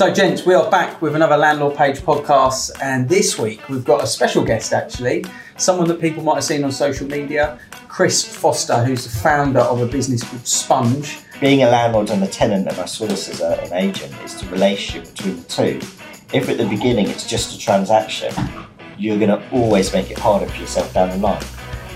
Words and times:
So, 0.00 0.10
gents, 0.10 0.46
we 0.46 0.54
are 0.54 0.70
back 0.70 1.02
with 1.02 1.14
another 1.14 1.36
Landlord 1.36 1.76
Page 1.76 1.98
podcast, 1.98 2.70
and 2.80 3.06
this 3.06 3.38
week 3.38 3.68
we've 3.68 3.84
got 3.84 4.02
a 4.02 4.06
special 4.06 4.42
guest 4.42 4.72
actually, 4.72 5.26
someone 5.58 5.86
that 5.88 6.00
people 6.00 6.22
might 6.22 6.36
have 6.36 6.44
seen 6.44 6.64
on 6.64 6.72
social 6.72 7.06
media, 7.06 7.58
Chris 7.86 8.24
Foster, 8.24 8.82
who's 8.82 9.04
the 9.04 9.10
founder 9.10 9.60
of 9.60 9.82
a 9.82 9.86
business 9.86 10.22
called 10.22 10.46
Sponge. 10.46 11.18
Being 11.38 11.64
a 11.64 11.68
landlord 11.68 12.08
and 12.08 12.24
a 12.24 12.26
tenant, 12.26 12.66
and 12.66 12.78
I 12.78 12.86
saw 12.86 13.04
this 13.04 13.28
as 13.28 13.42
a, 13.42 13.60
an 13.60 13.74
agent, 13.74 14.14
is 14.24 14.40
the 14.40 14.48
relationship 14.48 15.14
between 15.14 15.36
the 15.36 15.42
two. 15.42 15.80
If 16.32 16.48
at 16.48 16.56
the 16.56 16.66
beginning 16.66 17.08
it's 17.08 17.28
just 17.28 17.54
a 17.54 17.58
transaction, 17.58 18.32
you're 18.96 19.18
going 19.18 19.38
to 19.38 19.50
always 19.50 19.92
make 19.92 20.10
it 20.10 20.18
harder 20.18 20.46
for 20.46 20.58
yourself 20.58 20.94
down 20.94 21.10
the 21.10 21.18
line. 21.18 21.44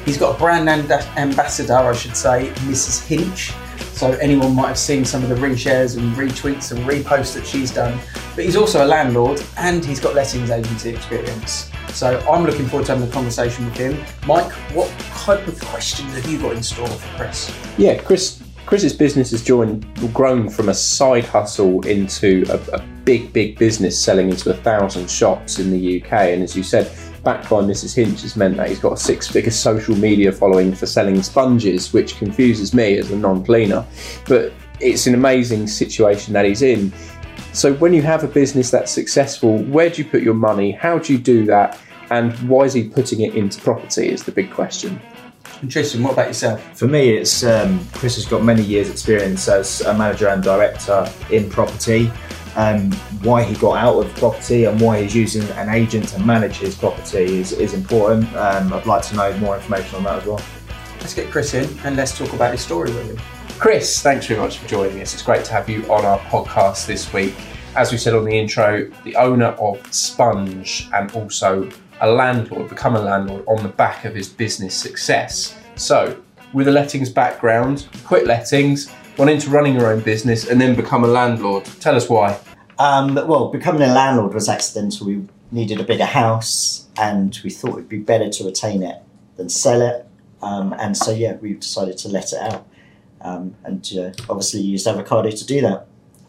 He's 0.05 0.18
got 0.18 0.36
a 0.36 0.39
brand 0.39 0.68
ambassador, 0.68 1.73
I 1.73 1.95
should 1.95 2.18
say, 2.18 2.52
Mrs. 2.66 3.07
Hinch. 3.07 3.55
So 3.95 4.11
anyone 4.14 4.56
might 4.56 4.66
have 4.66 4.79
seen 4.79 5.04
some 5.04 5.22
of 5.22 5.29
the 5.29 5.36
reshares 5.36 5.96
and 5.96 6.16
retweets 6.16 6.72
and 6.72 6.80
reposts 6.80 7.32
that 7.34 7.46
she's 7.46 7.70
done. 7.70 7.96
But 8.34 8.44
he's 8.44 8.56
also 8.56 8.84
a 8.84 8.88
landlord 8.88 9.40
and 9.56 9.84
he's 9.84 10.00
got 10.00 10.17
lettings 10.17 10.50
agency 10.50 10.90
experience. 10.90 11.70
So 11.93 12.18
I'm 12.29 12.44
looking 12.44 12.67
forward 12.67 12.86
to 12.86 12.94
having 12.96 13.08
a 13.08 13.12
conversation 13.12 13.64
with 13.67 13.76
him. 13.76 14.04
Mike, 14.26 14.50
what 14.72 14.90
type 14.98 15.46
of 15.46 15.61
questions 15.61 16.12
have 16.14 16.29
you 16.29 16.40
got 16.40 16.57
in 16.57 16.62
store 16.64 16.89
for 16.89 17.17
Chris? 17.17 17.57
Yeah, 17.79 17.96
Chris. 18.03 18.40
Chris's 18.67 18.94
business 18.94 19.30
has 19.30 19.44
joined, 19.44 19.86
grown 20.12 20.48
from 20.48 20.70
a 20.70 20.75
side 20.75 21.26
hustle 21.26 21.86
into 21.86 22.45
a, 22.48 22.56
a 22.76 22.81
big, 23.04 23.32
big 23.32 23.58
business 23.58 24.03
selling 24.03 24.31
into 24.31 24.50
a 24.50 24.54
thousand 24.54 25.08
shops 25.08 25.58
in 25.58 25.70
the 25.70 26.03
UK. 26.03 26.12
And 26.12 26.42
as 26.42 26.56
you 26.56 26.62
said, 26.62 26.90
backed 27.24 27.48
by 27.48 27.62
Mrs. 27.62 27.94
Hinch 27.94 28.22
has 28.22 28.36
meant 28.36 28.56
that 28.58 28.68
he's 28.68 28.78
got 28.78 28.92
a 28.92 28.96
six 28.96 29.26
figure 29.26 29.50
social 29.50 29.96
media 29.96 30.30
following 30.30 30.74
for 30.74 30.86
selling 30.86 31.22
sponges, 31.22 31.92
which 31.92 32.16
confuses 32.16 32.74
me 32.74 32.98
as 32.98 33.10
a 33.10 33.16
non 33.16 33.44
cleaner. 33.44 33.84
But 34.28 34.52
it's 34.80 35.06
an 35.06 35.14
amazing 35.14 35.66
situation 35.66 36.34
that 36.34 36.44
he's 36.44 36.62
in. 36.62 36.92
So, 37.52 37.74
when 37.74 37.94
you 37.94 38.02
have 38.02 38.24
a 38.24 38.28
business 38.28 38.70
that's 38.70 38.92
successful, 38.92 39.58
where 39.64 39.88
do 39.88 40.02
you 40.02 40.08
put 40.08 40.22
your 40.22 40.34
money? 40.34 40.72
How 40.72 40.98
do 40.98 41.12
you 41.12 41.19
do 41.19 41.47
that? 41.47 41.80
And 42.11 42.33
why 42.48 42.64
is 42.64 42.75
he 42.75 42.89
putting 42.89 43.22
it 43.22 43.34
into 43.34 43.61
property? 43.61 44.11
Is 44.11 44.22
the 44.22 44.33
big 44.33 44.50
question. 44.50 45.00
Tristan, 45.69 46.03
what 46.03 46.12
about 46.12 46.27
yourself? 46.27 46.77
For 46.77 46.86
me, 46.86 47.16
it's 47.16 47.44
um, 47.44 47.81
Chris 47.92 48.16
has 48.16 48.27
got 48.27 48.42
many 48.42 48.62
years' 48.62 48.91
experience 48.91 49.48
as 49.48 49.81
a 49.83 49.94
manager 49.94 50.28
and 50.28 50.42
director 50.42 51.11
in 51.31 51.48
property. 51.48 52.11
Um, 52.56 52.92
why 53.22 53.42
he 53.42 53.55
got 53.56 53.77
out 53.77 53.97
of 53.97 54.14
property 54.14 54.64
and 54.64 54.80
why 54.80 55.02
he's 55.02 55.14
using 55.14 55.42
an 55.56 55.69
agent 55.69 56.08
to 56.10 56.20
manage 56.20 56.58
his 56.58 56.77
property 56.77 57.41
is, 57.41 57.52
is 57.52 57.74
important. 57.74 58.33
Um, 58.36 58.72
I'd 58.72 58.86
like 58.86 59.02
to 59.06 59.16
know 59.16 59.36
more 59.38 59.56
information 59.56 59.97
on 59.97 60.05
that 60.05 60.20
as 60.20 60.27
well. 60.27 60.41
Let's 61.00 61.14
get 61.14 61.30
Chris 61.30 61.55
in 61.55 61.69
and 61.84 61.97
let's 61.97 62.16
talk 62.16 62.32
about 62.32 62.52
his 62.52 62.60
story 62.60 62.91
with 62.91 62.98
really. 62.98 63.16
Him. 63.16 63.22
Chris, 63.58 64.02
thanks 64.02 64.27
very 64.27 64.41
much 64.41 64.58
for 64.58 64.69
joining 64.69 65.00
us. 65.00 65.14
It's 65.14 65.22
great 65.22 65.44
to 65.47 65.52
have 65.52 65.69
you 65.69 65.82
on 65.92 66.05
our 66.05 66.19
podcast 66.19 66.86
this 66.86 67.12
week. 67.12 67.34
As 67.77 67.91
we 67.91 67.98
said 67.98 68.14
on 68.14 68.25
the 68.25 68.38
intro, 68.38 68.91
the 69.05 69.16
owner 69.16 69.47
of 69.47 69.80
Sponge 69.92 70.88
and 70.92 71.10
also 71.12 71.69
a 72.00 72.10
landlord, 72.10 72.69
become 72.69 72.97
a 72.97 73.00
landlord 73.00 73.44
on 73.47 73.62
the 73.62 73.69
back 73.69 74.05
of 74.05 74.14
his 74.14 74.28
business 74.28 74.75
success. 74.75 75.58
So, 75.77 76.20
with 76.52 76.69
a 76.69 76.70
lettings 76.70 77.10
background, 77.10 77.88
quit 78.05 78.27
lettings, 78.27 78.92
gone 79.17 79.29
into 79.29 79.51
running 79.51 79.75
your 79.75 79.93
own 79.93 80.01
business, 80.01 80.48
and 80.48 80.61
then 80.61 80.75
become 80.75 81.05
a 81.05 81.09
landlord. 81.09 81.65
Tell 81.81 81.97
us 81.97 82.09
why. 82.09 82.39
Um, 82.79 83.15
well, 83.15 83.48
becoming 83.48 83.83
a 83.83 83.93
landlord 83.93 84.34
was 84.34 84.48
accidental. 84.48 85.06
We 85.06 85.25
needed 85.53 85.81
a 85.81 85.84
bigger 85.84 86.05
house, 86.05 86.89
and 86.98 87.39
we 87.45 87.51
thought 87.51 87.75
it'd 87.75 87.89
be 87.89 87.98
better 87.98 88.29
to 88.29 88.45
retain 88.45 88.83
it 88.83 89.01
than 89.37 89.48
sell 89.48 89.83
it. 89.83 90.06
Um, 90.43 90.75
and 90.79 90.97
so, 90.97 91.11
yeah, 91.11 91.37
we 91.37 91.55
decided 91.55 91.97
to 91.98 92.09
let 92.09 92.33
it 92.33 92.39
out, 92.41 92.67
um, 93.21 93.55
and 93.65 93.89
uh, 93.97 94.11
obviously 94.29 94.61
used 94.61 94.87
avocado 94.87 95.31
to 95.31 95.47
do 95.47 95.61
that. 95.62 95.87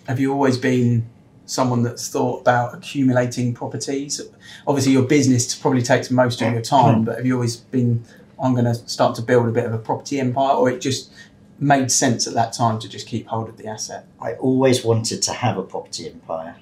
Have 0.08 0.20
you 0.20 0.32
always 0.32 0.58
been 0.58 1.08
someone 1.48 1.84
that's 1.84 2.10
thought 2.10 2.42
about 2.42 2.76
accumulating 2.76 3.54
properties? 3.54 4.22
Obviously, 4.68 4.94
your 4.94 5.04
business 5.04 5.54
probably 5.56 5.82
takes 5.82 6.12
most 6.12 6.42
of 6.42 6.54
your 6.54 6.62
time, 6.62 7.04
but 7.04 7.18
have 7.18 7.26
you 7.26 7.34
always 7.34 7.58
been, 7.58 8.06
I'm 8.42 8.54
going 8.54 8.66
to 8.66 8.76
start 8.76 9.16
to 9.16 9.22
build 9.22 9.48
a 9.48 9.52
bit 9.52 9.66
of 9.66 9.74
a 9.74 9.78
property 9.80 10.20
empire, 10.20 10.56
or 10.56 10.70
it 10.70 10.80
just 10.80 11.12
made 11.60 11.92
sense 11.92 12.28
at 12.28 12.34
that 12.34 12.54
time 12.54 12.80
to 12.80 12.90
just 12.90 13.08
keep 13.08 13.28
hold 13.28 13.50
of 13.50 13.58
the 13.58 13.68
asset? 13.68 14.06
I 14.20 14.34
always 14.34 14.84
wanted 14.84 15.22
to 15.24 15.34
have 15.34 15.58
a 15.58 15.64
property 15.64 16.10
empire, 16.10 16.56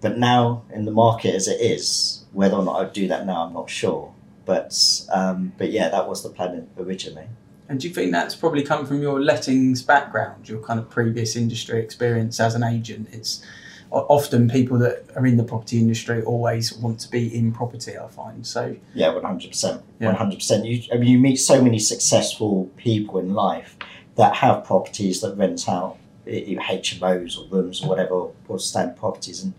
but 0.00 0.18
now 0.18 0.62
in 0.72 0.84
the 0.84 0.92
market 0.92 1.34
as 1.34 1.48
it 1.48 1.60
is, 1.60 2.24
whether 2.32 2.56
or 2.56 2.64
not 2.64 2.80
I'd 2.80 2.92
do 2.92 3.08
that 3.08 3.26
now, 3.26 3.46
I'm 3.46 3.54
not 3.54 3.70
sure. 3.70 4.12
But 4.44 5.02
um, 5.12 5.52
but 5.58 5.72
yeah, 5.72 5.88
that 5.88 6.08
was 6.08 6.22
the 6.22 6.28
plan 6.28 6.68
originally. 6.78 7.26
And 7.68 7.80
do 7.80 7.88
you 7.88 7.94
think 7.94 8.12
that's 8.12 8.36
probably 8.36 8.62
come 8.62 8.86
from 8.86 9.02
your 9.02 9.20
lettings 9.20 9.82
background, 9.82 10.48
your 10.48 10.60
kind 10.60 10.78
of 10.78 10.88
previous 10.88 11.34
industry 11.34 11.80
experience 11.82 12.38
as 12.38 12.54
an 12.54 12.62
agent? 12.62 13.08
It's 13.10 13.42
often 13.90 14.48
people 14.48 14.78
that 14.78 15.04
are 15.16 15.26
in 15.26 15.36
the 15.36 15.42
property 15.42 15.78
industry 15.78 16.22
always 16.22 16.72
want 16.72 17.00
to 17.00 17.10
be 17.10 17.36
in 17.36 17.50
property. 17.50 17.98
I 17.98 18.06
find 18.06 18.46
so. 18.46 18.76
Yeah, 18.94 19.12
one 19.12 19.24
hundred 19.24 19.50
percent, 19.50 19.82
one 19.98 20.14
hundred 20.14 20.36
percent. 20.36 20.64
You, 20.64 20.80
I 20.92 20.96
mean, 20.96 21.08
you 21.08 21.18
meet 21.18 21.36
so 21.36 21.60
many 21.60 21.80
successful 21.80 22.70
people 22.76 23.18
in 23.18 23.34
life 23.34 23.76
that 24.16 24.34
have 24.36 24.64
properties 24.64 25.20
that 25.20 25.36
rent 25.36 25.68
out 25.68 25.98
HMOs 26.26 27.38
or 27.38 27.46
rooms 27.48 27.82
or 27.82 27.88
whatever, 27.88 28.28
or 28.48 28.58
stand 28.58 28.96
properties. 28.96 29.42
And 29.42 29.54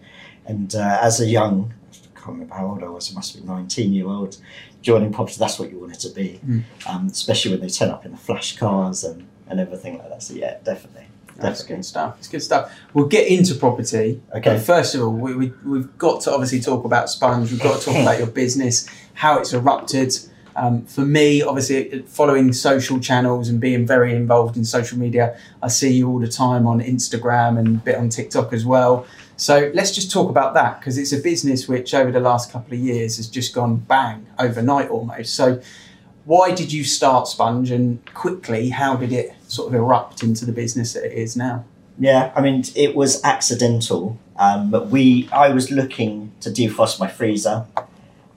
and 0.48 0.74
uh, 0.76 1.00
as 1.02 1.20
a 1.20 1.26
young, 1.26 1.74
I 1.92 2.20
can't 2.20 2.28
remember 2.28 2.56
how 2.56 2.68
old 2.68 2.84
I 2.84 2.88
was, 2.88 3.12
it 3.12 3.16
must 3.16 3.36
be 3.36 3.46
19 3.46 3.94
year 3.94 4.08
old, 4.08 4.38
joining 4.82 5.12
property, 5.12 5.36
that's 5.38 5.60
what 5.60 5.70
you 5.70 5.80
wanted 5.80 6.00
to 6.00 6.10
be, 6.10 6.40
mm. 6.46 6.64
um, 6.88 7.08
especially 7.08 7.52
when 7.52 7.60
they 7.60 7.68
turn 7.68 7.90
up 7.90 8.06
in 8.06 8.12
the 8.12 8.18
flash 8.18 8.56
cars 8.58 9.04
and, 9.04 9.28
and 9.50 9.60
everything 9.60 9.98
like 9.98 10.10
that. 10.10 10.24
So, 10.24 10.34
yeah, 10.34 10.58
definitely. 10.64 11.08
That's 11.36 11.64
good 11.64 11.86
stuff. 11.86 12.16
It's 12.18 12.28
good 12.28 12.42
stuff. 12.42 12.76
We'll 12.96 13.06
get 13.06 13.28
into 13.28 13.54
property. 13.54 14.20
Okay. 14.34 14.58
First 14.58 14.96
of 14.96 15.02
all, 15.02 15.12
we, 15.12 15.36
we, 15.36 15.54
we've 15.64 15.98
got 16.00 16.22
to 16.22 16.32
obviously 16.32 16.60
talk 16.60 16.84
about 16.84 17.12
Sponge. 17.12 17.52
We've 17.52 17.62
got 17.62 17.80
to 17.80 17.86
talk 17.86 17.96
about 17.96 18.18
your 18.18 18.28
business, 18.44 18.90
how 19.14 19.38
it's 19.40 19.54
erupted, 19.54 20.18
um, 20.58 20.86
for 20.86 21.02
me, 21.02 21.44
obviously, 21.44 22.02
following 22.08 22.52
social 22.52 23.00
channels 23.00 23.48
and 23.48 23.60
being 23.60 23.86
very 23.86 24.16
involved 24.16 24.58
in 24.58 24.66
social 24.66 24.98
media, 24.98 25.40
I 25.62 25.68
see 25.68 25.94
you 25.94 26.10
all 26.10 26.20
the 26.20 26.28
time 26.28 26.66
on 26.66 26.82
Instagram 26.82 27.60
and 27.60 27.68
a 27.68 27.80
bit 27.80 27.96
on 27.96 28.10
TikTok 28.10 28.52
as 28.54 28.66
well. 28.66 29.06
So 29.36 29.72
let's 29.76 29.92
just 29.92 30.12
talk 30.12 30.32
about 30.32 30.56
that 30.56 30.80
because 30.80 30.98
it's 30.98 31.14
a 31.14 31.20
business 31.20 31.68
which 31.68 31.94
over 31.94 32.12
the 32.12 32.20
last 32.20 32.52
couple 32.52 32.74
of 32.74 32.80
years 32.80 33.18
has 33.18 33.30
just 33.30 33.54
gone 33.54 33.78
bang 33.78 34.26
overnight 34.40 34.90
almost. 34.90 35.36
So 35.36 35.62
why 36.26 36.56
did 36.56 36.74
you 36.74 36.84
start 36.84 37.28
Sponge 37.28 37.70
and 37.70 38.04
quickly 38.16 38.70
how 38.70 38.96
did 38.96 39.14
it 39.14 39.36
sort 39.48 39.68
of 39.68 39.76
erupt 39.76 40.24
into 40.24 40.44
the 40.44 40.52
business 40.52 40.94
that 40.94 41.06
it 41.06 41.14
is 41.14 41.38
now? 41.38 41.66
Yeah, 42.00 42.32
I 42.36 42.42
mean 42.42 42.64
it 42.76 42.96
was 42.96 43.24
accidental. 43.24 44.20
Um, 44.38 44.72
but 44.72 44.90
we, 44.90 45.30
I 45.32 45.50
was 45.50 45.72
looking 45.72 46.32
to 46.42 46.50
defrost 46.50 47.00
my 47.00 47.08
freezer 47.08 47.66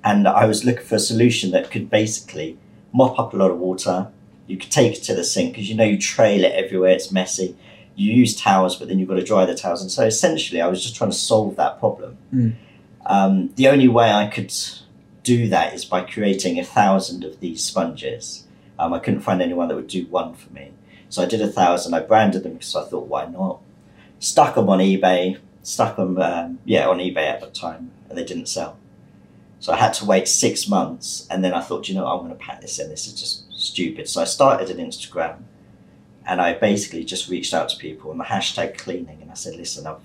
and 0.05 0.27
I 0.27 0.47
was 0.47 0.65
looking 0.65 0.85
for 0.85 0.97
a 0.97 1.01
solution 1.01 1.51
that 1.51 1.71
could 1.71 1.91
basically 1.91 2.59
mop 2.93 3.19
up 3.19 3.33
a 3.33 3.37
lot 3.37 3.51
of 3.51 3.59
water. 3.59 4.09
You 4.47 4.57
could 4.57 4.71
take 4.71 4.97
it 4.97 5.03
to 5.05 5.15
the 5.15 5.25
sink 5.25 5.53
because 5.53 5.69
you 5.69 5.77
know 5.77 5.85
you 5.85 5.99
trail 5.99 6.45
it 6.45 6.53
everywhere, 6.53 6.93
it's 6.93 7.13
messy. 7.13 7.57
You 7.95 8.13
use 8.13 8.35
towels, 8.35 8.77
but 8.77 8.89
then 8.89 8.99
you've 8.99 9.09
got 9.09 9.17
to 9.17 9.25
dry 9.25 9.45
the 9.45 9.55
towels. 9.55 9.83
And 9.83 9.91
so 9.91 10.05
essentially, 10.05 10.61
I 10.61 10.69
was 10.69 10.83
just 10.83 10.97
trying 10.97 11.11
to 11.11 11.17
solve 11.17 11.57
that 11.57 11.79
problem. 11.79 12.17
Mm. 12.35 12.55
Um, 13.07 13.51
the 13.57 13.69
only 13.69 13.89
way 13.89 14.11
I 14.11 14.27
could 14.27 14.55
do 15.23 15.49
that 15.49 15.75
is 15.75 15.85
by 15.85 16.03
creating 16.03 16.59
a 16.59 16.65
thousand 16.65 17.25
of 17.25 17.41
these 17.41 17.63
sponges. 17.63 18.47
Um, 18.79 18.95
I 18.95 18.99
couldn't 18.99 19.21
find 19.21 19.43
anyone 19.43 19.69
that 19.69 19.77
would 19.77 19.89
do 19.89 20.07
one 20.07 20.35
for 20.35 20.53
me. 20.53 20.73
So 21.11 21.23
I 21.23 21.27
did 21.27 21.43
a 21.43 21.49
thousand. 21.49 21.93
I 21.93 22.01
branded 22.01 22.43
them 22.43 22.55
because 22.55 22.75
I 22.75 22.85
thought, 22.85 23.07
why 23.07 23.27
not? 23.27 23.61
Stuck 24.19 24.55
them 24.55 24.69
on 24.69 24.79
eBay, 24.79 25.39
stuck 25.63 25.97
them, 25.97 26.19
um, 26.19 26.59
yeah, 26.65 26.89
on 26.89 26.99
eBay 26.99 27.27
at 27.29 27.41
the 27.41 27.49
time, 27.49 27.91
and 28.09 28.17
they 28.17 28.25
didn't 28.25 28.47
sell. 28.47 28.79
So 29.61 29.75
I 29.75 29.77
had 29.77 29.93
to 29.95 30.07
wait 30.07 30.27
six 30.27 30.67
months, 30.69 31.27
and 31.31 31.45
then 31.45 31.53
I 31.53 31.61
thought, 31.61 31.89
you 31.89 31.95
know, 31.95 32.07
I'm 32.07 32.21
going 32.21 32.31
to 32.31 32.35
pack 32.35 32.63
this 32.63 32.79
in. 32.79 32.89
This 32.89 33.07
is 33.07 33.13
just 33.13 33.53
stupid. 33.53 34.09
So 34.09 34.23
I 34.23 34.25
started 34.25 34.71
an 34.71 34.79
Instagram, 34.79 35.43
and 36.27 36.41
I 36.41 36.55
basically 36.55 37.05
just 37.05 37.29
reached 37.29 37.53
out 37.53 37.69
to 37.69 37.77
people 37.77 38.11
on 38.11 38.17
the 38.17 38.25
hashtag 38.25 38.79
cleaning, 38.79 39.19
and 39.21 39.31
I 39.31 39.35
said, 39.35 39.57
listen, 39.57 39.87
I've 39.87 40.01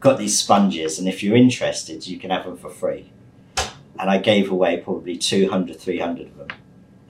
got 0.00 0.16
these 0.16 0.38
sponges, 0.38 0.98
and 0.98 1.06
if 1.06 1.22
you're 1.22 1.36
interested, 1.36 2.06
you 2.06 2.18
can 2.18 2.30
have 2.30 2.44
them 2.44 2.56
for 2.56 2.70
free. 2.70 3.12
And 3.98 4.08
I 4.08 4.18
gave 4.18 4.50
away 4.50 4.78
probably 4.78 5.18
200, 5.18 5.78
300 5.78 6.26
of 6.28 6.36
them, 6.38 6.48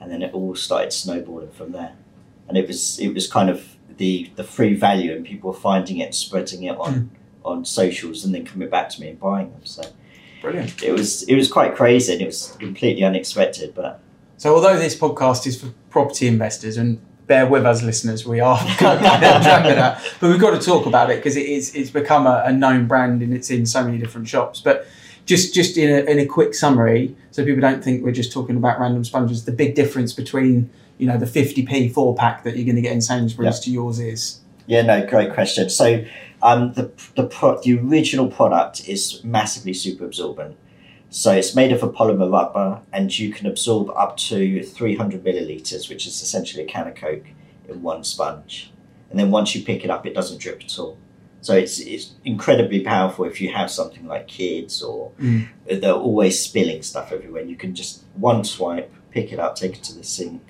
and 0.01 0.11
then 0.11 0.21
it 0.21 0.33
all 0.33 0.55
started 0.55 0.91
snowballing 0.91 1.51
from 1.51 1.71
there. 1.71 1.93
And 2.49 2.57
it 2.57 2.67
was 2.67 2.99
it 2.99 3.13
was 3.13 3.31
kind 3.31 3.49
of 3.49 3.75
the 3.97 4.31
the 4.35 4.43
free 4.43 4.73
value, 4.73 5.13
and 5.13 5.23
people 5.23 5.51
were 5.51 5.57
finding 5.57 5.99
it, 5.99 6.15
spreading 6.15 6.63
it 6.63 6.75
on 6.77 6.93
mm. 6.93 7.09
on 7.45 7.63
socials, 7.63 8.25
and 8.25 8.33
then 8.33 8.43
coming 8.43 8.69
back 8.69 8.89
to 8.89 9.01
me 9.01 9.09
and 9.09 9.19
buying 9.19 9.51
them. 9.51 9.65
So 9.65 9.83
Brilliant. 10.41 10.81
It 10.83 10.91
was 10.91 11.23
it 11.23 11.35
was 11.35 11.51
quite 11.51 11.75
crazy 11.75 12.13
and 12.13 12.21
it 12.21 12.25
was 12.25 12.55
completely 12.59 13.03
unexpected. 13.03 13.75
But 13.75 13.99
so, 14.37 14.55
although 14.55 14.77
this 14.77 14.97
podcast 14.97 15.45
is 15.45 15.61
for 15.61 15.73
property 15.89 16.27
investors, 16.27 16.77
and 16.77 17.01
bear 17.27 17.45
with 17.45 17.65
us, 17.65 17.83
listeners, 17.83 18.25
we 18.25 18.39
are 18.39 18.57
going 18.79 19.01
down 19.01 19.41
track 19.41 19.65
of 19.65 19.75
that, 19.75 20.13
but 20.19 20.29
we've 20.29 20.39
got 20.39 20.59
to 20.59 20.65
talk 20.65 20.85
about 20.85 21.09
it 21.09 21.17
because 21.17 21.35
it 21.35 21.45
is 21.45 21.75
it's 21.75 21.89
become 21.89 22.25
a, 22.25 22.43
a, 22.45 22.51
known 22.51 22.87
brand 22.87 23.21
and 23.21 23.33
it's 23.33 23.49
in 23.49 23.65
so 23.65 23.83
many 23.83 23.97
different 23.97 24.27
shops. 24.27 24.61
But 24.61 24.87
just 25.25 25.53
just 25.53 25.77
in 25.77 25.89
a, 25.89 26.09
in 26.09 26.19
a 26.19 26.25
quick 26.25 26.53
summary, 26.53 27.15
so 27.31 27.43
people 27.43 27.61
don't 27.61 27.83
think 27.83 28.03
we're 28.03 28.11
just 28.11 28.31
talking 28.31 28.55
about 28.55 28.79
random 28.79 29.03
sponges. 29.03 29.45
The 29.45 29.51
big 29.51 29.75
difference 29.75 30.13
between 30.13 30.69
you 30.97 31.07
know 31.07 31.17
the 31.17 31.25
50p 31.25 31.93
four 31.93 32.15
pack 32.15 32.43
that 32.43 32.55
you're 32.55 32.65
going 32.65 32.75
to 32.75 32.81
get 32.81 32.93
in 32.93 33.01
Sainsbury's 33.01 33.59
to 33.59 33.71
yours 33.71 33.99
is 33.99 34.38
Yeah, 34.69 34.83
no, 34.83 35.03
great 35.07 35.33
question. 35.33 35.67
So, 35.71 36.05
um, 36.43 36.73
the 36.73 36.91
the 37.15 37.25
pro- 37.25 37.59
the 37.59 37.79
original 37.79 38.27
product 38.27 38.87
is 38.87 39.23
massively 39.23 39.73
super 39.73 40.05
absorbent. 40.05 40.57
So 41.09 41.31
it's 41.33 41.55
made 41.55 41.71
of 41.71 41.81
a 41.81 41.89
polymer 41.89 42.31
rubber, 42.31 42.81
and 42.93 43.17
you 43.17 43.33
can 43.33 43.47
absorb 43.47 43.89
up 43.95 44.15
to 44.29 44.61
three 44.61 44.95
hundred 44.95 45.23
milliliters, 45.23 45.89
which 45.89 46.05
is 46.05 46.21
essentially 46.21 46.63
a 46.63 46.67
can 46.67 46.87
of 46.87 46.93
Coke 46.93 47.25
in 47.67 47.81
one 47.81 48.03
sponge. 48.03 48.71
And 49.09 49.19
then 49.19 49.31
once 49.31 49.55
you 49.55 49.63
pick 49.63 49.83
it 49.83 49.89
up, 49.89 50.05
it 50.05 50.13
doesn't 50.13 50.37
drip 50.39 50.61
at 50.63 50.77
all. 50.77 50.99
So 51.41 51.55
it's 51.55 51.79
it's 51.79 52.11
incredibly 52.23 52.81
powerful 52.81 53.25
if 53.25 53.41
you 53.41 53.51
have 53.51 53.71
something 53.71 54.05
like 54.05 54.27
kids 54.27 54.83
or 54.83 55.11
Mm. 55.19 55.47
they're 55.81 55.93
always 55.93 56.39
spilling 56.39 56.83
stuff 56.83 57.11
everywhere. 57.11 57.41
You 57.43 57.55
can 57.55 57.73
just 57.73 58.03
one 58.13 58.43
swipe, 58.43 58.91
pick 59.09 59.33
it 59.33 59.39
up, 59.39 59.55
take 59.55 59.77
it 59.77 59.83
to 59.85 59.95
the 59.97 60.03
sink, 60.03 60.43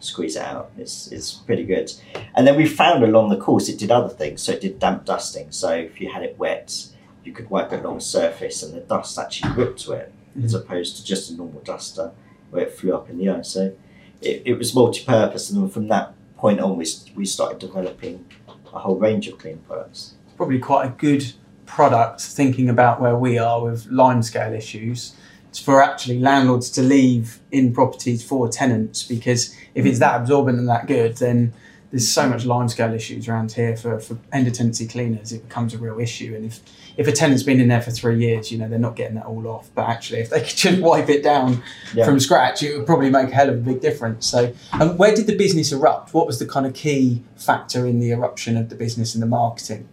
squeeze 0.00 0.36
it 0.36 0.42
out. 0.42 0.72
It's 0.76 1.12
it's 1.12 1.32
pretty 1.32 1.64
good. 1.64 1.92
And 2.34 2.46
then 2.46 2.56
we 2.56 2.66
found 2.66 3.04
along 3.04 3.28
the 3.28 3.36
course 3.36 3.68
it 3.68 3.78
did 3.78 3.90
other 3.90 4.08
things. 4.08 4.42
So 4.42 4.52
it 4.52 4.60
did 4.60 4.78
damp 4.78 5.04
dusting. 5.04 5.52
So 5.52 5.70
if 5.72 6.00
you 6.00 6.10
had 6.10 6.22
it 6.22 6.38
wet, 6.38 6.88
you 7.24 7.32
could 7.32 7.48
wipe 7.50 7.72
it 7.72 7.84
along 7.84 7.98
a 7.98 8.00
surface 8.00 8.62
and 8.62 8.74
the 8.74 8.80
dust 8.80 9.18
actually 9.18 9.52
ripped 9.52 9.80
to 9.80 9.92
it, 9.92 10.12
mm-hmm. 10.30 10.44
as 10.44 10.54
opposed 10.54 10.96
to 10.96 11.04
just 11.04 11.30
a 11.30 11.36
normal 11.36 11.60
duster 11.60 12.12
where 12.50 12.64
it 12.64 12.72
flew 12.72 12.94
up 12.94 13.08
in 13.08 13.18
the 13.18 13.28
air. 13.28 13.44
So 13.44 13.74
it, 14.20 14.42
it 14.44 14.54
was 14.54 14.74
multi-purpose, 14.74 15.50
and 15.50 15.62
then 15.62 15.70
from 15.70 15.88
that 15.88 16.14
point 16.36 16.60
on, 16.60 16.76
we, 16.76 16.86
we 17.14 17.24
started 17.24 17.58
developing 17.58 18.26
a 18.48 18.78
whole 18.78 18.96
range 18.96 19.28
of 19.28 19.38
clean 19.38 19.58
products. 19.58 20.14
probably 20.36 20.58
quite 20.58 20.86
a 20.86 20.88
good 20.88 21.32
product 21.66 22.22
thinking 22.22 22.70
about 22.70 22.98
where 22.98 23.14
we 23.14 23.36
are 23.36 23.62
with 23.62 23.86
lime 23.86 24.22
scale 24.22 24.54
issues 24.54 25.14
for 25.54 25.82
actually 25.82 26.18
landlords 26.20 26.70
to 26.70 26.82
leave 26.82 27.40
in 27.50 27.72
properties 27.72 28.22
for 28.22 28.48
tenants 28.48 29.02
because 29.02 29.54
if 29.74 29.84
it's 29.84 29.98
that 29.98 30.20
absorbent 30.20 30.58
and 30.58 30.68
that 30.68 30.86
good 30.86 31.16
then 31.16 31.52
there's 31.90 32.06
so 32.08 32.28
much 32.28 32.44
lime 32.44 32.68
scale 32.68 32.94
issues 32.94 33.26
around 33.28 33.50
here 33.50 33.76
for, 33.76 33.98
for 33.98 34.16
end 34.32 34.46
of 34.46 34.52
tenancy 34.52 34.86
cleaners 34.86 35.32
it 35.32 35.48
becomes 35.48 35.74
a 35.74 35.78
real 35.78 35.98
issue. 35.98 36.34
And 36.36 36.44
if 36.44 36.60
if 36.96 37.08
a 37.08 37.12
tenant's 37.12 37.42
been 37.42 37.60
in 37.60 37.66
there 37.68 37.82
for 37.82 37.90
three 37.90 38.18
years 38.20 38.52
you 38.52 38.58
know 38.58 38.68
they're 38.68 38.78
not 38.78 38.94
getting 38.94 39.16
that 39.16 39.26
all 39.26 39.48
off. 39.48 39.70
But 39.74 39.88
actually 39.88 40.20
if 40.20 40.30
they 40.30 40.38
could 40.46 40.56
just 40.56 40.80
wipe 40.80 41.08
it 41.08 41.24
down 41.24 41.64
Yeah. 41.92 42.04
from 42.04 42.20
scratch 42.20 42.62
it 42.62 42.76
would 42.76 42.86
probably 42.86 43.10
make 43.10 43.30
a 43.30 43.34
hell 43.34 43.48
of 43.48 43.56
a 43.56 43.58
big 43.58 43.80
difference. 43.80 44.26
So 44.26 44.52
um, 44.74 44.96
where 44.98 45.12
did 45.14 45.26
the 45.26 45.36
business 45.36 45.72
erupt? 45.72 46.14
What 46.14 46.28
was 46.28 46.38
the 46.38 46.46
kind 46.46 46.64
of 46.64 46.74
key 46.74 47.22
factor 47.36 47.86
in 47.86 47.98
the 47.98 48.12
eruption 48.12 48.56
of 48.56 48.68
the 48.68 48.76
business 48.76 49.14
and 49.14 49.22
the 49.22 49.26
marketing? 49.26 49.88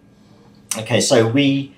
Okay, 0.78 1.02
so 1.02 1.28
we 1.28 1.74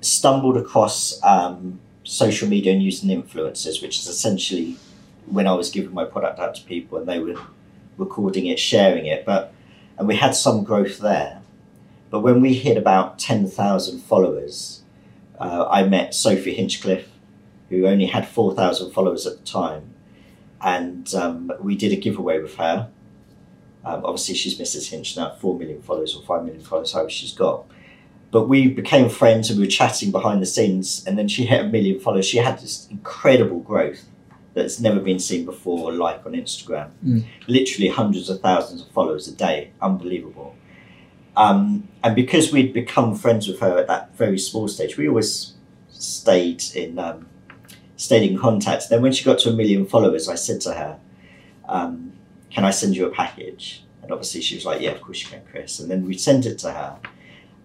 stumbled 0.00 0.56
across 0.56 1.20
um, 1.22 1.78
social 2.10 2.48
media 2.48 2.72
and 2.72 2.82
influencers, 2.82 3.80
which 3.80 4.00
is 4.00 4.08
essentially 4.08 4.76
when 5.26 5.46
I 5.46 5.52
was 5.52 5.70
giving 5.70 5.94
my 5.94 6.04
product 6.04 6.40
out 6.40 6.56
to 6.56 6.62
people 6.64 6.98
and 6.98 7.06
they 7.08 7.20
were 7.20 7.36
recording 7.96 8.46
it, 8.46 8.58
sharing 8.58 9.06
it. 9.06 9.24
But 9.24 9.54
and 9.96 10.08
we 10.08 10.16
had 10.16 10.34
some 10.34 10.64
growth 10.64 10.98
there. 10.98 11.40
But 12.10 12.20
when 12.20 12.40
we 12.40 12.54
hit 12.54 12.76
about 12.76 13.20
ten 13.20 13.46
thousand 13.46 14.00
followers, 14.00 14.82
uh, 15.38 15.68
I 15.70 15.84
met 15.84 16.12
Sophie 16.12 16.56
Hinchliffe, 16.56 17.06
who 17.68 17.86
only 17.86 18.06
had 18.06 18.26
four 18.26 18.54
thousand 18.56 18.90
followers 18.90 19.24
at 19.24 19.38
the 19.38 19.44
time, 19.44 19.94
and 20.60 21.14
um, 21.14 21.52
we 21.60 21.76
did 21.76 21.92
a 21.92 21.96
giveaway 21.96 22.40
with 22.40 22.56
her. 22.56 22.88
Um, 23.84 24.04
obviously, 24.04 24.34
she's 24.34 24.58
Mrs. 24.58 24.90
Hinch 24.90 25.16
now, 25.16 25.36
four 25.40 25.56
million 25.56 25.80
followers 25.80 26.16
or 26.16 26.22
five 26.24 26.44
million 26.44 26.62
followers, 26.64 26.92
however 26.92 27.08
she's 27.08 27.32
got 27.32 27.66
but 28.30 28.48
we 28.48 28.68
became 28.68 29.08
friends 29.08 29.50
and 29.50 29.58
we 29.58 29.66
were 29.66 29.70
chatting 29.70 30.10
behind 30.10 30.40
the 30.40 30.46
scenes 30.46 31.04
and 31.06 31.18
then 31.18 31.26
she 31.26 31.46
hit 31.46 31.64
a 31.64 31.68
million 31.68 31.98
followers. 31.98 32.26
She 32.26 32.38
had 32.38 32.58
this 32.60 32.86
incredible 32.90 33.60
growth 33.60 34.04
that's 34.54 34.80
never 34.80 35.00
been 35.00 35.18
seen 35.18 35.44
before 35.44 35.92
like 35.92 36.24
on 36.26 36.32
instagram. 36.32 36.90
Mm. 37.04 37.24
literally 37.46 37.88
hundreds 37.88 38.28
of 38.28 38.40
thousands 38.40 38.82
of 38.82 38.88
followers 38.88 39.26
a 39.28 39.32
day. 39.32 39.72
Unbelievable. 39.80 40.56
Um, 41.36 41.88
and 42.02 42.14
because 42.14 42.52
we'd 42.52 42.72
become 42.72 43.14
friends 43.14 43.46
with 43.48 43.60
her 43.60 43.78
at 43.78 43.86
that 43.86 44.16
very 44.16 44.38
small 44.38 44.68
stage 44.68 44.96
we 44.96 45.08
always 45.08 45.54
stayed 45.88 46.62
in 46.74 46.98
um, 46.98 47.26
stayed 47.96 48.30
in 48.30 48.38
contact. 48.38 48.88
Then 48.90 49.02
when 49.02 49.12
she 49.12 49.24
got 49.24 49.38
to 49.40 49.50
a 49.50 49.52
million 49.52 49.86
followers 49.86 50.28
i 50.28 50.36
said 50.36 50.60
to 50.62 50.74
her 50.74 50.98
um, 51.68 52.12
can 52.50 52.64
i 52.64 52.70
send 52.70 52.96
you 52.96 53.06
a 53.06 53.10
package? 53.10 53.84
And 54.02 54.12
obviously 54.12 54.40
she 54.40 54.54
was 54.54 54.64
like 54.64 54.80
yeah 54.80 54.90
of 54.90 55.00
course 55.00 55.22
you 55.22 55.28
can 55.28 55.42
chris. 55.50 55.80
And 55.80 55.90
then 55.90 56.06
we 56.06 56.16
sent 56.16 56.46
it 56.46 56.58
to 56.60 56.72
her 56.72 56.98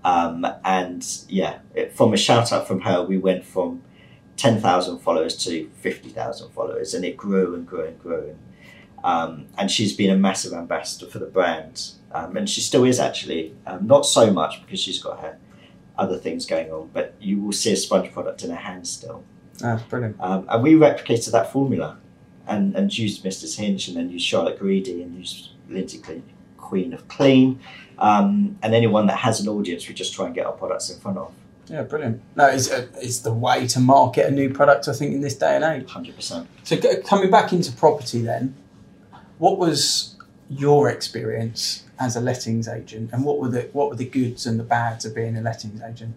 um, 0.06 0.46
and 0.64 1.04
yeah, 1.28 1.58
it, 1.74 1.98
from 1.98 2.14
a 2.14 2.18
shout 2.18 2.54
out 2.54 2.68
from 2.68 2.82
her, 2.82 3.04
we 3.04 3.18
went 3.18 3.44
from 3.44 3.82
10,000 4.38 5.00
followers 5.00 5.36
to 5.46 5.68
50,000 5.82 6.52
followers, 6.52 6.94
and 6.94 7.04
it 7.04 7.18
grew 7.18 7.56
and 7.56 7.66
grew 7.66 7.86
and 7.86 8.00
grew. 8.00 8.30
And, 8.30 8.40
um, 9.04 9.48
and 9.58 9.72
she's 9.72 9.94
been 9.94 10.12
a 10.12 10.16
massive 10.16 10.54
ambassador 10.54 11.10
for 11.10 11.18
the 11.18 11.26
brand, 11.26 11.90
um, 12.12 12.38
and 12.38 12.48
she 12.48 12.62
still 12.62 12.84
is 12.84 13.00
actually. 13.00 13.56
Um, 13.66 13.88
not 13.88 14.06
so 14.06 14.32
much 14.32 14.62
because 14.64 14.80
she's 14.80 15.02
got 15.02 15.22
her 15.22 15.40
other 15.98 16.20
things 16.20 16.46
going 16.46 16.72
on, 16.72 16.92
but 16.94 17.16
you 17.20 17.42
will 17.42 17.52
see 17.52 17.74
a 17.74 17.76
sponge 17.76 18.12
product 18.14 18.44
in 18.44 18.52
her 18.52 18.56
hand 18.56 18.88
still. 18.88 19.24
That's 19.58 19.82
brilliant. 19.84 20.18
Um, 20.20 20.46
and 20.50 20.62
we 20.62 20.74
replicated 20.74 21.32
that 21.32 21.52
formula 21.52 21.98
and, 22.48 22.76
and 22.76 22.96
used 22.96 23.24
Mr. 23.24 23.58
Hinch 23.58 23.88
and 23.88 23.98
then 23.98 24.12
used 24.12 24.26
Charlotte 24.26 24.60
Greedy 24.60 25.02
and 25.02 25.18
used 25.18 25.50
Lynsey 25.68 26.00
Queen 26.58 26.94
of 26.94 27.08
Clean. 27.08 27.60
Um, 27.98 28.58
and 28.62 28.76
anyone 28.76 29.08
that 29.08 29.18
has 29.18 29.40
an 29.40 29.48
audience, 29.48 29.88
we 29.88 29.94
just 29.94 30.14
try 30.14 30.26
and 30.26 30.36
get 30.36 30.46
our 30.46 30.52
products 30.54 30.90
in 30.90 31.00
front 31.00 31.18
of. 31.18 31.34
Yeah, 31.68 31.82
brilliant. 31.84 32.22
No, 32.36 32.46
it's, 32.48 32.70
uh, 32.70 32.88
it's 32.98 33.20
the 33.20 33.34
way 33.34 33.66
to 33.68 33.80
market 33.80 34.28
a 34.28 34.32
new 34.32 34.54
product, 34.54 34.88
I 34.88 34.94
think, 34.94 35.14
in 35.14 35.22
this 35.22 35.36
day 35.36 35.56
and 35.56 35.64
age. 35.64 35.88
100%. 35.88 36.46
So, 36.64 36.76
g- 36.76 36.98
coming 37.08 37.32
back 37.32 37.54
into 37.54 37.72
property 37.72 38.22
then, 38.22 38.56
what 39.40 39.58
was 39.58 40.16
your 40.50 40.90
experience 40.90 41.84
as 42.00 42.16
a 42.16 42.22
lettings 42.22 42.68
agent 42.68 43.10
and 43.14 43.24
what 43.24 43.40
were 43.40 43.48
the 43.50 43.62
what 43.74 43.90
were 43.90 43.96
the 43.96 44.06
goods 44.06 44.46
and 44.46 44.60
the 44.60 44.64
bads 44.64 45.06
of 45.06 45.16
being 45.16 45.36
a 45.38 45.42
lettings 45.42 45.82
agent? 45.82 46.14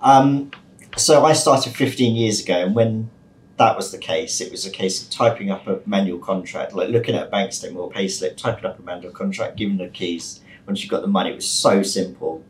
Um, 0.00 0.50
so 0.96 1.24
I 1.24 1.32
started 1.32 1.74
15 1.74 2.16
years 2.16 2.42
ago, 2.42 2.54
and 2.54 2.74
when 2.74 3.10
that 3.56 3.76
was 3.76 3.92
the 3.92 3.98
case, 3.98 4.40
it 4.40 4.50
was 4.50 4.66
a 4.66 4.70
case 4.70 5.02
of 5.02 5.10
typing 5.10 5.50
up 5.50 5.66
a 5.66 5.80
manual 5.86 6.18
contract, 6.18 6.74
like 6.74 6.88
looking 6.88 7.14
at 7.14 7.26
a 7.26 7.30
bank 7.30 7.52
statement 7.52 7.82
or 7.82 7.90
pay 7.90 8.08
slip, 8.08 8.36
typing 8.36 8.66
up 8.66 8.78
a 8.78 8.82
manual 8.82 9.12
contract, 9.12 9.56
giving 9.56 9.76
the 9.76 9.88
keys. 9.88 10.40
Once 10.66 10.82
you 10.82 10.88
got 10.88 11.02
the 11.02 11.08
money, 11.08 11.30
it 11.30 11.36
was 11.36 11.48
so 11.48 11.82
simple. 11.82 12.44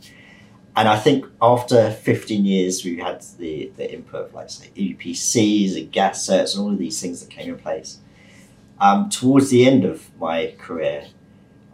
And 0.74 0.88
I 0.88 0.98
think 0.98 1.26
after 1.40 1.90
15 1.90 2.44
years, 2.44 2.84
we 2.84 2.98
had 2.98 3.22
the, 3.38 3.70
the 3.76 3.92
input 3.92 4.26
of 4.26 4.34
like 4.34 4.48
say 4.50 4.70
EPCs 4.74 5.76
and 5.76 5.92
gas 5.92 6.26
certs 6.26 6.54
and 6.54 6.64
all 6.64 6.72
of 6.72 6.78
these 6.78 7.00
things 7.00 7.20
that 7.20 7.30
came 7.30 7.50
in 7.50 7.58
place. 7.58 7.98
Um, 8.80 9.10
towards 9.10 9.50
the 9.50 9.66
end 9.66 9.84
of 9.84 10.10
my 10.18 10.54
career, 10.58 11.08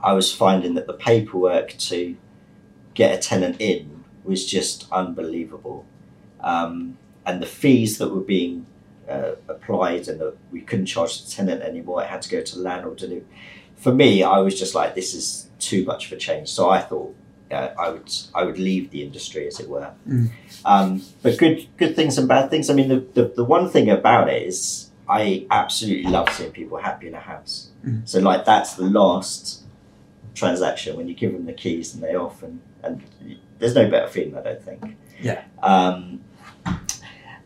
I 0.02 0.12
was 0.12 0.34
finding 0.34 0.74
that 0.74 0.86
the 0.86 0.92
paperwork 0.92 1.76
to 1.78 2.16
get 2.94 3.14
a 3.14 3.18
tenant 3.18 3.56
in 3.60 4.04
was 4.24 4.44
just 4.44 4.86
unbelievable. 4.90 5.86
Um, 6.40 6.98
and 7.24 7.40
the 7.40 7.46
fees 7.46 7.98
that 7.98 8.12
were 8.12 8.20
being 8.20 8.66
uh, 9.08 9.32
applied 9.48 10.08
and 10.08 10.20
that 10.20 10.36
we 10.50 10.60
couldn't 10.60 10.86
charge 10.86 11.24
the 11.24 11.30
tenant 11.30 11.62
anymore, 11.62 12.02
it 12.02 12.08
had 12.08 12.22
to 12.22 12.28
go 12.28 12.42
to 12.42 12.58
landlord. 12.58 13.02
And 13.02 13.12
it, 13.14 13.26
for 13.78 13.94
me, 13.94 14.22
I 14.22 14.38
was 14.38 14.58
just 14.58 14.74
like, 14.74 14.94
this 14.94 15.14
is 15.14 15.48
too 15.58 15.84
much 15.84 16.06
of 16.06 16.12
a 16.12 16.16
change. 16.16 16.48
So 16.48 16.68
I 16.68 16.80
thought 16.80 17.14
uh, 17.50 17.70
I 17.78 17.90
would 17.90 18.12
I 18.34 18.44
would 18.44 18.58
leave 18.58 18.90
the 18.90 19.02
industry, 19.02 19.46
as 19.46 19.58
it 19.60 19.68
were. 19.68 19.92
Mm. 20.06 20.30
Um, 20.64 21.02
but 21.22 21.38
good 21.38 21.66
good 21.76 21.96
things 21.96 22.18
and 22.18 22.28
bad 22.28 22.50
things. 22.50 22.68
I 22.68 22.74
mean, 22.74 22.88
the, 22.88 23.00
the, 23.14 23.32
the 23.36 23.44
one 23.44 23.68
thing 23.70 23.90
about 23.90 24.28
it 24.28 24.42
is 24.42 24.90
I 25.08 25.46
absolutely 25.50 26.10
love 26.10 26.28
seeing 26.30 26.52
people 26.52 26.78
happy 26.78 27.08
in 27.08 27.14
a 27.14 27.20
house. 27.20 27.70
Mm. 27.84 28.06
So 28.06 28.20
like 28.20 28.44
that's 28.44 28.74
the 28.74 28.84
last 28.84 29.62
transaction 30.34 30.96
when 30.96 31.08
you 31.08 31.14
give 31.14 31.32
them 31.32 31.46
the 31.46 31.52
keys 31.52 31.94
and 31.94 32.02
they 32.02 32.14
off 32.14 32.42
and, 32.42 32.60
and 32.82 33.02
there's 33.58 33.74
no 33.74 33.90
better 33.90 34.08
feeling 34.08 34.36
I 34.36 34.42
don't 34.42 34.62
think. 34.62 34.96
Yeah. 35.20 35.42
Um, 35.62 36.20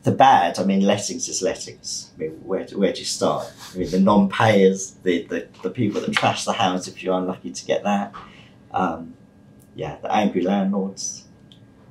the 0.03 0.11
bad, 0.11 0.59
I 0.59 0.65
mean, 0.65 0.81
lettings 0.81 1.29
is 1.29 1.43
lettings. 1.43 2.11
I 2.15 2.23
mean, 2.23 2.31
where 2.43 2.65
do, 2.65 2.79
where 2.79 2.93
do 2.93 2.99
you 2.99 3.05
start? 3.05 3.53
I 3.75 3.79
mean, 3.79 3.91
the 3.91 4.01
non-payers, 4.01 4.97
the, 5.03 5.23
the, 5.27 5.49
the 5.63 5.71
people 5.71 6.01
that 6.01 6.13
trash 6.13 6.45
the 6.45 6.53
house 6.53 6.89
if 6.89 7.03
you're 7.03 7.17
unlucky 7.17 7.53
to 7.53 7.65
get 7.65 7.85
that. 7.85 8.13
Um, 8.73 9.15
yeah, 9.75 9.99
the 10.03 10.13
angry 10.13 10.43
landlords. 10.43 11.25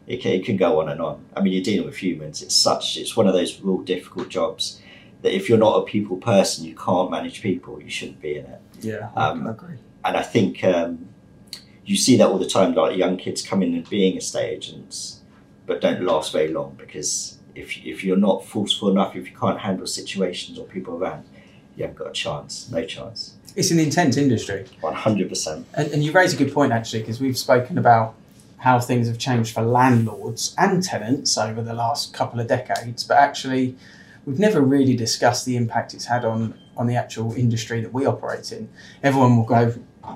It 0.07 0.17
can, 0.21 0.31
it 0.33 0.43
can 0.43 0.57
go 0.57 0.81
on 0.81 0.89
and 0.89 1.01
on. 1.01 1.23
I 1.37 1.41
mean, 1.41 1.53
you're 1.53 1.63
dealing 1.63 1.85
with 1.85 1.97
humans. 1.97 2.41
It's 2.41 2.55
such, 2.55 2.97
it's 2.97 3.15
one 3.15 3.27
of 3.27 3.33
those 3.33 3.61
real 3.61 3.77
difficult 3.77 4.27
jobs 4.27 4.81
that 5.21 5.33
if 5.33 5.47
you're 5.47 5.57
not 5.57 5.77
a 5.77 5.85
people 5.85 6.17
person, 6.17 6.65
you 6.65 6.75
can't 6.75 7.09
manage 7.09 7.41
people, 7.41 7.81
you 7.81 7.89
shouldn't 7.89 8.19
be 8.19 8.37
in 8.37 8.45
it. 8.45 8.61
Yeah, 8.81 9.09
Um, 9.15 9.47
I 9.47 9.51
agree. 9.51 9.75
And 10.03 10.17
I 10.17 10.23
think 10.23 10.63
um, 10.63 11.07
you 11.85 11.95
see 11.95 12.17
that 12.17 12.27
all 12.27 12.39
the 12.39 12.47
time, 12.47 12.73
like 12.73 12.97
young 12.97 13.17
kids 13.17 13.41
coming 13.41 13.73
and 13.75 13.87
being 13.89 14.17
estate 14.17 14.49
agents, 14.49 15.21
but 15.65 15.79
don't 15.79 16.01
last 16.01 16.33
very 16.33 16.49
long 16.49 16.75
because 16.77 17.37
if, 17.55 17.77
if 17.85 18.03
you're 18.03 18.17
not 18.17 18.45
forceful 18.45 18.89
enough, 18.89 19.15
if 19.15 19.29
you 19.29 19.35
can't 19.37 19.59
handle 19.59 19.87
situations 19.87 20.57
or 20.57 20.65
people 20.65 20.95
around, 20.95 21.25
you 21.75 21.83
haven't 21.83 21.97
got 21.97 22.07
a 22.09 22.13
chance, 22.13 22.69
no 22.71 22.85
chance. 22.85 23.35
It's 23.55 23.71
an 23.71 23.79
intense 23.79 24.17
industry. 24.17 24.65
100%. 24.81 25.63
And, 25.73 25.91
and 25.91 26.03
you 26.03 26.11
raise 26.11 26.33
a 26.33 26.37
good 26.37 26.53
point 26.53 26.71
actually, 26.71 27.01
because 27.01 27.19
we've 27.19 27.37
spoken 27.37 27.77
about 27.77 28.15
how 28.57 28.79
things 28.79 29.07
have 29.07 29.17
changed 29.17 29.53
for 29.55 29.61
landlords 29.63 30.55
and 30.57 30.83
tenants 30.83 31.37
over 31.37 31.61
the 31.61 31.73
last 31.73 32.13
couple 32.13 32.39
of 32.39 32.47
decades, 32.47 33.03
but 33.03 33.17
actually, 33.17 33.75
we've 34.25 34.37
never 34.39 34.61
really 34.61 34.95
discussed 34.95 35.45
the 35.45 35.57
impact 35.57 35.93
it's 35.93 36.05
had 36.05 36.23
on 36.23 36.53
on 36.77 36.87
the 36.87 36.95
actual 36.95 37.33
industry 37.33 37.81
that 37.81 37.91
we 37.91 38.05
operate 38.05 38.51
in. 38.51 38.69
Everyone 39.03 39.35
will 39.35 39.45
go 39.45 39.73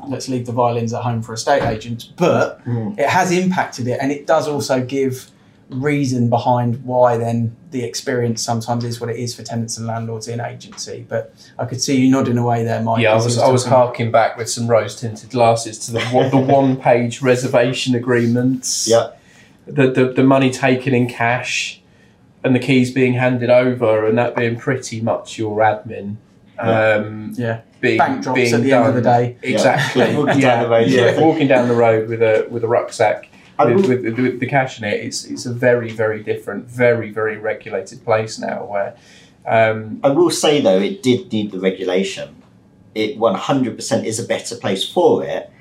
let's 0.07 0.27
leave 0.29 0.45
the 0.45 0.51
violins 0.51 0.93
at 0.93 1.03
home 1.03 1.21
for 1.21 1.33
estate 1.33 1.61
agents, 1.63 2.05
but 2.05 2.63
Mm. 2.65 2.97
it 2.99 3.07
has 3.09 3.31
impacted 3.31 3.87
it, 3.87 3.99
and 4.01 4.11
it 4.11 4.25
does 4.27 4.47
also 4.47 4.83
give 4.83 5.29
reason 5.69 6.29
behind 6.29 6.83
why 6.83 7.17
then 7.17 7.55
the 7.71 7.83
experience 7.83 8.43
sometimes 8.43 8.83
is 8.83 9.01
what 9.01 9.09
it 9.09 9.17
is 9.17 9.35
for 9.35 9.43
tenants 9.43 9.77
and 9.77 9.87
landlords 9.87 10.27
in 10.27 10.39
agency. 10.39 11.05
But 11.07 11.33
I 11.57 11.65
could 11.65 11.81
see 11.81 11.99
you 11.99 12.09
nodding 12.09 12.37
away 12.37 12.63
there, 12.63 12.81
Mike. 12.81 13.01
yeah, 13.01 13.13
I 13.13 13.15
as 13.15 13.23
you 13.23 13.27
was 13.27 13.37
were 13.37 13.43
I 13.43 13.49
was 13.49 13.65
harking 13.65 14.11
back 14.11 14.37
with 14.37 14.49
some 14.49 14.67
rose 14.67 14.95
tinted 14.99 15.31
glasses 15.31 15.79
to 15.87 15.93
the 15.93 16.01
one, 16.05 16.29
the 16.29 16.37
one 16.37 16.77
page 16.77 17.21
reservation 17.21 17.95
agreements. 17.95 18.87
Yeah. 18.87 19.11
The, 19.67 19.89
the 19.89 20.13
the 20.13 20.23
money 20.23 20.51
taken 20.51 20.93
in 20.93 21.07
cash, 21.07 21.81
and 22.43 22.55
the 22.55 22.59
keys 22.59 22.91
being 22.91 23.13
handed 23.13 23.49
over, 23.49 24.05
and 24.05 24.17
that 24.17 24.35
being 24.35 24.57
pretty 24.57 25.01
much 25.01 25.39
your 25.39 25.57
admin. 25.57 26.17
Um, 26.59 27.33
Yeah, 27.35 27.61
being, 27.81 27.97
bank 27.97 28.23
drops 28.23 28.39
being 28.39 28.53
at 28.53 28.61
the 28.61 28.69
done. 28.69 28.87
end 28.87 28.89
of 28.89 29.03
the 29.03 29.09
day. 29.09 29.37
Exactly. 29.41 30.05
Yeah. 30.05 30.17
Walking 30.17 30.39
yeah, 30.39 30.55
down 30.55 30.63
the 30.63 30.69
road, 30.69 30.87
yeah. 30.87 31.01
yeah. 31.01 31.19
walking 31.19 31.47
down 31.47 31.67
the 31.67 31.75
road 31.75 32.07
with 32.07 32.21
a 32.21 32.47
with 32.49 32.63
a 32.63 32.67
rucksack 32.67 33.29
I 33.33 33.34
with, 33.59 33.87
with, 33.87 34.19
with 34.19 34.39
the 34.39 34.47
cash 34.47 34.79
in 34.79 34.85
it. 34.85 34.99
It's 34.99 35.25
it's 35.25 35.45
a 35.45 35.53
very 35.53 35.91
very 35.91 36.23
different, 36.23 36.65
very 36.65 37.11
very 37.11 37.37
regulated 37.37 38.03
place 38.03 38.39
now 38.39 38.65
where. 38.65 38.95
Um, 39.47 39.99
I 40.03 40.09
will 40.09 40.31
say 40.31 40.59
though, 40.59 40.79
it 40.79 41.03
did 41.03 41.31
need 41.31 41.51
the 41.51 41.59
regulation. 41.59 42.41
It 42.95 43.19
100% 43.19 44.03
is 44.03 44.19
a 44.19 44.25
better 44.25 44.55
place 44.55 44.89
for 44.89 45.23
it, 45.23 45.51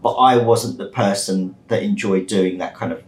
but 0.00 0.12
I 0.12 0.36
wasn't 0.36 0.78
the 0.78 0.86
person 0.86 1.56
that 1.66 1.82
enjoyed 1.82 2.28
doing 2.28 2.58
that 2.58 2.76
kind 2.76 2.92
of 2.92 3.02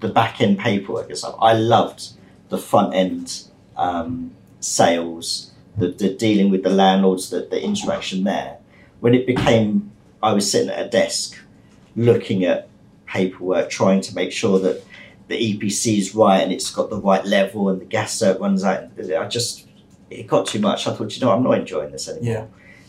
the 0.00 0.08
back 0.08 0.40
end 0.40 0.58
paperwork 0.58 1.08
and 1.08 1.16
stuff. 1.16 1.36
I 1.40 1.54
loved 1.54 2.10
the 2.50 2.58
front 2.58 2.94
end 2.94 3.44
um, 3.76 4.32
sales, 4.60 5.52
the, 5.76 5.88
the 5.88 6.14
dealing 6.14 6.50
with 6.50 6.62
the 6.62 6.70
landlords, 6.70 7.30
the, 7.30 7.40
the 7.40 7.62
interaction 7.62 8.24
there. 8.24 8.58
When 9.00 9.14
it 9.14 9.26
became, 9.26 9.90
I 10.22 10.32
was 10.32 10.50
sitting 10.50 10.70
at 10.70 10.86
a 10.86 10.88
desk 10.88 11.38
looking 11.96 12.44
at 12.44 12.68
paperwork, 13.14 13.70
trying 13.70 14.00
to 14.02 14.14
make 14.14 14.32
sure 14.32 14.58
that 14.58 14.84
the 15.28 15.36
EPC 15.36 15.98
is 15.98 16.14
right 16.14 16.42
and 16.42 16.52
it's 16.52 16.70
got 16.70 16.90
the 16.90 17.00
right 17.00 17.24
level 17.24 17.68
and 17.70 17.80
the 17.80 17.84
gas 17.84 18.18
cert 18.18 18.40
runs 18.40 18.64
out. 18.64 18.90
I 18.98 19.26
just, 19.28 19.66
it 20.10 20.26
got 20.26 20.46
too 20.46 20.58
much. 20.58 20.86
I 20.86 20.94
thought, 20.94 21.14
you 21.16 21.24
know, 21.24 21.32
I'm 21.32 21.44
not 21.44 21.56
enjoying 21.58 21.92
this 21.92 22.08
anymore. 22.08 22.34
Yeah. 22.34 22.46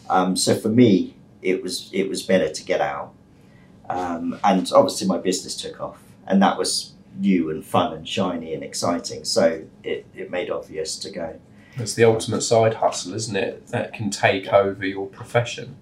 Um, 0.09 0.35
so 0.35 0.55
for 0.55 0.69
me, 0.69 1.15
it 1.41 1.61
was 1.61 1.89
it 1.93 2.09
was 2.09 2.23
better 2.23 2.49
to 2.49 2.63
get 2.65 2.81
out, 2.81 3.13
um, 3.89 4.39
and 4.43 4.71
obviously 4.73 5.07
my 5.07 5.17
business 5.17 5.55
took 5.55 5.79
off, 5.79 5.99
and 6.27 6.41
that 6.41 6.57
was 6.57 6.93
new 7.17 7.49
and 7.49 7.63
fun 7.63 7.93
and 7.93 8.07
shiny 8.07 8.53
and 8.53 8.63
exciting. 8.63 9.23
So 9.23 9.63
it, 9.83 10.05
it 10.15 10.31
made 10.31 10.49
obvious 10.49 10.97
to 10.99 11.11
go. 11.11 11.39
it's 11.77 11.93
the 11.93 12.03
ultimate 12.03 12.41
side 12.41 12.75
hustle, 12.75 13.13
isn't 13.13 13.35
it? 13.35 13.67
That 13.67 13.93
can 13.93 14.09
take 14.09 14.51
over 14.51 14.85
your 14.85 15.07
profession. 15.07 15.75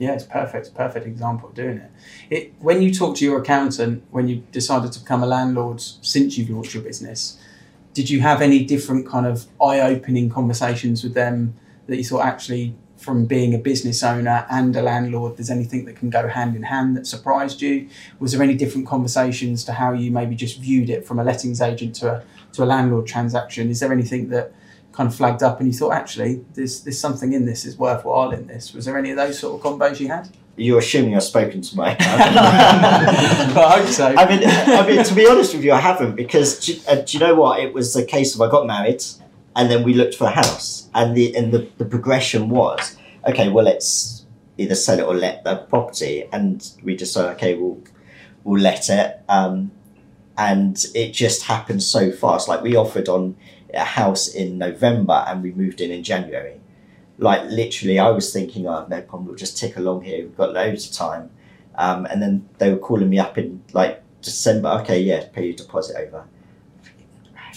Yeah, 0.00 0.14
it's 0.14 0.24
perfect. 0.24 0.74
Perfect 0.74 1.06
example 1.06 1.50
of 1.50 1.54
doing 1.54 1.76
it. 1.76 1.90
It 2.30 2.54
when 2.58 2.80
you 2.80 2.92
talk 2.92 3.14
to 3.16 3.24
your 3.24 3.38
accountant 3.38 4.02
when 4.10 4.28
you 4.28 4.36
decided 4.50 4.92
to 4.92 5.00
become 5.00 5.22
a 5.22 5.26
landlord 5.26 5.78
since 5.82 6.38
you've 6.38 6.48
launched 6.48 6.72
your 6.72 6.82
business, 6.82 7.38
did 7.92 8.08
you 8.08 8.22
have 8.22 8.40
any 8.40 8.64
different 8.64 9.06
kind 9.06 9.26
of 9.26 9.44
eye-opening 9.62 10.30
conversations 10.30 11.04
with 11.04 11.12
them 11.12 11.54
that 11.86 11.98
you 11.98 12.04
thought 12.04 12.24
actually 12.24 12.74
from 12.96 13.26
being 13.26 13.54
a 13.54 13.58
business 13.58 14.02
owner 14.02 14.46
and 14.50 14.74
a 14.74 14.82
landlord, 14.82 15.36
there's 15.36 15.50
anything 15.50 15.84
that 15.84 15.96
can 15.96 16.08
go 16.08 16.28
hand 16.28 16.56
in 16.56 16.62
hand 16.62 16.96
that 16.96 17.06
surprised 17.06 17.60
you? 17.60 17.86
Was 18.20 18.32
there 18.32 18.42
any 18.42 18.54
different 18.54 18.86
conversations 18.86 19.64
to 19.64 19.72
how 19.72 19.92
you 19.92 20.10
maybe 20.10 20.34
just 20.34 20.58
viewed 20.60 20.88
it 20.88 21.06
from 21.06 21.18
a 21.18 21.24
lettings 21.24 21.60
agent 21.60 21.94
to 21.96 22.10
a 22.10 22.24
to 22.54 22.64
a 22.64 22.64
landlord 22.64 23.06
transaction? 23.06 23.68
Is 23.68 23.80
there 23.80 23.92
anything 23.92 24.30
that 24.30 24.54
kind 24.92 25.08
of 25.08 25.14
flagged 25.14 25.42
up 25.42 25.60
and 25.60 25.68
you 25.68 25.72
thought 25.72 25.92
actually 25.92 26.44
there's 26.54 26.82
there's 26.82 26.98
something 26.98 27.32
in 27.32 27.46
this 27.46 27.64
is 27.64 27.76
worthwhile 27.76 28.30
in 28.32 28.46
this? 28.46 28.74
Was 28.74 28.84
there 28.84 28.98
any 28.98 29.10
of 29.10 29.16
those 29.16 29.38
sort 29.38 29.54
of 29.54 29.64
combos 29.64 30.00
you 30.00 30.08
had? 30.08 30.28
You're 30.56 30.80
assuming 30.80 31.16
I've 31.16 31.22
spoken 31.22 31.62
to 31.62 31.76
my. 31.76 31.96
I 32.00 33.78
hope 33.78 33.88
so. 33.88 34.06
I 34.08 34.28
mean, 34.28 34.42
I 34.44 34.86
mean, 34.86 35.02
to 35.02 35.14
be 35.14 35.26
honest 35.26 35.54
with 35.54 35.64
you, 35.64 35.72
I 35.72 35.80
haven't 35.80 36.16
because 36.16 36.60
do, 36.60 36.76
uh, 36.86 36.96
do 36.96 37.16
you 37.16 37.20
know 37.20 37.34
what? 37.34 37.60
It 37.60 37.72
was 37.72 37.96
a 37.96 38.04
case 38.04 38.34
of 38.34 38.42
I 38.42 38.50
got 38.50 38.66
married, 38.66 39.02
and 39.56 39.70
then 39.70 39.84
we 39.84 39.94
looked 39.94 40.16
for 40.16 40.24
a 40.24 40.30
house, 40.30 40.88
and 40.92 41.16
the 41.16 41.34
and 41.34 41.52
the, 41.52 41.68
the 41.78 41.86
progression 41.86 42.50
was 42.50 42.96
okay. 43.26 43.48
Well, 43.48 43.64
let's 43.64 44.26
either 44.58 44.74
sell 44.74 44.98
it 44.98 45.02
or 45.02 45.14
let 45.14 45.44
the 45.44 45.56
property, 45.56 46.24
and 46.30 46.68
we 46.82 46.94
decided 46.94 47.36
okay, 47.36 47.54
we'll 47.54 47.82
we'll 48.44 48.60
let 48.60 48.90
it, 48.90 49.20
um, 49.30 49.70
and 50.36 50.84
it 50.94 51.12
just 51.12 51.44
happened 51.44 51.82
so 51.82 52.12
fast. 52.12 52.48
Like 52.48 52.60
we 52.60 52.76
offered 52.76 53.08
on 53.08 53.36
a 53.74 53.84
house 53.84 54.28
in 54.28 54.58
November, 54.58 55.24
and 55.26 55.42
we 55.42 55.52
moved 55.52 55.80
in 55.80 55.90
in 55.90 56.02
January. 56.02 56.60
Like 57.18 57.42
literally, 57.50 57.98
I 57.98 58.10
was 58.10 58.32
thinking, 58.32 58.66
oh, 58.66 58.86
no 58.88 59.00
problem. 59.02 59.26
We'll 59.26 59.36
just 59.36 59.58
tick 59.58 59.76
along 59.76 60.02
here. 60.04 60.22
We've 60.24 60.36
got 60.36 60.52
loads 60.52 60.88
of 60.88 60.92
time. 60.96 61.30
Um, 61.76 62.06
and 62.06 62.20
then 62.22 62.48
they 62.58 62.70
were 62.70 62.78
calling 62.78 63.08
me 63.08 63.18
up 63.18 63.36
in 63.38 63.62
like 63.72 64.02
December. 64.22 64.68
Okay, 64.80 65.00
yeah, 65.00 65.26
pay 65.32 65.46
your 65.46 65.54
deposit 65.56 65.96
over. 65.96 66.24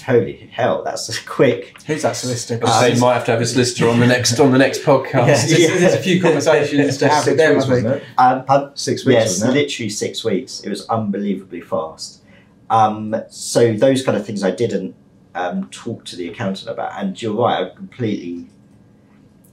Holy 0.05 0.49
hell, 0.51 0.83
that's 0.83 1.17
quick. 1.25 1.81
Who's 1.83 2.01
that 2.01 2.15
solicitor? 2.17 2.59
But 2.59 2.81
they 2.81 2.99
might 2.99 3.13
have 3.13 3.25
to 3.25 3.31
have 3.31 3.41
a 3.41 3.45
solicitor 3.45 3.87
on 3.89 3.99
the 4.01 4.07
next 4.07 4.37
on 4.39 4.51
the 4.51 4.57
next 4.57 4.81
podcast. 4.81 5.13
Yeah, 5.13 5.25
there's, 5.25 5.59
Yeah. 5.59 5.77
there's 5.77 5.93
a 5.93 5.99
few 6.01 6.21
conversations 6.27 6.97
to 6.97 7.07
have 7.07 7.25
with 7.25 7.37
them. 7.37 7.51
I 7.51 7.53
weeks, 7.55 7.65
think. 7.67 7.83
wasn't 7.85 8.03
it? 8.03 8.07
Um, 8.17 8.45
pardon? 8.45 8.75
Six 8.75 9.05
weeks, 9.05 9.15
yes, 9.19 9.29
wasn't 9.39 9.53
literally 9.53 9.89
six 9.89 10.23
weeks. 10.25 10.59
It 10.61 10.69
was 10.69 10.85
unbelievably 10.89 11.61
fast. 11.61 12.21
Um, 12.69 13.15
so 13.29 13.73
those 13.73 14.03
kind 14.03 14.17
of 14.17 14.25
things 14.25 14.43
I 14.43 14.51
didn't 14.51 14.95
um, 15.35 15.69
talk 15.69 16.05
to 16.05 16.15
the 16.15 16.29
accountant 16.29 16.69
about. 16.69 16.91
And 16.99 17.19
you're 17.21 17.33
right, 17.33 17.67
I 17.67 17.75
completely. 17.75 18.47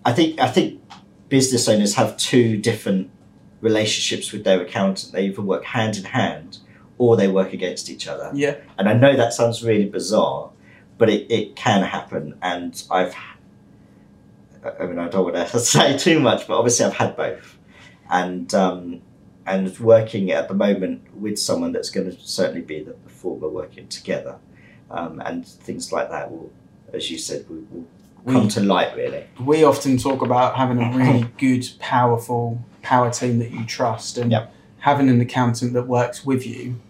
I 0.04 0.12
think 0.12 0.40
I 0.40 0.48
think 0.48 0.80
business 1.28 1.68
owners 1.68 1.94
have 1.94 2.16
two 2.16 2.56
different 2.56 3.10
relationships 3.60 4.32
with 4.32 4.44
their 4.44 4.60
accountant. 4.60 5.12
They 5.12 5.26
either 5.26 5.42
work 5.42 5.64
hand 5.64 5.96
in 5.96 6.04
hand 6.04 6.58
or 6.98 7.16
they 7.16 7.28
work 7.28 7.52
against 7.54 7.88
each 7.88 8.06
other. 8.06 8.30
Yeah. 8.34 8.56
And 8.76 8.88
I 8.88 8.92
know 8.92 9.16
that 9.16 9.32
sounds 9.32 9.64
really 9.64 9.86
bizarre, 9.86 10.50
but 10.98 11.08
it, 11.08 11.30
it 11.30 11.56
can 11.56 11.82
happen. 11.82 12.36
And 12.42 12.82
I've, 12.90 13.14
I 14.62 14.84
mean, 14.84 14.98
I 14.98 15.08
don't 15.08 15.24
want 15.24 15.48
to 15.48 15.58
say 15.60 15.96
too 15.96 16.20
much, 16.20 16.46
but 16.46 16.58
obviously 16.58 16.84
I've 16.84 16.94
had 16.94 17.16
both. 17.16 17.56
And, 18.10 18.52
um, 18.54 19.00
and 19.46 19.78
working 19.78 20.30
at 20.30 20.48
the 20.48 20.54
moment 20.54 21.14
with 21.16 21.38
someone 21.38 21.72
that's 21.72 21.90
going 21.90 22.10
to 22.10 22.20
certainly 22.20 22.60
be 22.60 22.82
the, 22.82 22.94
the 23.04 23.10
former 23.10 23.48
working 23.48 23.88
together. 23.88 24.36
Um, 24.90 25.20
and 25.24 25.46
things 25.46 25.92
like 25.92 26.10
that 26.10 26.30
will, 26.30 26.50
as 26.92 27.10
you 27.10 27.18
said, 27.18 27.48
will, 27.48 27.62
will 27.70 27.86
come 28.34 28.44
We, 28.44 28.50
to 28.50 28.60
light 28.60 28.96
really. 28.96 29.24
we 29.40 29.62
often 29.64 29.96
talk 29.98 30.20
about 30.22 30.56
having 30.56 30.82
a 30.82 30.96
really 30.96 31.26
good, 31.38 31.68
powerful 31.78 32.62
power 32.82 33.10
team 33.10 33.38
that 33.38 33.50
you 33.52 33.64
trust 33.64 34.18
and 34.18 34.32
Yep. 34.32 34.52
having 34.80 35.08
an 35.08 35.20
accountant 35.20 35.74
that 35.74 35.86
works 35.86 36.24
with 36.26 36.46
you. 36.46 36.80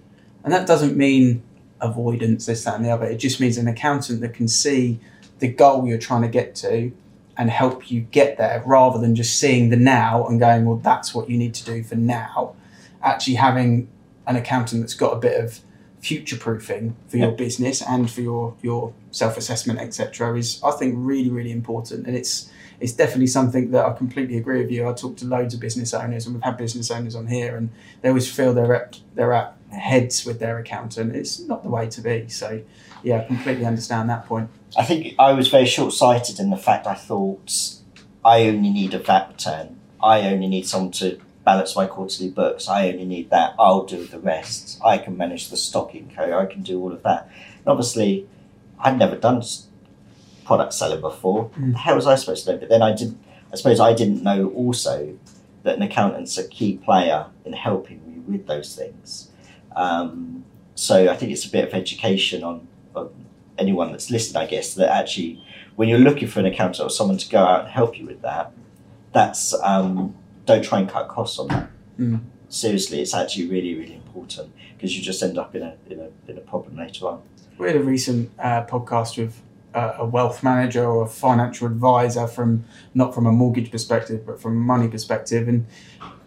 And 0.42 0.52
that 0.52 0.66
doesn't 0.66 0.96
mean 0.96 1.42
avoidance, 1.80 2.46
this, 2.46 2.64
that, 2.64 2.76
and 2.76 2.84
the 2.84 2.90
other. 2.90 3.06
It 3.06 3.16
just 3.18 3.40
means 3.40 3.58
an 3.58 3.68
accountant 3.68 4.20
that 4.22 4.32
can 4.34 4.48
see 4.48 4.98
the 5.38 5.48
goal 5.48 5.86
you're 5.86 5.98
trying 5.98 6.22
to 6.22 6.28
get 6.28 6.54
to 6.56 6.92
and 7.36 7.50
help 7.50 7.90
you 7.90 8.00
get 8.02 8.36
there 8.38 8.62
rather 8.66 8.98
than 8.98 9.14
just 9.14 9.38
seeing 9.38 9.70
the 9.70 9.76
now 9.76 10.26
and 10.26 10.38
going, 10.40 10.64
well, 10.64 10.76
that's 10.76 11.14
what 11.14 11.28
you 11.30 11.36
need 11.38 11.54
to 11.54 11.64
do 11.64 11.82
for 11.82 11.94
now. 11.96 12.54
Actually, 13.02 13.36
having 13.36 13.88
an 14.26 14.36
accountant 14.36 14.82
that's 14.82 14.94
got 14.94 15.12
a 15.12 15.18
bit 15.18 15.42
of 15.42 15.60
future 16.00 16.36
proofing 16.36 16.96
for 17.08 17.18
your 17.18 17.32
business 17.32 17.82
and 17.82 18.10
for 18.10 18.22
your, 18.22 18.54
your 18.62 18.92
self 19.10 19.36
assessment, 19.36 19.78
etc., 19.78 20.36
is, 20.36 20.60
I 20.64 20.72
think, 20.72 20.94
really, 20.96 21.30
really 21.30 21.52
important. 21.52 22.06
And 22.06 22.16
it's 22.16 22.50
it's 22.80 22.92
definitely 22.92 23.26
something 23.26 23.72
that 23.72 23.84
I 23.84 23.92
completely 23.92 24.38
agree 24.38 24.62
with 24.62 24.70
you. 24.70 24.88
I 24.88 24.94
talk 24.94 25.18
to 25.18 25.26
loads 25.26 25.52
of 25.52 25.60
business 25.60 25.92
owners, 25.92 26.26
and 26.26 26.34
we've 26.34 26.42
had 26.42 26.56
business 26.56 26.90
owners 26.90 27.14
on 27.14 27.26
here, 27.26 27.56
and 27.56 27.68
they 28.00 28.08
always 28.08 28.32
feel 28.32 28.54
they're 28.54 28.74
at 28.74 29.00
they're 29.14 29.34
at 29.34 29.54
heads 29.70 30.24
with 30.24 30.40
their 30.40 30.58
accountant. 30.58 31.14
It's 31.14 31.38
not 31.40 31.62
the 31.62 31.68
way 31.68 31.88
to 31.88 32.00
be. 32.00 32.28
So, 32.28 32.62
yeah, 33.02 33.20
I 33.20 33.24
completely 33.24 33.66
understand 33.66 34.08
that 34.10 34.26
point. 34.26 34.48
I 34.76 34.84
think 34.84 35.14
I 35.18 35.32
was 35.32 35.48
very 35.48 35.66
short 35.66 35.92
sighted 35.92 36.40
in 36.40 36.50
the 36.50 36.56
fact 36.56 36.86
I 36.86 36.94
thought 36.94 37.76
I 38.24 38.48
only 38.48 38.70
need 38.70 38.94
a 38.94 38.98
VAT 38.98 39.28
return. 39.28 39.78
I 40.02 40.22
only 40.22 40.46
need 40.46 40.66
someone 40.66 40.92
to 40.92 41.20
balance 41.50 41.74
my 41.74 41.86
quarterly 41.86 42.30
books. 42.30 42.68
I 42.68 42.88
only 42.90 43.04
need 43.04 43.30
that. 43.30 43.56
I'll 43.58 43.84
do 43.84 44.06
the 44.06 44.20
rest. 44.20 44.80
I 44.84 44.98
can 44.98 45.16
manage 45.16 45.50
the 45.50 45.56
stocking 45.56 46.12
co. 46.16 46.38
I 46.38 46.46
can 46.46 46.62
do 46.62 46.80
all 46.80 46.92
of 46.92 47.02
that. 47.02 47.28
And 47.58 47.66
obviously, 47.66 48.28
I'd 48.78 48.96
never 48.96 49.16
done 49.16 49.42
product 50.44 50.72
selling 50.74 51.00
before. 51.00 51.50
Mm. 51.58 51.74
How 51.74 51.96
was 51.96 52.06
I 52.06 52.14
supposed 52.14 52.44
to 52.44 52.52
know? 52.52 52.58
But 52.58 52.68
then 52.68 52.82
I 52.82 52.94
didn't. 52.94 53.18
I 53.52 53.56
suppose 53.56 53.80
I 53.80 53.92
didn't 53.92 54.22
know 54.22 54.50
also 54.50 55.18
that 55.64 55.74
an 55.74 55.82
accountant's 55.82 56.38
a 56.38 56.46
key 56.46 56.76
player 56.76 57.26
in 57.44 57.52
helping 57.52 57.98
me 58.06 58.20
with 58.32 58.46
those 58.46 58.76
things. 58.76 59.28
Um, 59.74 60.44
so 60.76 61.10
I 61.10 61.16
think 61.16 61.32
it's 61.32 61.44
a 61.44 61.50
bit 61.50 61.64
of 61.66 61.74
education 61.74 62.44
on, 62.44 62.68
on 62.94 63.10
anyone 63.58 63.90
that's 63.90 64.08
listening, 64.08 64.40
I 64.40 64.46
guess, 64.46 64.74
that 64.74 64.88
actually 64.88 65.42
when 65.74 65.88
you're 65.88 65.98
looking 65.98 66.28
for 66.28 66.38
an 66.38 66.46
accountant 66.46 66.86
or 66.86 66.90
someone 66.90 67.18
to 67.18 67.28
go 67.28 67.40
out 67.40 67.62
and 67.62 67.68
help 67.70 67.98
you 67.98 68.06
with 68.06 68.22
that, 68.22 68.52
that's 69.12 69.52
um, 69.64 70.14
don't 70.46 70.64
try 70.64 70.80
and 70.80 70.88
cut 70.88 71.08
costs 71.08 71.38
on 71.38 71.48
that. 71.48 71.70
Mm. 71.98 72.20
Seriously, 72.48 73.00
it's 73.00 73.14
actually 73.14 73.46
really, 73.46 73.74
really 73.74 73.94
important 73.94 74.52
because 74.76 74.96
you 74.96 75.02
just 75.02 75.22
end 75.22 75.38
up 75.38 75.54
in 75.54 75.62
a 75.62 75.76
in 75.88 76.00
a 76.00 76.30
in 76.30 76.38
a 76.38 76.40
problem 76.40 76.76
later 76.76 77.06
on. 77.06 77.22
We 77.58 77.66
had 77.66 77.76
a 77.76 77.82
recent 77.82 78.30
uh, 78.38 78.64
podcast 78.64 79.18
with 79.18 79.40
uh, 79.74 79.94
a 79.98 80.06
wealth 80.06 80.42
manager 80.42 80.84
or 80.84 81.04
a 81.04 81.08
financial 81.08 81.66
advisor 81.66 82.26
from 82.26 82.64
not 82.94 83.14
from 83.14 83.26
a 83.26 83.32
mortgage 83.32 83.70
perspective, 83.70 84.26
but 84.26 84.40
from 84.40 84.56
a 84.56 84.60
money 84.60 84.88
perspective, 84.88 85.46
and 85.46 85.66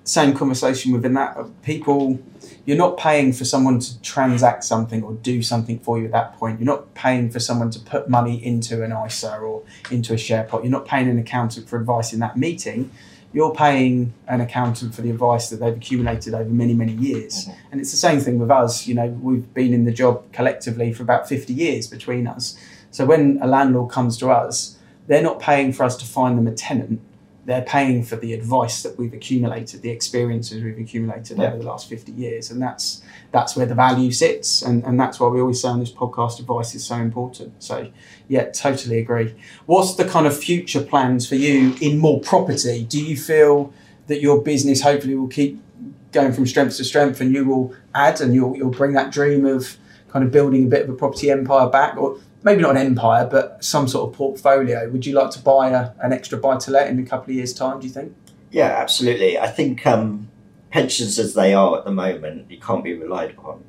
same 0.03 0.33
conversation 0.33 0.91
within 0.91 1.13
that. 1.13 1.35
of 1.37 1.61
People, 1.61 2.19
you're 2.65 2.77
not 2.77 2.97
paying 2.97 3.33
for 3.33 3.45
someone 3.45 3.79
to 3.79 4.01
transact 4.01 4.63
something 4.63 5.03
or 5.03 5.13
do 5.13 5.41
something 5.41 5.79
for 5.79 5.97
you 5.97 6.05
at 6.05 6.11
that 6.11 6.37
point. 6.37 6.59
You're 6.59 6.65
not 6.65 6.93
paying 6.93 7.29
for 7.29 7.39
someone 7.39 7.71
to 7.71 7.79
put 7.79 8.09
money 8.09 8.43
into 8.43 8.83
an 8.83 8.91
ISA 8.91 9.37
or 9.37 9.63
into 9.91 10.13
a 10.13 10.17
share 10.17 10.43
pot. 10.43 10.63
You're 10.63 10.71
not 10.71 10.85
paying 10.85 11.09
an 11.09 11.17
accountant 11.17 11.69
for 11.69 11.79
advice 11.79 12.13
in 12.13 12.19
that 12.19 12.37
meeting. 12.37 12.91
You're 13.33 13.53
paying 13.53 14.13
an 14.27 14.41
accountant 14.41 14.93
for 14.93 15.01
the 15.01 15.09
advice 15.09 15.49
that 15.49 15.59
they've 15.59 15.75
accumulated 15.75 16.33
over 16.33 16.49
many, 16.49 16.73
many 16.73 16.93
years. 16.93 17.47
Mhm. 17.47 17.53
And 17.71 17.81
it's 17.81 17.91
the 17.91 17.97
same 17.97 18.19
thing 18.19 18.37
with 18.39 18.51
us. 18.51 18.87
You 18.87 18.93
know, 18.93 19.07
we've 19.21 19.51
been 19.53 19.73
in 19.73 19.85
the 19.85 19.91
job 19.91 20.21
collectively 20.31 20.93
for 20.93 21.01
about 21.01 21.27
50 21.27 21.51
years 21.51 21.87
between 21.87 22.27
us. 22.27 22.55
So 22.91 23.05
when 23.05 23.39
a 23.41 23.47
landlord 23.47 23.91
comes 23.91 24.17
to 24.19 24.29
us, 24.29 24.77
they're 25.07 25.23
not 25.23 25.39
paying 25.39 25.73
for 25.73 25.83
us 25.83 25.97
to 25.97 26.05
find 26.05 26.37
them 26.37 26.47
a 26.47 26.51
tenant. 26.51 26.99
They're 27.45 27.61
paying 27.63 28.03
for 28.03 28.15
the 28.15 28.33
advice 28.33 28.83
that 28.83 28.97
we've 28.97 29.13
accumulated, 29.13 29.81
the 29.81 29.89
experiences 29.89 30.63
we've 30.63 30.77
accumulated 30.79 31.37
Yeah. 31.37 31.49
over 31.49 31.57
the 31.57 31.65
last 31.65 31.89
50 31.89 32.11
years. 32.13 32.49
And 32.49 32.61
that's 32.61 33.01
that's 33.31 33.55
where 33.55 33.65
the 33.65 33.75
value 33.75 34.11
sits. 34.11 34.61
And, 34.61 34.83
and 34.85 34.97
that's 34.99 35.19
why 35.19 35.27
we 35.27 35.41
always 35.41 35.61
say 35.61 35.67
on 35.67 35.79
this 35.79 35.91
podcast 35.91 36.39
advice 36.39 36.73
is 36.75 36.85
so 36.85 36.95
important. 36.95 37.61
So 37.61 37.89
yeah, 38.29 38.49
totally 38.51 38.99
agree. 38.99 39.35
What's 39.65 39.95
the 39.95 40.05
kind 40.05 40.25
of 40.25 40.37
future 40.37 40.81
plans 40.81 41.27
for 41.27 41.35
you 41.35 41.75
in 41.81 41.97
more 41.97 42.21
property? 42.21 42.85
Do 42.85 43.03
you 43.03 43.17
feel 43.17 43.73
that 44.07 44.21
your 44.21 44.41
business 44.41 44.81
hopefully 44.81 45.15
will 45.15 45.27
keep 45.27 45.61
going 46.11 46.31
from 46.31 46.45
strength 46.45 46.77
to 46.77 46.83
strength 46.83 47.19
and 47.21 47.33
you 47.33 47.43
will 47.43 47.73
add 47.95 48.21
and 48.21 48.33
you'll, 48.35 48.55
you'll 48.55 48.69
bring 48.69 48.93
that 48.93 49.11
dream 49.11 49.45
of 49.45 49.77
kind 50.09 50.23
of 50.23 50.31
building 50.31 50.65
a 50.65 50.67
bit 50.67 50.83
of 50.83 50.89
a 50.89 50.93
property 50.93 51.31
empire 51.31 51.67
back 51.67 51.97
or 51.97 52.19
maybe 52.43 52.61
not 52.61 52.71
an 52.71 52.77
empire 52.77 53.27
but 53.29 53.63
some 53.63 53.87
sort 53.87 54.09
of 54.09 54.15
portfolio 54.15 54.89
would 54.89 55.05
you 55.05 55.13
like 55.13 55.31
to 55.31 55.39
buy 55.39 55.69
a, 55.69 55.91
an 56.01 56.11
extra 56.13 56.37
buy 56.37 56.57
to 56.57 56.71
let 56.71 56.89
in 56.89 56.99
a 56.99 57.03
couple 57.05 57.31
of 57.31 57.35
years 57.35 57.53
time 57.53 57.79
do 57.79 57.87
you 57.87 57.93
think 57.93 58.13
Yeah, 58.51 58.67
absolutely. 58.83 59.39
I 59.39 59.47
think 59.47 59.85
um, 59.87 60.27
pensions 60.69 61.17
as 61.19 61.33
they 61.33 61.53
are 61.55 61.77
at 61.79 61.85
the 61.85 61.91
moment, 61.91 62.51
you 62.51 62.59
can't 62.59 62.83
be 62.83 62.93
relied 62.93 63.31
upon. 63.31 63.63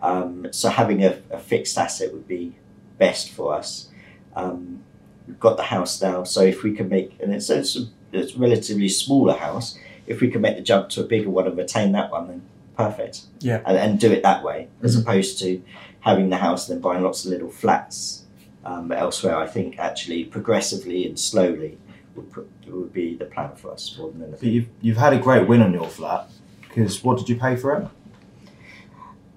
Um, 0.00 0.46
so 0.52 0.68
having 0.70 1.04
a, 1.04 1.18
a 1.30 1.38
fixed 1.38 1.76
asset 1.78 2.12
would 2.14 2.26
be 2.26 2.56
best 2.98 3.28
for 3.30 3.52
us. 3.54 3.88
Um, 4.34 4.80
we've 5.26 5.38
got 5.38 5.56
the 5.58 5.64
house 5.64 6.00
now, 6.00 6.24
so 6.24 6.40
if 6.40 6.62
we 6.62 6.72
can 6.74 6.88
make, 6.88 7.10
and 7.20 7.34
it's, 7.34 7.50
it's, 7.50 7.76
a, 7.76 7.82
it's 8.12 8.34
a 8.34 8.38
relatively 8.38 8.88
smaller 8.88 9.34
house, 9.34 9.78
if 10.06 10.20
we 10.22 10.28
can 10.30 10.40
make 10.40 10.56
the 10.56 10.62
jump 10.62 10.88
to 10.90 11.02
a 11.02 11.04
bigger 11.04 11.28
one 11.30 11.46
and 11.46 11.56
retain 11.58 11.92
that 11.92 12.10
one, 12.10 12.26
then 12.28 12.42
perfect. 12.76 13.22
Yeah. 13.40 13.60
And, 13.66 13.76
and 13.76 14.00
do 14.00 14.10
it 14.10 14.22
that 14.22 14.42
way, 14.42 14.68
as 14.82 14.96
Mhm. 14.96 15.02
opposed 15.02 15.38
to 15.40 15.62
having 16.02 16.28
the 16.30 16.36
house 16.36 16.68
and 16.68 16.76
then 16.76 16.82
buying 16.82 17.02
lots 17.02 17.24
of 17.24 17.30
little 17.32 17.50
flats 17.50 18.24
um, 18.64 18.92
elsewhere. 18.92 19.36
I 19.36 19.46
think 19.46 19.78
actually 19.78 20.24
progressively 20.24 21.06
and 21.06 21.18
slowly 21.18 21.78
would, 22.14 22.30
put, 22.30 22.48
would 22.68 22.92
be 22.92 23.16
the 23.16 23.24
plan 23.24 23.56
for 23.56 23.72
us 23.72 23.96
more 23.98 24.10
than 24.12 24.22
anything. 24.22 24.38
But 24.40 24.48
you've, 24.48 24.68
you've 24.80 24.96
had 24.98 25.12
a 25.14 25.18
great 25.18 25.48
win 25.48 25.62
on 25.62 25.72
your 25.72 25.88
flat 25.88 26.28
because 26.68 27.02
what 27.02 27.18
did 27.18 27.28
you 27.28 27.36
pay 27.36 27.56
for 27.56 27.74
it? 27.76 27.88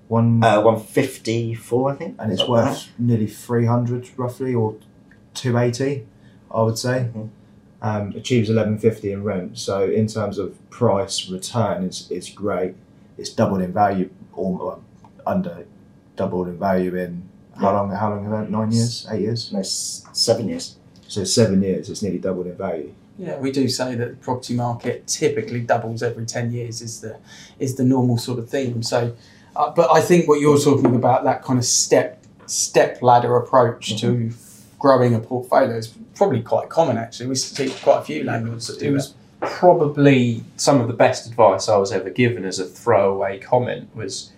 One, 0.08 0.44
Uh, 0.44 0.62
154, 0.62 1.92
I 1.92 1.96
think. 1.96 2.16
and 2.20 2.32
it's 2.32 2.48
worth 2.48 2.68
like 2.68 3.00
nearly 3.00 3.28
300 3.28 4.10
roughly 4.18 4.54
or 4.54 4.76
280, 5.34 6.06
I 6.54 6.62
would 6.62 6.78
say. 6.78 7.10
Mhm. 7.16 7.30
Um, 7.82 8.14
achieves 8.16 8.50
1150 8.50 9.12
in 9.12 9.24
rent. 9.24 9.58
So 9.58 9.84
in 9.90 10.08
terms 10.08 10.38
of 10.38 10.58
price 10.70 11.30
return, 11.30 11.84
it's, 11.84 12.10
it's 12.12 12.30
great. 12.32 12.76
It's 13.18 13.30
doubled 13.30 13.62
in 13.62 13.72
value, 13.74 14.10
or 14.34 14.80
under 15.26 15.66
doubled 16.16 16.48
in 16.48 16.58
value 16.58 16.96
in 16.96 17.24
how 17.60 17.72
long? 17.74 17.92
How 17.92 18.10
long? 18.10 18.30
Have 18.30 18.50
Nine 18.50 18.72
years? 18.72 19.08
Eight 19.10 19.22
years? 19.22 19.52
No, 19.54 19.62
seven 19.64 20.50
years. 20.50 20.76
So 21.08 21.24
seven 21.24 21.62
years. 21.62 21.90
It's 21.90 22.02
nearly 22.02 22.20
doubled 22.20 22.48
in 22.48 22.56
value. 22.56 22.94
yeah 23.18 23.38
we 23.38 23.52
do 23.52 23.70
say 23.70 23.96
that 23.96 24.10
the 24.10 24.16
property 24.18 24.54
market 24.54 25.08
typically 25.08 25.62
doubles 25.62 26.04
every 26.04 26.26
10 26.26 26.52
years 26.52 26.82
is 26.82 27.00
the 27.00 27.18
is 27.60 27.76
the 27.76 27.84
normal 27.84 28.18
sort 28.18 28.38
of 28.40 28.50
theme 28.50 28.84
so 28.84 29.16
uh, 29.56 29.70
but 29.72 29.88
i 29.90 30.02
think 30.02 30.28
what 30.28 30.42
you're 30.42 30.60
talking 30.60 30.94
about 30.96 31.24
that 31.24 31.42
kind 31.42 31.58
of 31.58 31.64
step 31.64 32.22
step 32.46 33.02
ladder 33.02 33.38
approach 33.38 33.98
to 34.02 34.32
growing 34.80 35.16
a 35.16 35.20
portfolio 35.20 35.78
is 35.78 35.88
probably 36.16 36.42
quite 36.42 36.68
common 36.68 36.98
actually 36.98 37.28
we 37.28 37.36
see 37.36 37.70
quite 37.82 38.00
a 38.00 38.04
few 38.04 38.22
landlords 38.26 38.68
that 38.68 38.76
It 38.82 38.88
do 38.88 38.94
was 38.94 39.14
probably 39.40 40.44
some 40.58 40.82
of 40.82 40.88
the 40.88 40.94
best 40.94 41.26
advice 41.28 41.70
I 41.70 41.78
was 41.78 41.92
ever 41.92 42.10
given 42.10 42.44
as 42.46 42.60
a 42.60 42.66
throwaway 42.66 43.40
comment 43.40 43.96
was 43.96 44.32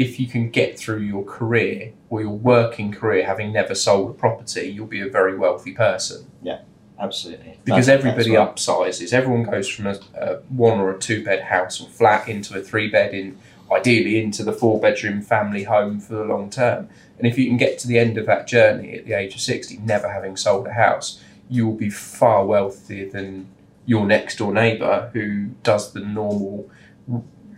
if 0.00 0.18
you 0.18 0.26
can 0.26 0.48
get 0.48 0.78
through 0.78 1.00
your 1.00 1.22
career 1.24 1.92
or 2.08 2.22
your 2.22 2.30
working 2.30 2.90
career 2.90 3.26
having 3.26 3.52
never 3.52 3.74
sold 3.74 4.08
a 4.10 4.14
property, 4.14 4.62
you'll 4.74 4.86
be 4.86 5.02
a 5.02 5.10
very 5.10 5.36
wealthy 5.36 5.72
person. 5.72 6.24
Yeah, 6.42 6.60
absolutely. 6.98 7.58
Because 7.66 7.84
That's- 7.84 7.98
everybody 7.98 8.32
that's 8.34 8.66
right. 8.68 8.86
upsizes. 8.86 9.12
Everyone 9.12 9.42
goes 9.42 9.68
from 9.68 9.86
a, 9.88 9.98
a 10.14 10.36
one 10.48 10.80
or 10.80 10.90
a 10.90 10.98
two 10.98 11.22
bed 11.22 11.42
house 11.42 11.82
or 11.82 11.88
flat 11.90 12.30
into 12.30 12.58
a 12.58 12.62
three 12.62 12.88
bed 12.88 13.12
in 13.12 13.36
ideally 13.70 14.22
into 14.22 14.42
the 14.42 14.54
four 14.54 14.80
bedroom 14.80 15.20
family 15.20 15.64
home 15.64 16.00
for 16.00 16.14
the 16.14 16.24
long 16.24 16.48
term. 16.48 16.88
And 17.18 17.26
if 17.26 17.36
you 17.36 17.46
can 17.46 17.58
get 17.58 17.78
to 17.80 17.86
the 17.86 17.98
end 17.98 18.16
of 18.16 18.24
that 18.24 18.46
journey 18.46 18.94
at 18.94 19.04
the 19.04 19.12
age 19.12 19.34
of 19.34 19.42
60, 19.42 19.76
never 19.84 20.08
having 20.10 20.34
sold 20.38 20.66
a 20.66 20.72
house, 20.72 21.20
you 21.50 21.66
will 21.66 21.76
be 21.76 21.90
far 21.90 22.46
wealthier 22.46 23.06
than 23.10 23.48
your 23.84 24.06
next 24.06 24.38
door 24.38 24.54
neighbour 24.54 25.10
who 25.12 25.48
does 25.62 25.92
the 25.92 26.00
normal 26.00 26.70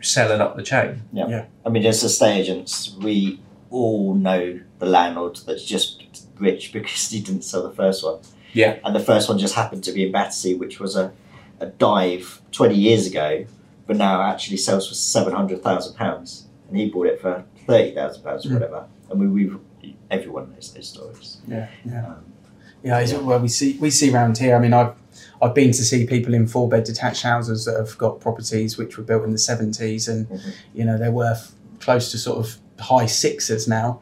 selling 0.03 0.41
up 0.41 0.57
the 0.57 0.63
chain. 0.63 1.03
Yeah. 1.13 1.47
I 1.65 1.69
mean, 1.69 1.85
as 1.87 2.03
estate 2.03 2.41
agents, 2.41 2.97
we 3.01 3.41
all 3.71 4.15
know 4.15 4.61
the 4.79 4.87
landlord 4.87 5.39
that's 5.47 5.65
just 5.65 6.03
rich 6.39 6.73
because 6.77 7.11
he 7.11 7.21
didn't 7.21 7.43
sell 7.43 7.63
the 7.63 7.75
first 7.75 8.05
one. 8.05 8.19
Yeah. 8.53 8.79
And 8.85 8.95
the 8.95 9.01
first 9.01 9.29
one 9.29 9.39
just 9.39 9.55
happened 9.55 9.83
to 9.85 9.93
be 9.93 10.05
in 10.05 10.13
Battersea, 10.13 10.55
which 10.55 10.79
was 10.81 10.97
a, 10.97 11.13
a 11.61 11.67
dive 11.67 12.43
20 12.53 12.75
years 12.75 13.07
ago, 13.07 13.47
but 13.87 13.97
now 13.97 14.21
actually 14.23 14.59
sells 14.59 14.89
for 14.89 14.95
£700,000. 14.95 16.43
And 16.69 16.77
he 16.77 16.91
bought 16.91 17.07
it 17.07 17.21
for 17.21 17.45
£30,000 17.67 17.97
or 17.97 18.39
Mm. 18.49 18.53
whatever. 18.55 18.85
And 19.11 19.21
we, 19.21 19.47
we 19.47 19.57
everyone 20.11 20.53
knows 20.53 20.73
those 20.73 20.89
stories. 20.89 21.39
yeah 21.47 21.69
yeah 21.85 22.07
Um, 22.07 22.25
Yeah, 22.83 22.99
it's 22.99 23.13
well 23.13 23.39
we 23.39 23.49
see 23.49 23.77
we 23.79 23.91
see 23.91 24.13
around 24.13 24.39
here. 24.39 24.57
I 24.57 24.59
mean, 24.59 24.73
I've 24.73 24.95
I've 25.43 25.55
been 25.55 25.73
to 25.73 25.85
see 25.85 26.07
people 26.07 26.33
in 26.35 26.47
four 26.47 26.69
bed 26.69 26.85
detached 26.85 27.23
houses 27.25 27.65
that 27.65 27.77
have 27.77 27.99
got 27.99 28.21
properties 28.21 28.79
which 28.79 28.97
were 28.97 29.03
built 29.05 29.25
in 29.25 29.33
the 29.33 29.39
seventies, 29.39 30.07
and 30.09 30.29
Mhm. 30.29 30.41
you 30.75 30.85
know 30.85 30.97
they're 30.97 31.11
worth 31.13 31.53
close 31.81 32.11
to 32.13 32.19
sort 32.19 32.39
of 32.39 32.57
high 32.79 33.07
sixes 33.07 33.67
now. 33.67 34.01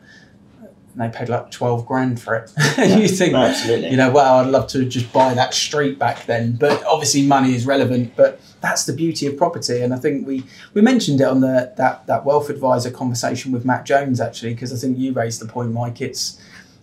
And 0.92 1.00
they 1.12 1.16
paid 1.18 1.28
like 1.28 1.50
twelve 1.50 1.86
grand 1.86 2.20
for 2.20 2.34
it. 2.34 2.50
you 3.00 3.08
think, 3.08 3.32
absolutely. 3.34 3.90
you 3.90 3.96
know, 3.96 4.10
wow, 4.10 4.40
I'd 4.40 4.48
love 4.48 4.66
to 4.68 4.84
just 4.84 5.12
buy 5.12 5.32
that 5.34 5.54
street 5.54 5.98
back 5.98 6.26
then. 6.26 6.56
But 6.58 6.84
obviously, 6.84 7.22
money 7.22 7.54
is 7.54 7.64
relevant. 7.64 8.16
But 8.16 8.40
that's 8.60 8.84
the 8.84 8.92
beauty 8.92 9.26
of 9.26 9.36
property, 9.38 9.80
and 9.80 9.94
I 9.94 9.98
think 9.98 10.26
we 10.26 10.44
we 10.74 10.82
mentioned 10.82 11.20
it 11.20 11.28
on 11.28 11.40
the 11.40 11.72
that 11.78 12.06
that 12.08 12.24
wealth 12.26 12.50
advisor 12.50 12.90
conversation 12.90 13.50
with 13.52 13.64
Matt 13.64 13.86
Jones 13.86 14.20
actually, 14.20 14.52
because 14.52 14.72
I 14.72 14.76
think 14.76 14.98
you 14.98 15.12
raised 15.12 15.40
the 15.40 15.46
point, 15.46 15.72
Mike. 15.72 16.00
It's 16.02 16.36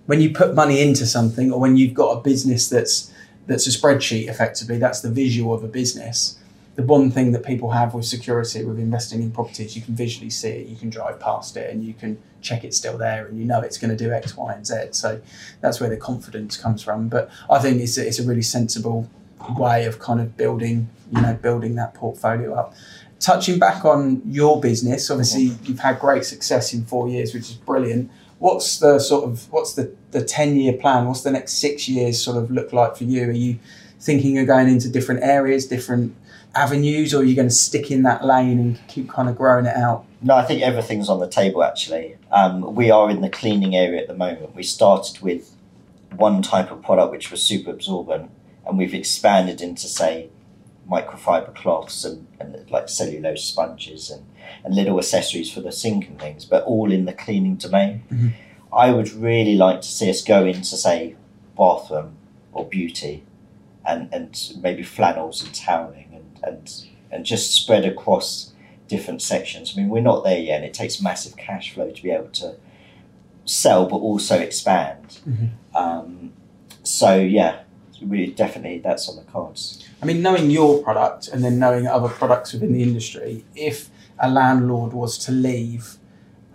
when 0.07 0.21
you 0.21 0.31
put 0.33 0.55
money 0.55 0.81
into 0.81 1.05
something, 1.05 1.51
or 1.51 1.59
when 1.59 1.75
you've 1.77 1.93
got 1.93 2.11
a 2.17 2.21
business 2.21 2.69
that's 2.69 3.11
that's 3.47 3.65
a 3.65 3.71
spreadsheet. 3.71 4.27
Effectively, 4.27 4.77
that's 4.77 5.01
the 5.01 5.09
visual 5.09 5.53
of 5.53 5.63
a 5.63 5.67
business. 5.67 6.37
The 6.75 6.83
one 6.83 7.09
thing 7.09 7.31
that 7.31 7.43
people 7.43 7.71
have 7.71 7.95
with 7.95 8.05
security, 8.05 8.63
with 8.63 8.77
investing 8.77 9.23
in 9.23 9.31
properties, 9.31 9.75
you 9.75 9.81
can 9.81 9.95
visually 9.95 10.29
see 10.29 10.49
it, 10.49 10.67
you 10.67 10.75
can 10.75 10.91
drive 10.91 11.19
past 11.19 11.57
it, 11.57 11.71
and 11.71 11.83
you 11.83 11.95
can 11.95 12.19
check 12.41 12.63
it's 12.63 12.77
still 12.77 12.97
there, 12.97 13.25
and 13.25 13.39
you 13.39 13.45
know 13.45 13.61
it's 13.61 13.79
going 13.79 13.89
to 13.89 13.97
do 13.97 14.11
X, 14.13 14.37
Y, 14.37 14.53
and 14.53 14.67
Z. 14.67 14.89
So 14.91 15.19
that's 15.61 15.79
where 15.79 15.89
the 15.89 15.97
confidence 15.97 16.55
comes 16.55 16.83
from. 16.83 17.09
But 17.09 17.31
I 17.49 17.57
think 17.57 17.81
it's 17.81 17.97
a, 17.97 18.05
it's 18.05 18.19
a 18.19 18.23
really 18.23 18.43
sensible 18.43 19.09
way 19.57 19.85
of 19.85 19.99
kind 19.99 20.19
of 20.19 20.37
building, 20.37 20.89
you 21.11 21.21
know, 21.21 21.33
building 21.33 21.75
that 21.75 21.93
portfolio 21.93 22.53
up. 22.53 22.75
Touching 23.19 23.57
back 23.57 23.83
on 23.83 24.21
your 24.25 24.61
business, 24.61 25.09
obviously 25.09 25.57
you've 25.63 25.79
had 25.79 25.99
great 25.99 26.23
success 26.23 26.73
in 26.73 26.85
four 26.85 27.09
years, 27.09 27.33
which 27.33 27.49
is 27.49 27.55
brilliant. 27.55 28.11
What's 28.39 28.79
the 28.79 28.99
sort 28.99 29.23
of 29.25 29.51
what's 29.51 29.73
the 29.73 29.93
the 30.11 30.23
ten 30.23 30.55
year 30.55 30.73
plan? 30.73 31.05
What's 31.07 31.23
the 31.23 31.31
next 31.31 31.53
six 31.53 31.89
years 31.89 32.21
sort 32.21 32.37
of 32.37 32.51
look 32.51 32.71
like 32.71 32.95
for 32.95 33.03
you? 33.03 33.29
Are 33.29 33.31
you 33.31 33.59
thinking 33.99 34.37
of 34.37 34.47
going 34.47 34.67
into 34.67 34.89
different 34.89 35.23
areas, 35.23 35.65
different 35.65 36.15
avenues, 36.55 37.13
or 37.13 37.21
are 37.21 37.23
you 37.23 37.35
going 37.35 37.47
to 37.47 37.53
stick 37.53 37.91
in 37.91 38.03
that 38.03 38.25
lane 38.25 38.59
and 38.59 38.79
keep 38.87 39.09
kind 39.09 39.29
of 39.29 39.35
growing 39.35 39.65
it 39.65 39.75
out? 39.75 40.05
No, 40.21 40.35
I 40.35 40.45
think 40.45 40.61
everything's 40.61 41.09
on 41.09 41.19
the 41.19 41.27
table 41.27 41.63
actually. 41.63 42.17
Um, 42.31 42.75
we 42.75 42.91
are 42.91 43.09
in 43.09 43.21
the 43.21 43.29
cleaning 43.29 43.75
area 43.75 44.01
at 44.01 44.07
the 44.07 44.15
moment. 44.15 44.55
We 44.55 44.63
started 44.63 45.21
with 45.21 45.51
one 46.15 46.41
type 46.41 46.71
of 46.71 46.81
product 46.81 47.11
which 47.11 47.31
was 47.31 47.43
super 47.43 47.71
absorbent, 47.71 48.31
and 48.65 48.77
we've 48.77 48.93
expanded 48.93 49.61
into, 49.61 49.87
say, 49.87 50.29
microfiber 50.89 51.53
cloths 51.53 52.05
and, 52.05 52.27
and 52.39 52.69
like 52.71 52.89
cellulose 52.89 53.43
sponges 53.43 54.09
and, 54.09 54.25
and 54.63 54.75
little 54.75 54.97
accessories 54.97 55.51
for 55.51 55.61
the 55.61 55.71
sink 55.71 56.07
and 56.07 56.19
things, 56.19 56.45
but 56.45 56.63
all 56.63 56.91
in 56.91 57.05
the 57.05 57.13
cleaning 57.13 57.55
domain. 57.55 58.03
Mhm. 58.11 58.31
I 58.73 58.91
would 58.91 59.11
really 59.13 59.55
like 59.55 59.81
to 59.81 59.87
see 59.87 60.09
us 60.09 60.21
go 60.21 60.45
into, 60.45 60.75
say, 60.77 61.15
bathroom 61.57 62.13
or 62.51 62.65
beauty 62.65 63.23
and, 63.85 64.09
and 64.11 64.53
maybe 64.61 64.83
flannels 64.83 65.43
and 65.43 65.53
toweling 65.55 66.09
and, 66.13 66.39
and, 66.43 66.85
and 67.11 67.25
just 67.25 67.53
spread 67.53 67.85
across 67.85 68.51
different 68.87 69.21
sections. 69.21 69.73
I 69.75 69.81
mean, 69.81 69.89
we're 69.89 70.01
not 70.01 70.23
there 70.23 70.37
yet, 70.39 70.57
and 70.57 70.65
it 70.65 70.73
takes 70.73 71.01
massive 71.01 71.35
cash 71.37 71.73
flow 71.73 71.89
to 71.91 72.03
be 72.03 72.11
able 72.11 72.29
to 72.29 72.55
sell, 73.45 73.85
but 73.87 73.97
also 73.97 74.37
expand. 74.39 75.19
Mhm. 75.27 75.49
Um, 75.73 76.33
so 76.83 77.17
yeah, 77.17 77.59
we 78.01 78.27
definitely 78.31 78.79
that's 78.79 79.07
on 79.09 79.15
the 79.15 79.23
cards. 79.23 79.83
I 80.01 80.05
mean, 80.05 80.21
knowing 80.21 80.51
your 80.51 80.83
product 80.83 81.27
and 81.29 81.43
then 81.43 81.57
knowing 81.59 81.87
other 81.87 82.09
products 82.09 82.53
within 82.53 82.71
the 82.73 82.83
industry, 82.83 83.43
if 83.55 83.89
a 84.19 84.29
landlord 84.29 84.93
was 84.93 85.17
to 85.19 85.31
leave 85.31 85.97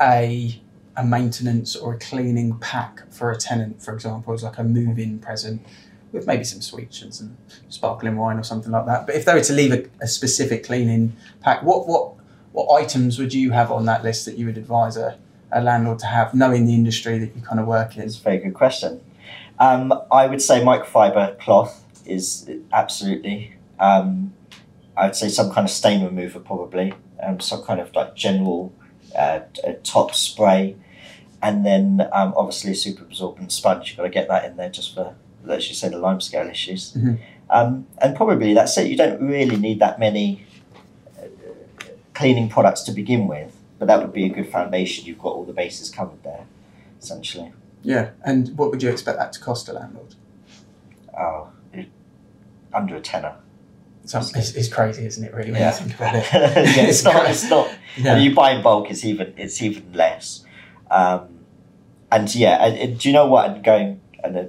a 0.00 0.60
a 0.96 1.04
maintenance 1.04 1.74
or 1.74 1.94
a 1.94 1.98
cleaning 1.98 2.58
pack 2.58 3.10
for 3.10 3.30
a 3.30 3.36
tenant, 3.36 3.82
for 3.82 3.94
example, 3.94 4.34
as 4.34 4.42
like 4.42 4.58
a 4.58 4.64
move-in 4.64 5.18
present 5.18 5.64
with 6.12 6.26
maybe 6.26 6.44
some 6.44 6.60
sweets 6.60 7.00
and 7.00 7.14
some 7.14 7.36
sparkling 7.70 8.16
wine 8.16 8.36
or 8.36 8.42
something 8.42 8.70
like 8.70 8.84
that. 8.84 9.06
But 9.06 9.14
if 9.14 9.24
they 9.24 9.32
were 9.32 9.40
to 9.40 9.52
leave 9.54 9.72
a, 9.72 9.84
a 10.02 10.06
specific 10.06 10.64
cleaning 10.64 11.16
pack, 11.40 11.62
what 11.62 11.86
what 11.86 12.12
what 12.52 12.82
items 12.82 13.18
would 13.18 13.32
you 13.32 13.50
have 13.52 13.72
on 13.72 13.86
that 13.86 14.02
list 14.02 14.26
that 14.26 14.36
you 14.36 14.46
would 14.46 14.58
advise 14.58 14.98
a, 14.98 15.18
a 15.50 15.62
landlord 15.62 15.98
to 16.00 16.06
have, 16.06 16.34
knowing 16.34 16.66
the 16.66 16.74
industry 16.74 17.18
that 17.18 17.34
you 17.34 17.40
kind 17.40 17.58
of 17.58 17.66
work 17.66 17.96
in? 17.96 18.02
It's 18.02 18.18
a 18.18 18.22
very 18.22 18.38
good 18.38 18.54
question. 18.54 19.00
Um, 19.58 19.94
I 20.10 20.26
would 20.26 20.42
say 20.42 20.60
microfiber 20.60 21.38
cloth 21.38 21.82
is 22.04 22.50
absolutely. 22.72 23.54
Um, 23.78 24.34
I 24.94 25.06
would 25.06 25.16
say 25.16 25.28
some 25.30 25.50
kind 25.50 25.64
of 25.64 25.70
stain 25.70 26.04
remover 26.04 26.38
probably, 26.40 26.92
um, 27.22 27.40
some 27.40 27.62
kind 27.62 27.80
of 27.80 27.94
like 27.94 28.14
general 28.14 28.72
uh, 29.16 29.40
top 29.84 30.14
spray, 30.14 30.76
and 31.42 31.64
then 31.64 32.08
um, 32.12 32.32
obviously 32.36 32.72
a 32.72 32.74
super 32.74 33.04
absorbent 33.04 33.52
sponge. 33.52 33.88
You've 33.90 33.96
got 33.98 34.04
to 34.04 34.10
get 34.10 34.28
that 34.28 34.44
in 34.44 34.56
there 34.56 34.70
just 34.70 34.94
for, 34.94 35.14
let's 35.44 35.66
just 35.68 35.80
say, 35.80 35.88
the 35.88 35.98
lime 35.98 36.20
scale 36.20 36.48
issues. 36.48 36.92
Mhm. 36.94 37.18
Um, 37.50 37.86
and 37.98 38.16
probably 38.16 38.54
that's 38.54 38.76
it. 38.78 38.86
You 38.90 38.96
don't 38.96 39.20
really 39.20 39.56
need 39.56 39.78
that 39.80 39.98
many 39.98 40.46
uh, 41.20 41.26
cleaning 42.14 42.48
products 42.48 42.82
to 42.84 42.92
begin 42.92 43.26
with, 43.26 43.54
but 43.78 43.86
that 43.88 44.00
would 44.00 44.12
be 44.12 44.24
a 44.24 44.30
good 44.30 44.48
foundation. 44.50 45.04
You've 45.04 45.18
got 45.18 45.34
all 45.34 45.44
the 45.44 45.52
bases 45.52 45.90
covered 45.90 46.22
there, 46.22 46.46
essentially. 47.00 47.52
Yeah, 47.82 48.10
and 48.24 48.56
what 48.56 48.70
would 48.70 48.82
you 48.82 48.90
expect 48.90 49.18
that 49.18 49.32
to 49.34 49.40
cost 49.40 49.68
a 49.68 49.72
landlord? 49.72 50.14
Oh, 51.18 51.48
under 52.72 52.96
a 52.96 53.00
tenner. 53.00 53.34
So 54.20 54.38
it's, 54.38 54.52
it's 54.54 54.68
crazy, 54.68 55.06
isn't 55.06 55.24
it? 55.24 55.32
Really, 55.32 55.52
when 55.52 55.60
Yeah. 55.60 55.70
you 55.72 55.76
think 55.86 55.94
about 55.94 56.14
it. 56.16 56.26
yeah, 56.32 56.82
it's 56.82 57.02
not. 57.04 57.28
It's 57.30 57.48
not. 57.48 57.68
Yeah. 57.96 58.14
And 58.14 58.24
you 58.24 58.34
buy 58.34 58.52
in 58.52 58.62
bulk, 58.62 58.90
it's 58.90 59.04
even. 59.04 59.34
It's 59.36 59.60
even 59.60 59.92
less. 59.92 60.44
Um, 60.90 61.40
and 62.10 62.34
yeah, 62.34 62.64
and, 62.64 62.78
and 62.78 62.98
do 62.98 63.08
you 63.08 63.12
know 63.12 63.26
what? 63.26 63.50
I'm 63.50 63.60
going, 63.62 64.00
and 64.24 64.36
uh, 64.38 64.44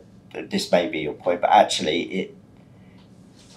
this 0.49 0.71
may 0.71 0.87
be 0.87 0.99
your 0.99 1.13
point, 1.13 1.41
but 1.41 1.49
actually, 1.49 2.03
it 2.03 2.37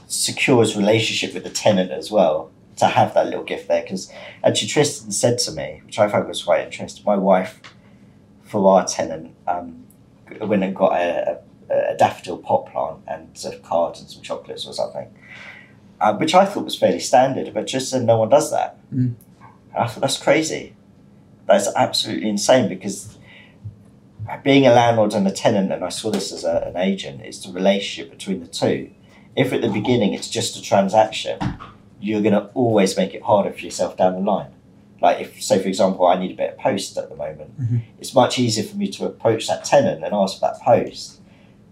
secures 0.08 0.76
relationship 0.76 1.34
with 1.34 1.44
the 1.44 1.50
tenant 1.50 1.90
as 1.92 2.10
well 2.10 2.50
to 2.76 2.86
have 2.86 3.14
that 3.14 3.26
little 3.26 3.44
gift 3.44 3.68
there. 3.68 3.82
Because 3.82 4.12
actually, 4.44 4.68
Tristan 4.68 5.12
said 5.12 5.38
to 5.40 5.52
me, 5.52 5.82
which 5.86 5.98
I 5.98 6.08
found 6.08 6.26
was 6.28 6.42
quite 6.42 6.64
interesting. 6.64 7.04
My 7.04 7.16
wife, 7.16 7.60
for 8.42 8.68
our 8.68 8.84
tenant, 8.86 9.34
um, 9.46 9.84
went 10.40 10.64
and 10.64 10.74
got 10.74 10.92
a, 10.94 11.40
a, 11.70 11.92
a 11.92 11.96
daffodil 11.96 12.38
pot 12.38 12.66
plant 12.72 12.98
and 13.06 13.36
some 13.38 13.60
cards 13.62 14.00
and 14.00 14.10
some 14.10 14.22
chocolates 14.22 14.66
or 14.66 14.72
something, 14.72 15.08
uh, 16.00 16.14
which 16.14 16.34
I 16.34 16.44
thought 16.44 16.64
was 16.64 16.76
fairly 16.78 17.00
standard. 17.00 17.52
But 17.54 17.66
just 17.66 17.90
said 17.90 18.04
no 18.04 18.18
one 18.18 18.28
does 18.28 18.50
that. 18.50 18.78
Mm. 18.94 19.14
I 19.76 19.86
thought 19.86 20.00
that's 20.00 20.18
crazy. 20.18 20.74
That's 21.46 21.68
absolutely 21.76 22.28
insane 22.28 22.68
because 22.68 23.18
being 24.42 24.66
a 24.66 24.70
landlord 24.72 25.14
and 25.14 25.26
a 25.28 25.30
tenant, 25.30 25.70
and 25.72 25.84
I 25.84 25.88
saw 25.90 26.10
this 26.10 26.32
as 26.32 26.44
a, 26.44 26.64
an 26.68 26.76
agent, 26.76 27.24
is 27.24 27.42
the 27.42 27.52
relationship 27.52 28.10
between 28.10 28.40
the 28.40 28.46
two. 28.48 28.90
If 29.36 29.52
at 29.52 29.60
the 29.60 29.68
beginning 29.68 30.14
it's 30.14 30.28
just 30.28 30.56
a 30.56 30.62
transaction, 30.62 31.38
you're 32.00 32.22
going 32.22 32.34
to 32.34 32.46
always 32.54 32.96
make 32.96 33.14
it 33.14 33.22
harder 33.22 33.52
for 33.52 33.60
yourself 33.60 33.96
down 33.96 34.14
the 34.14 34.20
line. 34.20 34.50
Like 35.00 35.20
if, 35.20 35.42
say, 35.42 35.60
for 35.60 35.68
example, 35.68 36.06
I 36.06 36.18
need 36.18 36.32
a 36.32 36.34
bit 36.34 36.52
of 36.54 36.58
post 36.58 36.96
at 36.96 37.10
the 37.10 37.16
moment, 37.16 37.60
Mhm. 37.60 37.82
it's 38.00 38.14
much 38.14 38.38
easier 38.38 38.64
for 38.64 38.76
me 38.76 38.88
to 38.92 39.04
approach 39.06 39.46
that 39.46 39.62
tenant 39.64 40.02
and 40.02 40.14
ask 40.14 40.40
for 40.40 40.46
that 40.46 40.60
post 40.60 41.20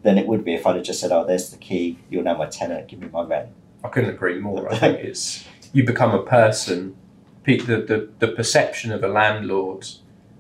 than 0.03 0.19
it 0.19 0.27
would 0.29 0.45
be 0.45 0.55
if 0.55 0.67
I'd 0.67 0.77
have 0.77 0.85
just 0.85 1.01
said, 1.01 1.11
"Oh, 1.11 1.25
there's 1.25 1.49
the 1.51 1.57
key. 1.57 1.99
You're 2.11 2.23
now 2.23 2.37
my 2.37 2.47
tenant. 2.47 2.87
Give 2.89 3.01
me 3.01 3.09
my 3.11 3.23
rent." 3.23 3.49
I 3.85 3.89
couldn't 3.89 4.11
agree 4.11 4.41
more. 4.41 4.73
I 4.73 4.79
think 4.79 4.99
it's 5.03 5.45
you 5.73 5.85
become 5.85 6.15
a 6.15 6.23
person. 6.23 6.97
The, 7.45 7.59
the, 7.59 8.09
the 8.21 8.29
perception 8.29 8.91
of 8.91 9.05
a 9.05 9.09
landlord, 9.09 9.87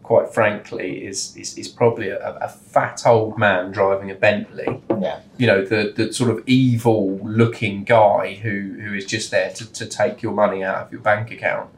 quite 0.02 0.32
frankly, 0.32 1.04
is 1.04 1.36
is, 1.36 1.58
is 1.58 1.68
probably 1.68 2.08
a, 2.08 2.38
a 2.38 2.48
fat 2.48 3.02
old 3.04 3.38
man 3.38 3.72
driving 3.72 4.10
a 4.10 4.14
Bentley. 4.14 4.80
Yeah. 4.88 5.20
You 5.36 5.46
know, 5.46 5.64
the, 5.64 5.92
the 5.94 6.14
sort 6.14 6.30
of 6.30 6.42
evil 6.46 7.18
looking 7.18 7.84
guy 7.84 8.34
who, 8.34 8.78
who 8.80 8.94
is 8.94 9.04
just 9.04 9.30
there 9.30 9.50
to, 9.52 9.70
to 9.72 9.84
take 9.84 10.22
your 10.22 10.32
money 10.32 10.64
out 10.64 10.86
of 10.86 10.92
your 10.92 11.02
bank 11.02 11.30
account. 11.30 11.68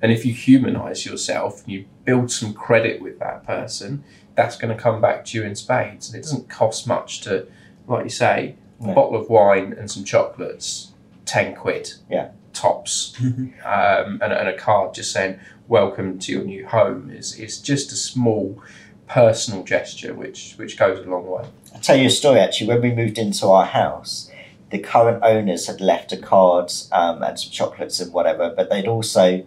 And 0.00 0.10
if 0.10 0.24
you 0.24 0.32
humanise 0.32 1.04
yourself 1.04 1.62
and 1.64 1.72
you 1.72 1.84
build 2.04 2.30
some 2.30 2.54
credit 2.54 3.02
with 3.02 3.18
that 3.18 3.46
person, 3.46 4.02
that's 4.34 4.56
going 4.56 4.74
to 4.74 4.82
come 4.82 5.02
back 5.02 5.26
to 5.26 5.38
you 5.38 5.44
in 5.44 5.54
spades. 5.54 6.08
And 6.08 6.18
it 6.18 6.22
doesn't 6.22 6.48
cost 6.48 6.86
much 6.86 7.20
to, 7.22 7.46
like 7.86 8.04
you 8.04 8.10
say, 8.10 8.56
a 8.82 8.94
bottle 8.94 9.20
of 9.20 9.28
wine 9.28 9.74
and 9.78 9.90
some 9.90 10.04
chocolates, 10.04 10.89
10 11.30 11.54
quid. 11.54 11.92
Yeah. 12.10 12.30
Tops. 12.52 13.16
Um, 13.62 14.18
and, 14.22 14.32
and 14.32 14.48
a 14.48 14.56
card 14.56 14.94
just 14.94 15.12
saying, 15.12 15.38
welcome 15.68 16.18
to 16.18 16.32
your 16.32 16.42
new 16.42 16.66
home 16.66 17.10
is, 17.10 17.38
is 17.38 17.60
just 17.60 17.92
a 17.92 17.94
small 17.94 18.60
personal 19.06 19.62
gesture 19.62 20.14
which, 20.14 20.54
which 20.56 20.76
goes 20.76 20.98
a 20.98 21.08
long 21.08 21.26
way. 21.28 21.44
I'll 21.72 21.80
tell 21.80 21.96
you 21.96 22.06
a 22.06 22.10
story 22.10 22.40
actually. 22.40 22.68
When 22.68 22.80
we 22.80 22.92
moved 22.92 23.18
into 23.18 23.46
our 23.46 23.66
house, 23.66 24.30
the 24.70 24.78
current 24.78 25.22
owners 25.22 25.66
had 25.66 25.80
left 25.80 26.10
a 26.12 26.16
card 26.16 26.72
um, 26.90 27.22
and 27.22 27.38
some 27.38 27.52
chocolates 27.52 28.00
and 28.00 28.12
whatever, 28.12 28.52
but 28.56 28.70
they'd 28.70 28.88
also 28.88 29.44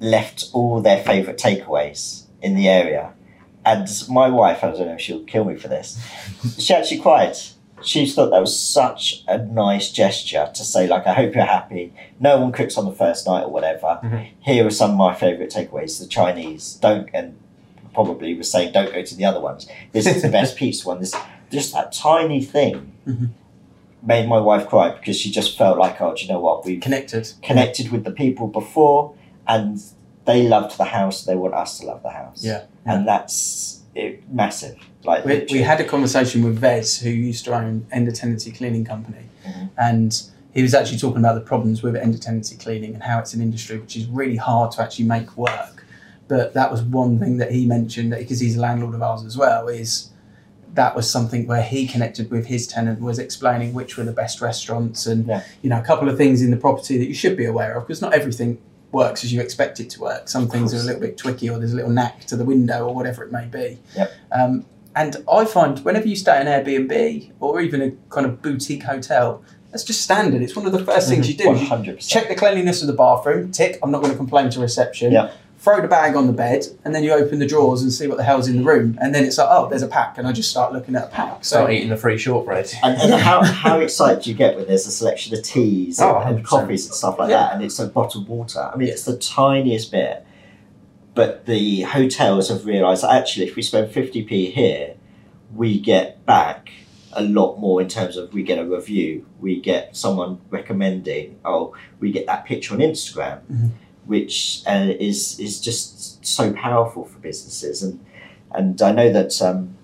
left 0.00 0.50
all 0.52 0.80
their 0.80 1.02
favourite 1.04 1.38
takeaways 1.38 2.24
in 2.40 2.56
the 2.56 2.68
area. 2.68 3.12
And 3.64 3.86
my 4.08 4.28
wife, 4.28 4.64
I 4.64 4.72
don't 4.72 4.86
know 4.86 4.94
if 4.94 5.00
she'll 5.00 5.24
kill 5.24 5.44
me 5.44 5.56
for 5.56 5.68
this, 5.68 6.02
she 6.58 6.74
actually 6.74 7.00
cried. 7.00 7.36
She 7.84 8.06
thought 8.06 8.30
that 8.30 8.40
was 8.40 8.58
such 8.58 9.24
a 9.28 9.38
nice 9.38 9.90
gesture 9.90 10.50
to 10.54 10.64
say, 10.64 10.86
like, 10.86 11.06
I 11.06 11.14
hope 11.14 11.34
you're 11.34 11.44
happy. 11.44 11.92
No 12.20 12.40
one 12.40 12.52
cooks 12.52 12.76
on 12.78 12.84
the 12.84 12.92
first 12.92 13.26
night 13.26 13.44
or 13.44 13.50
whatever. 13.50 14.00
Mhm. 14.02 14.26
Here 14.40 14.66
are 14.66 14.70
some 14.70 14.92
of 14.92 14.96
my 14.96 15.14
favourite 15.14 15.50
takeaways. 15.50 15.98
The 15.98 16.06
Chinese 16.06 16.74
don't, 16.80 17.08
and 17.12 17.36
probably 17.94 18.34
was 18.34 18.50
saying, 18.50 18.72
don't 18.72 18.92
go 18.92 19.02
to 19.02 19.14
the 19.14 19.24
other 19.24 19.40
ones. 19.40 19.66
This 19.92 20.06
is 20.06 20.22
the 20.22 20.28
best 20.38 20.56
pizza 20.56 20.86
one. 20.88 21.00
This 21.00 21.14
just 21.50 21.72
that 21.74 21.92
tiny 21.92 22.40
thing 22.42 22.92
Mhm. 23.06 23.28
made 24.02 24.26
my 24.28 24.38
wife 24.40 24.66
cry 24.68 24.90
because 24.90 25.20
she 25.20 25.30
just 25.30 25.56
felt 25.58 25.76
like, 25.78 26.00
oh, 26.00 26.14
do 26.14 26.22
you 26.24 26.28
know 26.32 26.40
what? 26.40 26.64
We've 26.64 26.80
Connected. 26.80 27.32
connected 27.42 27.92
with 27.92 28.04
the 28.04 28.10
people 28.10 28.46
before, 28.46 29.12
and 29.46 29.78
they 30.24 30.42
loved 30.48 30.78
the 30.78 30.84
house. 30.84 31.24
They 31.24 31.36
want 31.36 31.52
us 31.54 31.78
to 31.80 31.86
love 31.86 32.02
the 32.02 32.10
house. 32.10 32.42
Yeah. 32.44 32.62
and 32.86 33.06
that's 33.06 33.81
it, 33.94 34.22
massive. 34.32 34.76
Like 35.04 35.24
We, 35.24 35.46
we 35.50 35.58
had 35.62 35.80
a 35.80 35.84
conversation 35.84 36.42
with 36.44 36.58
Vez, 36.58 36.98
who 37.00 37.10
used 37.10 37.44
to 37.46 37.54
own 37.54 37.86
End 37.92 38.12
Tenancy 38.14 38.50
Cleaning 38.50 38.84
Company, 38.84 39.24
Mhm. 39.46 39.70
and 39.76 40.22
he 40.52 40.62
was 40.62 40.74
actually 40.74 40.98
talking 40.98 41.18
about 41.18 41.34
the 41.34 41.40
problems 41.40 41.82
with 41.82 41.96
End 41.96 42.20
Tenancy 42.22 42.56
Cleaning 42.56 42.94
and 42.94 43.02
how 43.02 43.18
it's 43.18 43.34
an 43.34 43.40
industry 43.42 43.78
which 43.78 43.96
is 43.96 44.06
really 44.06 44.36
hard 44.36 44.70
to 44.72 44.82
actually 44.82 45.06
make 45.06 45.36
work. 45.36 45.84
But 46.28 46.54
that 46.54 46.70
was 46.70 46.82
one 46.82 47.18
thing 47.18 47.38
that 47.38 47.50
he 47.52 47.66
mentioned, 47.66 48.10
because 48.10 48.40
he's 48.40 48.56
a 48.56 48.60
landlord 48.60 48.94
of 48.94 49.02
ours 49.02 49.24
as 49.24 49.36
well, 49.36 49.68
is 49.68 50.10
that 50.74 50.96
was 50.96 51.10
something 51.10 51.46
where 51.46 51.62
he 51.62 51.86
connected 51.86 52.30
with 52.30 52.46
his 52.46 52.66
tenant, 52.66 53.00
was 53.00 53.18
explaining 53.18 53.74
which 53.74 53.98
were 53.98 54.04
the 54.04 54.12
best 54.12 54.40
restaurants 54.40 55.06
and 55.06 55.26
Yeah. 55.26 55.42
you 55.60 55.68
know 55.68 55.78
a 55.78 55.82
couple 55.82 56.08
of 56.08 56.16
things 56.16 56.40
in 56.40 56.50
the 56.50 56.56
property 56.56 56.96
that 56.96 57.06
you 57.08 57.14
should 57.14 57.36
be 57.36 57.44
aware 57.44 57.74
of, 57.74 57.86
because 57.86 58.00
not 58.00 58.14
everything 58.14 58.56
works 58.92 59.24
as 59.24 59.32
you 59.32 59.40
expect 59.40 59.80
it 59.80 59.90
to 59.90 60.00
work. 60.00 60.28
Some 60.28 60.48
things 60.48 60.72
are 60.74 60.78
a 60.78 60.82
little 60.82 61.00
bit 61.00 61.16
twicky, 61.16 61.50
or 61.52 61.58
there's 61.58 61.72
a 61.72 61.76
little 61.76 61.90
knack 61.90 62.24
to 62.26 62.36
the 62.36 62.44
window, 62.44 62.86
or 62.86 62.94
whatever 62.94 63.24
it 63.24 63.32
may 63.32 63.46
be. 63.46 63.78
Yep. 63.96 64.12
Um, 64.30 64.64
and 64.94 65.16
I 65.30 65.44
find 65.46 65.78
whenever 65.80 66.06
you 66.06 66.16
stay 66.16 66.38
in 66.40 66.46
an 66.46 66.64
Airbnb 66.64 67.32
or 67.40 67.60
even 67.62 67.80
a 67.80 67.90
kind 68.12 68.26
of 68.26 68.42
boutique 68.42 68.82
hotel, 68.82 69.42
that's 69.70 69.84
just 69.84 70.02
standard. 70.02 70.42
It's 70.42 70.54
one 70.54 70.66
of 70.66 70.72
the 70.72 70.80
1st 70.80 71.08
things 71.08 71.28
you 71.30 71.34
do. 71.36 71.50
Is 71.50 71.62
You 71.62 71.66
hundred 71.68 71.96
percent. 71.96 72.10
check 72.10 72.28
the 72.28 72.34
cleanliness 72.38 72.82
of 72.82 72.88
the 72.88 72.92
bathroom. 72.92 73.50
Tick. 73.52 73.78
I'm 73.82 73.90
not 73.90 74.02
going 74.02 74.12
to 74.12 74.18
complain 74.18 74.50
to 74.50 74.60
reception. 74.60 75.12
Yeah. 75.12 75.30
Throw 75.62 75.80
the 75.80 75.86
bag 75.86 76.16
on 76.16 76.26
the 76.26 76.32
bed, 76.32 76.64
and 76.84 76.92
then 76.92 77.04
you 77.04 77.12
open 77.12 77.38
the 77.38 77.46
drawers 77.46 77.82
and 77.82 77.92
see 77.92 78.08
what 78.08 78.16
the 78.16 78.24
hell's 78.24 78.48
in 78.48 78.56
the 78.56 78.64
room. 78.64 78.98
And 79.00 79.14
then 79.14 79.24
it's 79.24 79.38
like, 79.38 79.46
oh, 79.48 79.68
there's 79.68 79.82
a 79.82 79.86
pack, 79.86 80.18
and 80.18 80.26
I 80.26 80.32
just 80.32 80.50
start 80.50 80.72
looking 80.72 80.96
at 80.96 81.04
a 81.04 81.06
pack. 81.06 81.44
So 81.44 81.58
Start 81.58 81.70
eating 81.72 81.88
the 81.90 81.96
free 81.96 82.18
shortbread. 82.18 82.72
And, 82.82 83.00
and 83.00 83.14
how, 83.14 83.44
how 83.44 83.78
excited 83.78 84.24
do 84.24 84.30
you 84.30 84.36
get 84.36 84.56
when 84.56 84.66
there's 84.66 84.88
a 84.88 84.90
selection 84.90 85.36
of 85.38 85.44
teas 85.44 86.00
Oh, 86.00 86.18
and, 86.18 86.36
and 86.38 86.44
coffees 86.44 86.86
and 86.86 86.94
stuff 86.96 87.16
like 87.16 87.30
Yeah. 87.30 87.36
that, 87.44 87.54
and 87.54 87.62
it's 87.62 87.78
a 87.78 87.86
bottled 87.86 88.26
water? 88.26 88.70
I 88.74 88.76
mean, 88.76 88.88
it's 88.88 89.04
the 89.04 89.16
tiniest 89.16 89.92
bit. 89.92 90.26
But 91.14 91.46
the 91.46 91.82
hotels 91.82 92.48
have 92.48 92.66
realised 92.66 93.04
that 93.04 93.12
actually, 93.12 93.46
if 93.46 93.54
we 93.54 93.62
spend 93.62 93.92
50p 93.92 94.52
here, 94.52 94.94
we 95.54 95.78
get 95.78 96.26
back 96.26 96.70
a 97.12 97.22
lot 97.22 97.58
more 97.60 97.80
in 97.82 97.86
terms 97.88 98.16
of 98.16 98.32
we 98.32 98.42
get 98.42 98.58
a 98.58 98.64
review, 98.64 99.26
we 99.38 99.60
get 99.60 99.94
someone 99.94 100.40
recommending, 100.50 101.38
oh, 101.44 101.76
we 102.00 102.10
get 102.10 102.26
that 102.26 102.46
picture 102.46 102.72
on 102.74 102.80
Instagram, 102.80 103.40
Mhm. 103.52 103.68
Which 104.06 104.62
uh, 104.66 104.92
is 104.98 105.38
is 105.38 105.60
just 105.60 106.24
so 106.24 106.52
powerful 106.52 107.04
for 107.04 107.18
businesses. 107.18 107.82
And 107.82 108.04
and 108.52 108.80
I 108.82 108.92
know 108.92 109.12
that 109.12 109.40
um, 109.42 109.76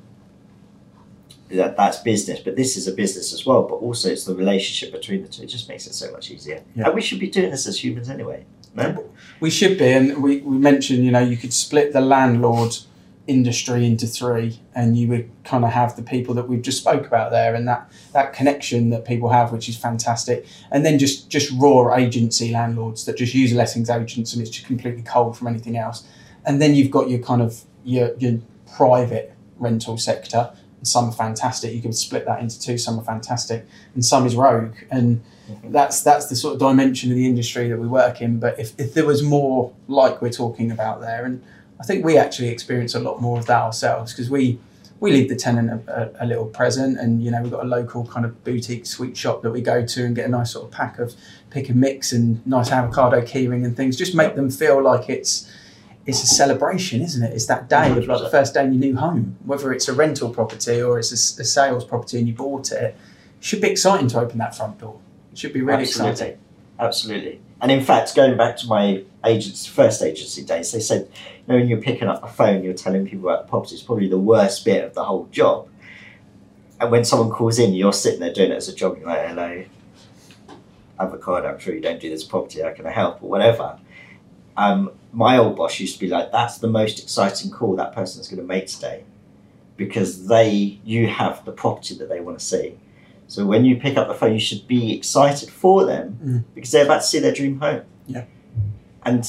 that 1.51 1.77
that's 1.77 1.99
business, 1.99 2.41
but 2.41 2.57
this 2.57 2.77
is 2.77 2.87
a 2.89 2.93
business 2.93 3.33
as 3.33 3.47
well. 3.47 3.63
But 3.63 3.77
also, 3.77 4.11
it's 4.11 4.25
the 4.25 4.35
relationship 4.35 4.93
between 4.93 5.23
the 5.23 5.29
two. 5.29 5.43
It 5.43 5.47
just 5.47 5.69
makes 5.69 5.87
it 5.87 5.95
so 5.95 6.11
much 6.13 6.31
easier. 6.31 6.63
Yeah. 6.75 6.87
And 6.87 6.95
we 6.95 7.01
should 7.01 7.21
be 7.21 7.29
doing 7.29 7.51
this 7.51 7.67
as 7.67 7.83
humans 7.83 8.09
anyway. 8.09 8.45
No? 8.75 9.11
We 9.41 9.51
should 9.51 9.79
be, 9.79 9.93
and 9.93 10.23
we, 10.23 10.41
we 10.41 10.59
mentioned, 10.59 11.05
you 11.05 11.11
know, 11.11 11.21
you 11.21 11.37
could 11.37 11.53
split 11.53 11.93
the 11.93 12.01
landlord 12.01 12.77
industry 13.29 13.85
into 13.85 14.07
three 14.07 14.59
and 14.75 14.97
you 14.97 15.07
would 15.07 15.31
kind 15.45 15.63
of 15.63 15.71
have 15.71 15.95
the 15.97 16.03
people 16.03 16.35
that 16.35 16.49
we've 16.49 16.63
just 16.63 16.79
spoke 16.79 17.07
about 17.07 17.31
there 17.31 17.55
and 17.55 17.69
that 17.69 17.93
that 18.13 18.33
connection 18.33 18.89
that 18.89 19.05
people 19.05 19.29
have 19.29 19.53
which 19.53 19.69
is 19.69 19.77
fantastic. 19.77 20.47
And 20.73 20.85
then 20.85 20.99
just 20.99 21.29
just 21.29 21.53
raw 21.53 21.95
agency 21.95 22.51
landlords 22.51 23.05
that 23.05 23.19
just 23.19 23.35
use 23.35 23.53
lettings 23.53 23.91
agents 23.91 24.33
and 24.33 24.41
it's 24.41 24.51
just 24.51 24.67
completely 24.67 25.03
cold 25.03 25.37
from 25.37 25.47
anything 25.47 25.77
else. 25.77 26.09
And 26.47 26.61
then 26.61 26.75
you've 26.75 26.91
got 26.91 27.11
your 27.11 27.21
kind 27.21 27.43
of 27.43 27.65
your 27.85 28.17
your 28.17 28.41
private 28.77 29.35
rental 29.59 29.99
sector. 29.99 30.51
And 30.79 30.89
some 30.89 31.11
are 31.11 31.13
fantastic. 31.13 31.75
You 31.75 31.83
can 31.83 31.93
split 31.93 32.25
that 32.25 32.41
into 32.41 32.59
two. 32.59 32.79
Some 32.79 32.99
are 32.99 33.05
fantastic. 33.05 33.67
And 33.95 34.03
some 34.03 34.27
is 34.27 34.37
rogue. 34.37 34.77
And 34.91 35.23
mm-hmm. 35.51 35.71
that's 35.71 36.03
that's 36.03 36.27
the 36.27 36.37
sort 36.37 36.55
of 36.55 36.61
dimension 36.61 37.11
of 37.11 37.17
the 37.17 37.27
industry 37.27 37.69
that 37.69 37.79
we 37.79 37.87
work 37.87 38.23
in. 38.23 38.41
But 38.41 38.59
if, 38.59 38.79
if 38.81 38.95
there 38.95 39.05
was 39.05 39.23
more 39.23 39.75
like 39.87 40.23
we're 40.23 40.31
talking 40.31 40.71
about 40.71 41.03
there 41.03 41.27
and 41.27 41.43
I 41.81 41.85
think 41.85 42.05
we 42.05 42.19
actually 42.19 42.49
experience 42.49 42.95
a 42.95 43.01
lot 43.01 43.21
more 43.21 43.39
of 43.39 43.47
that 43.47 43.63
ourselves 43.63 44.13
because 44.13 44.31
we 44.31 44.59
we 45.01 45.13
leave 45.13 45.29
the 45.29 45.37
tenant 45.37 45.89
a, 45.89 46.25
a, 46.25 46.27
little 46.27 46.47
present, 46.47 46.99
and 46.99 47.23
you 47.23 47.31
know 47.31 47.41
we've 47.41 47.53
got 47.53 47.65
a 47.65 47.69
local 47.69 48.05
kind 48.05 48.27
of 48.27 48.43
boutique 48.43 48.85
sweet 48.85 49.17
shop 49.17 49.43
that 49.43 49.51
we 49.51 49.61
go 49.61 49.87
to 49.87 50.05
and 50.05 50.17
get 50.17 50.27
a 50.27 50.29
nice 50.29 50.53
sort 50.53 50.65
of 50.65 50.73
pack 50.73 50.99
of 50.99 51.15
pick 51.51 51.69
and 51.69 51.81
mix 51.81 52.11
and 52.13 52.45
nice 52.47 52.73
avocado 52.73 53.21
keyring 53.21 53.65
and 53.65 53.77
things. 53.77 53.97
Just 53.97 54.15
make 54.15 54.35
them 54.35 54.51
feel 54.51 54.83
like 54.83 55.09
it's 55.09 55.51
it's 56.05 56.23
a 56.23 56.27
celebration, 56.27 57.03
isn't 57.03 57.23
it? 57.23 57.33
It's 57.33 57.47
that 57.47 57.69
day 57.69 57.91
of 57.91 58.09
like 58.09 58.23
the 58.23 58.31
first 58.31 58.55
day 58.55 58.65
in 58.65 58.73
your 58.73 58.81
new 58.81 58.97
home, 58.97 59.37
whether 59.45 59.73
it's 59.73 59.89
a 59.89 59.93
rental 59.93 60.31
property 60.31 60.83
or 60.83 60.99
it's 60.99 61.13
a, 61.13 61.43
a 61.43 61.45
sales 61.45 61.85
property 61.85 62.19
and 62.19 62.27
you 62.27 62.35
bought 62.35 62.73
it. 62.73 62.83
It 62.83 62.97
should 63.41 63.61
be 63.61 63.69
exciting 63.69 64.09
to 64.09 64.21
open 64.21 64.39
that 64.39 64.57
front 64.57 64.81
door. 64.81 64.99
It 65.31 65.39
should 65.39 65.53
be 65.53 65.61
really 65.61 65.83
Absolutely. 65.83 66.11
exciting. 66.13 66.39
Absolutely. 66.81 67.41
And 67.61 67.71
in 67.71 67.85
fact, 67.85 68.15
going 68.15 68.37
back 68.37 68.57
to 68.59 68.67
my 68.67 69.03
agents, 69.25 69.67
first 69.67 70.03
agency 70.03 70.45
days, 70.45 70.73
they 70.73 70.81
said, 70.81 71.11
know, 71.49 71.57
when 71.57 71.69
you're 71.69 71.81
picking 71.81 72.09
up 72.09 72.21
the 72.21 72.27
phone, 72.29 72.63
you're 72.63 72.75
telling 72.75 73.07
people 73.07 73.29
about 73.29 73.47
the 73.47 73.51
property, 73.51 73.75
it's 73.75 73.83
probably 73.83 74.09
the 74.09 74.19
worst 74.19 74.65
bit 74.65 74.85
of 74.85 74.95
the 74.95 75.05
whole 75.05 75.27
job. 75.33 75.69
And 76.81 76.91
when 76.91 77.05
someone 77.05 77.31
calls 77.31 77.59
in, 77.59 77.75
you're 77.75 77.93
sitting 77.93 78.21
there 78.21 78.33
doing 78.33 78.53
it 78.53 78.57
as 78.57 78.69
a 78.69 78.75
job, 78.75 78.99
you're 78.99 79.07
like, 79.09 79.27
hello, 79.27 79.65
avocado, 81.01 81.49
I'm 81.49 81.59
sure 81.59 81.75
you 81.75 81.81
don't 81.81 82.01
do 82.01 82.11
this 82.11 82.25
property, 82.25 82.61
how 82.63 82.73
can 82.73 82.87
I 82.87 82.91
help, 82.91 83.23
or 83.23 83.29
whatever. 83.29 83.79
Um, 84.57 84.91
my 85.13 85.39
old 85.39 85.57
boss 85.57 85.79
used 85.81 85.95
to 85.95 86.01
be 86.01 86.09
like, 86.09 86.33
that's 86.33 86.59
the 86.59 86.69
most 86.69 86.99
exciting 87.01 87.51
call 87.51 87.77
that 87.77 87.95
person's 87.95 88.29
going 88.29 88.41
to 88.41 88.47
make 88.47 88.67
today 88.67 89.05
because 89.77 90.27
they, 90.27 90.81
you 90.85 91.07
have 91.07 91.45
the 91.45 91.53
property 91.53 91.95
that 91.97 92.09
they 92.09 92.21
want 92.21 92.39
to 92.39 92.45
see. 92.45 92.77
So 93.29 93.47
when 93.47 93.65
you 93.65 93.77
pick 93.77 93.97
up 93.97 94.09
the 94.09 94.15
phone, 94.15 94.33
you 94.33 94.41
should 94.41 94.67
be 94.67 94.95
excited 94.97 95.51
for 95.51 95.85
them 95.85 96.19
Mm. 96.25 96.45
because 96.55 96.71
they're 96.73 96.85
about 96.85 97.03
to 97.03 97.07
see 97.07 97.19
their 97.21 97.33
dream 97.33 97.61
home. 97.61 97.83
Yeah. 98.07 98.25
And 99.05 99.21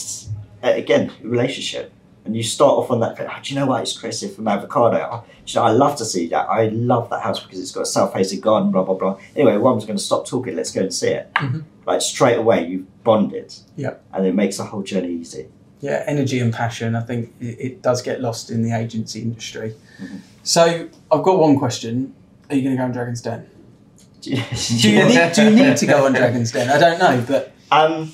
uh, 0.63 0.69
again, 0.69 1.11
relationship. 1.21 1.91
And 2.29 2.37
you 2.37 2.43
start 2.43 2.73
off 2.77 2.91
on 2.91 2.99
that. 2.99 3.19
Oh, 3.19 3.39
do 3.41 3.51
you 3.51 3.59
know 3.59 3.65
what? 3.65 3.81
It's 3.81 4.19
here 4.21 4.29
from 4.29 4.47
Avocado. 4.47 4.97
Oh, 5.11 5.23
you 5.47 5.55
know, 5.55 5.63
I 5.63 5.71
love 5.71 5.95
to 5.95 6.05
see 6.05 6.27
that. 6.27 6.47
I 6.47 6.67
love 6.67 7.09
that 7.09 7.23
house 7.23 7.39
because 7.39 7.59
it's 7.59 7.71
got 7.71 7.81
a 7.81 7.85
self-facing 7.87 8.39
garden. 8.39 8.71
Blah 8.71 8.83
blah 8.83 8.93
blah. 8.93 9.17
Anyway, 9.35 9.57
one's 9.57 9.83
going 9.85 9.97
to 9.97 10.03
stop 10.03 10.27
talking. 10.27 10.55
Let's 10.55 10.71
go 10.71 10.81
and 10.81 10.93
see 10.93 11.07
it. 11.09 11.33
Mhm. 11.33 11.63
Like 11.87 12.03
straight 12.03 12.37
away, 12.37 12.67
you've 12.67 13.03
bonded. 13.03 13.51
Yeah. 13.75 13.95
And 14.13 14.27
it 14.27 14.35
makes 14.35 14.57
the 14.57 14.63
whole 14.65 14.83
journey 14.83 15.11
easy. 15.11 15.47
yeah, 15.81 16.03
energy 16.05 16.39
and 16.39 16.53
passion. 16.53 16.93
I 16.95 17.01
think 17.01 17.33
it, 17.39 17.57
it 17.59 17.81
does 17.81 18.03
get 18.03 18.21
lost 18.21 18.51
in 18.51 18.61
the 18.61 18.73
agency 18.77 19.23
industry. 19.23 19.73
Mhm. 19.99 20.19
So 20.43 20.87
I've 21.11 21.23
got 21.23 21.39
one 21.39 21.57
question: 21.57 22.13
Are 22.51 22.55
you 22.55 22.61
going 22.61 22.75
to 22.75 22.77
go 22.79 22.83
on 22.85 22.91
Dragon's 22.91 23.21
Den? 23.23 23.49
Do 24.21 24.29
you, 24.29 24.43
Do 24.77 24.91
you, 24.91 25.05
need, 25.05 25.31
do 25.33 25.43
you 25.45 25.49
need 25.55 25.77
to 25.77 25.85
go 25.87 26.05
on 26.05 26.11
Dragon's 26.13 26.51
Den? 26.51 26.69
I 26.69 26.77
don't 26.77 26.99
know, 26.99 27.25
but 27.27 27.53
Um, 27.71 28.11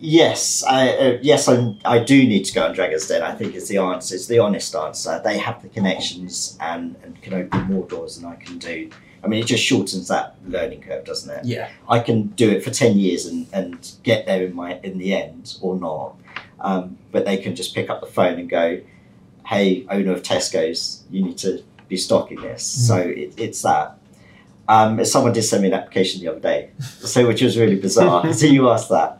yes, 0.00 0.64
I, 0.64 0.88
uh, 0.88 1.18
yes, 1.22 1.48
I, 1.48 1.74
I 1.84 1.98
do 2.02 2.16
need 2.26 2.44
to 2.44 2.54
go 2.54 2.64
on 2.64 2.74
Dragon's 2.74 3.06
Den. 3.06 3.22
I 3.22 3.34
think 3.34 3.54
is 3.54 3.68
the 3.68 3.78
answer. 3.78 4.14
It's 4.14 4.26
the 4.26 4.38
honest 4.38 4.74
answer. 4.74 5.20
They 5.22 5.38
have 5.38 5.62
the 5.62 5.68
connections 5.68 6.56
and, 6.60 6.96
and 7.04 7.20
can 7.22 7.34
open 7.34 7.62
more 7.64 7.86
doors 7.86 8.16
than 8.16 8.30
I 8.30 8.36
can 8.36 8.58
do. 8.58 8.90
I 9.22 9.28
mean, 9.28 9.42
it 9.42 9.46
just 9.46 9.62
shortens 9.62 10.08
that 10.08 10.36
learning 10.46 10.80
curve, 10.82 11.04
doesn't 11.04 11.30
it? 11.30 11.44
yeah, 11.44 11.68
I 11.88 12.00
can 12.00 12.28
do 12.28 12.50
it 12.50 12.64
for 12.64 12.70
ten 12.70 12.98
years 12.98 13.26
and, 13.26 13.46
and 13.52 13.92
get 14.02 14.26
there 14.26 14.44
in 14.44 14.54
my 14.54 14.78
in 14.82 14.98
the 14.98 15.14
end 15.14 15.58
or 15.60 15.76
not. 15.76 16.16
Um, 16.58 16.98
but 17.12 17.24
they 17.24 17.36
can 17.36 17.54
just 17.54 17.74
pick 17.74 17.90
up 17.90 18.00
the 18.00 18.06
phone 18.06 18.38
and 18.38 18.48
go, 18.48 18.80
"Hey, 19.46 19.86
owner 19.90 20.12
of 20.12 20.22
Tesco's, 20.22 21.04
you 21.10 21.22
need 21.22 21.36
to 21.38 21.62
be 21.88 21.96
stocking 21.98 22.40
this." 22.40 22.64
So 22.64 22.96
it, 22.96 23.34
it's 23.36 23.60
that. 23.62 23.98
Um, 24.68 25.04
someone 25.04 25.32
did 25.32 25.42
send 25.42 25.62
me 25.62 25.68
an 25.68 25.74
application 25.74 26.20
the 26.20 26.28
other 26.28 26.40
day, 26.40 26.70
so 26.80 27.26
which 27.26 27.42
was 27.42 27.58
really 27.58 27.76
bizarre. 27.76 28.32
so 28.32 28.46
you 28.46 28.70
asked 28.70 28.88
that. 28.88 29.19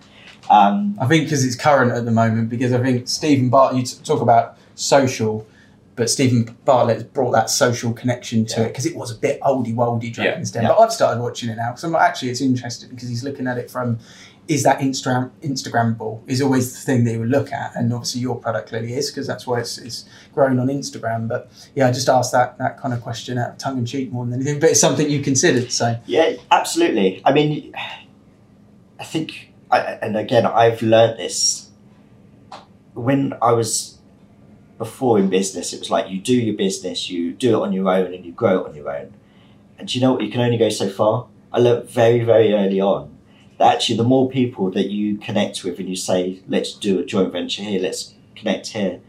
Um, 0.51 0.97
I 1.01 1.07
think 1.07 1.25
because 1.25 1.45
it's 1.45 1.57
current 1.57 1.93
at 1.93 2.05
the 2.05 2.11
moment. 2.11 2.49
Because 2.51 2.73
I 2.73 2.83
think 2.83 3.09
Steven 3.09 3.49
Bart, 3.51 3.75
you 3.77 3.83
t- 3.85 3.97
talk 4.05 4.21
about 4.21 4.57
social, 4.75 5.47
but 5.97 6.11
Steven 6.11 6.57
Bartlett 6.65 6.97
has 6.97 7.05
brought 7.05 7.31
that 7.33 7.49
social 7.51 7.93
connection 7.93 8.45
to 8.47 8.61
Yeah. 8.61 8.67
it 8.67 8.69
because 8.71 8.87
it 8.87 8.97
was 8.97 9.11
a 9.11 9.15
bit 9.15 9.41
oldie 9.43 9.75
woldy 9.75 10.13
Dragon's 10.13 10.51
Den. 10.51 10.63
Yeah. 10.65 10.71
But 10.71 10.81
I've 10.81 10.93
started 10.93 11.23
watching 11.23 11.51
it 11.51 11.57
now 11.57 11.71
because 11.71 11.85
I'm 11.85 11.95
actually 11.95 12.31
it's 12.31 12.41
interesting 12.41 12.91
because 12.91 13.09
he's 13.09 13.23
looking 13.23 13.47
at 13.47 13.59
it 13.59 13.71
from 13.71 13.99
is 14.49 14.65
that 14.65 14.81
Instagram 14.81 15.31
Instagrammable 15.43 16.23
is 16.27 16.43
always 16.43 16.73
the 16.73 16.81
thing 16.81 17.05
that 17.05 17.13
you 17.13 17.21
would 17.21 17.29
look 17.29 17.53
at, 17.53 17.77
and 17.77 17.93
obviously 17.93 18.21
your 18.21 18.35
product 18.35 18.71
clearly 18.71 18.95
is 18.95 19.09
because 19.09 19.25
that's 19.29 19.47
why 19.47 19.61
it's, 19.61 19.79
it's 19.79 20.07
grown 20.35 20.59
on 20.59 20.67
Instagram. 20.67 21.29
But 21.29 21.49
yeah, 21.77 21.87
I 21.87 21.93
just 21.93 22.09
asked 22.09 22.33
that 22.33 22.59
that 22.59 22.77
kind 22.81 22.93
of 22.93 23.01
question 23.01 23.39
out 23.39 23.51
of 23.51 23.59
tongue 23.59 23.79
in 23.79 23.87
cheek 23.87 24.11
more 24.11 24.25
than 24.25 24.35
anything, 24.35 24.59
but 24.59 24.71
it's 24.71 24.81
something 24.81 25.09
you 25.09 25.21
considered. 25.23 25.71
So 25.71 25.97
Yeah, 26.07 26.33
absolutely. 26.51 27.23
I 27.25 27.33
mean, 27.33 27.73
I 28.99 29.05
think, 29.05 29.50
I, 29.71 29.79
and 30.03 30.17
again, 30.17 30.47
I've 30.47 30.83
learnt 30.83 31.17
this 31.17 31.71
when 32.95 33.35
I 33.41 33.53
was 33.53 33.99
before 34.79 35.19
in 35.19 35.29
business. 35.29 35.73
It 35.73 35.79
was 35.81 35.91
like 35.91 36.11
you 36.11 36.21
do 36.21 36.35
your 36.35 36.57
business, 36.57 37.09
you 37.09 37.33
do 37.33 37.59
it 37.59 37.63
on 37.63 37.73
your 37.73 37.89
own, 37.89 38.13
and 38.15 38.25
you 38.25 38.33
grow 38.33 38.61
it 38.61 38.69
on 38.69 38.75
your 38.75 38.91
own. 38.91 39.15
And 39.79 39.89
do 39.89 39.99
you 39.99 40.05
know 40.05 40.13
what? 40.13 40.23
You 40.23 40.31
can 40.31 40.41
only 40.41 40.59
go 40.59 40.69
so 40.69 40.89
far. 40.89 41.27
I 41.53 41.59
learnt 41.59 41.91
very, 41.91 42.21
very 42.21 42.53
early 42.53 42.81
on 42.81 43.17
that 43.61 43.75
actually, 43.75 43.99
the 43.99 44.05
more 44.05 44.31
people 44.31 44.71
that 44.71 44.89
you 44.89 45.19
connect 45.19 45.65
with, 45.65 45.79
and 45.79 45.87
you 45.87 45.95
say, 45.95 46.41
"Let's 46.49 46.73
do 46.73 46.99
a 46.99 47.05
joint 47.05 47.31
venture 47.31 47.63
here. 47.63 47.79
Let's 47.79 48.15
connect 48.35 48.69
here." 48.69 49.01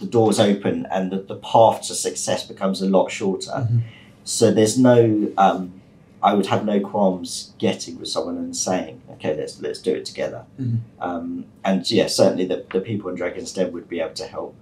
The 0.00 0.06
doors 0.06 0.40
open, 0.40 0.84
and 0.90 1.12
the, 1.12 1.18
the 1.18 1.36
path 1.36 1.82
to 1.86 1.94
success 1.94 2.44
becomes 2.44 2.82
a 2.82 2.88
lot 2.88 3.12
shorter. 3.12 3.68
Mhm. 3.70 3.82
So 4.24 4.50
there's 4.50 4.76
no, 4.76 5.30
um, 5.38 5.80
I 6.22 6.34
would 6.34 6.46
have 6.46 6.64
no 6.64 6.78
qualms 6.80 7.52
getting 7.58 7.98
with 7.98 8.08
someone 8.08 8.36
and 8.36 8.56
saying, 8.56 9.02
okay, 9.12 9.36
let's 9.36 9.60
let's 9.60 9.80
do 9.80 9.92
it 9.94 10.04
together. 10.04 10.44
Mhm. 10.60 10.78
Um, 11.00 11.44
and 11.64 11.88
yeah, 11.90 12.06
certainly 12.06 12.46
the, 12.46 12.64
the 12.72 12.80
people 12.80 13.10
in 13.10 13.16
Dragon's 13.16 13.52
Den 13.52 13.72
would 13.72 13.88
be 13.88 14.00
able 14.00 14.14
to 14.14 14.26
help 14.26 14.54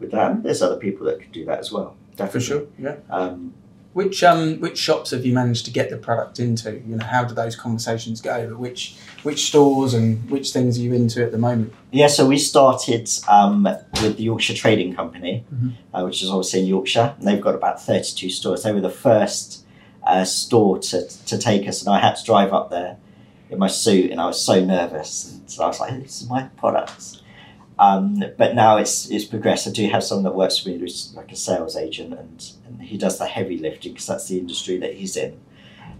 with 0.00 0.10
that. 0.12 0.30
And 0.30 0.42
there's 0.44 0.62
other 0.62 0.76
people 0.76 1.06
that 1.06 1.20
could 1.20 1.32
do 1.32 1.44
that 1.44 1.58
as 1.58 1.70
well. 1.70 1.96
for 2.12 2.16
Definitely. 2.16 2.40
sure, 2.46 2.62
yeah. 2.78 2.96
Um, 3.10 3.52
Which 3.94 4.24
um 4.24 4.58
which 4.60 4.78
shops 4.78 5.10
have 5.10 5.26
you 5.26 5.34
managed 5.34 5.66
to 5.66 5.70
get 5.70 5.90
the 5.90 5.98
product 5.98 6.40
into? 6.40 6.72
You 6.88 6.96
know, 6.96 7.04
how 7.04 7.24
do 7.24 7.34
those 7.34 7.54
conversations 7.56 8.22
go? 8.22 8.48
But 8.48 8.58
which 8.58 8.96
which 9.22 9.44
stores 9.48 9.92
and 9.92 10.30
which 10.30 10.50
things 10.52 10.78
are 10.78 10.80
you 10.82 10.94
into 10.94 11.22
at 11.22 11.30
the 11.30 11.36
moment? 11.38 11.74
yeah, 11.90 12.06
so 12.06 12.26
we 12.26 12.38
started 12.38 13.06
um, 13.28 13.64
with 14.02 14.16
the 14.16 14.22
Yorkshire 14.22 14.54
Trading 14.54 14.94
Company, 14.94 15.44
Mhm. 15.54 15.72
uh, 15.92 16.02
which 16.06 16.22
is 16.22 16.30
obviously 16.30 16.60
in 16.60 16.66
Yorkshire. 16.68 17.14
And 17.18 17.28
they've 17.28 17.40
got 17.48 17.54
about 17.54 17.82
32 17.82 18.30
stores. 18.30 18.62
They 18.62 18.72
were 18.72 18.80
the 18.80 18.88
first 19.08 19.61
uh, 20.12 20.24
store 20.24 20.78
to, 20.78 21.08
to 21.26 21.38
take 21.38 21.66
us, 21.66 21.80
and 21.80 21.94
I 21.94 21.98
had 21.98 22.16
to 22.16 22.24
drive 22.24 22.52
up 22.52 22.70
there 22.70 22.98
in 23.48 23.58
my 23.58 23.66
suit, 23.66 24.10
and 24.10 24.20
I 24.20 24.26
was 24.26 24.40
so 24.44 24.62
nervous. 24.62 25.32
And 25.32 25.50
so 25.50 25.64
I 25.64 25.68
was 25.68 25.80
like, 25.80 26.02
"This 26.02 26.20
is 26.20 26.28
my 26.28 26.42
products." 26.58 27.22
Um, 27.78 28.22
but 28.36 28.54
now 28.54 28.76
it's 28.76 29.10
it's 29.10 29.24
progressed. 29.24 29.66
I 29.66 29.70
do 29.70 29.88
have 29.88 30.04
someone 30.04 30.24
that 30.24 30.34
works 30.34 30.58
for 30.58 30.68
me 30.68 30.78
who's 30.78 31.14
like 31.16 31.32
a 31.32 31.36
sales 31.36 31.76
agent, 31.76 32.12
and, 32.12 32.52
and 32.66 32.82
he 32.82 32.98
does 32.98 33.18
the 33.18 33.26
heavy 33.26 33.56
lifting 33.56 33.92
because 33.92 34.06
that's 34.06 34.28
the 34.28 34.38
industry 34.38 34.76
that 34.78 34.94
he's 34.94 35.16
in. 35.16 35.40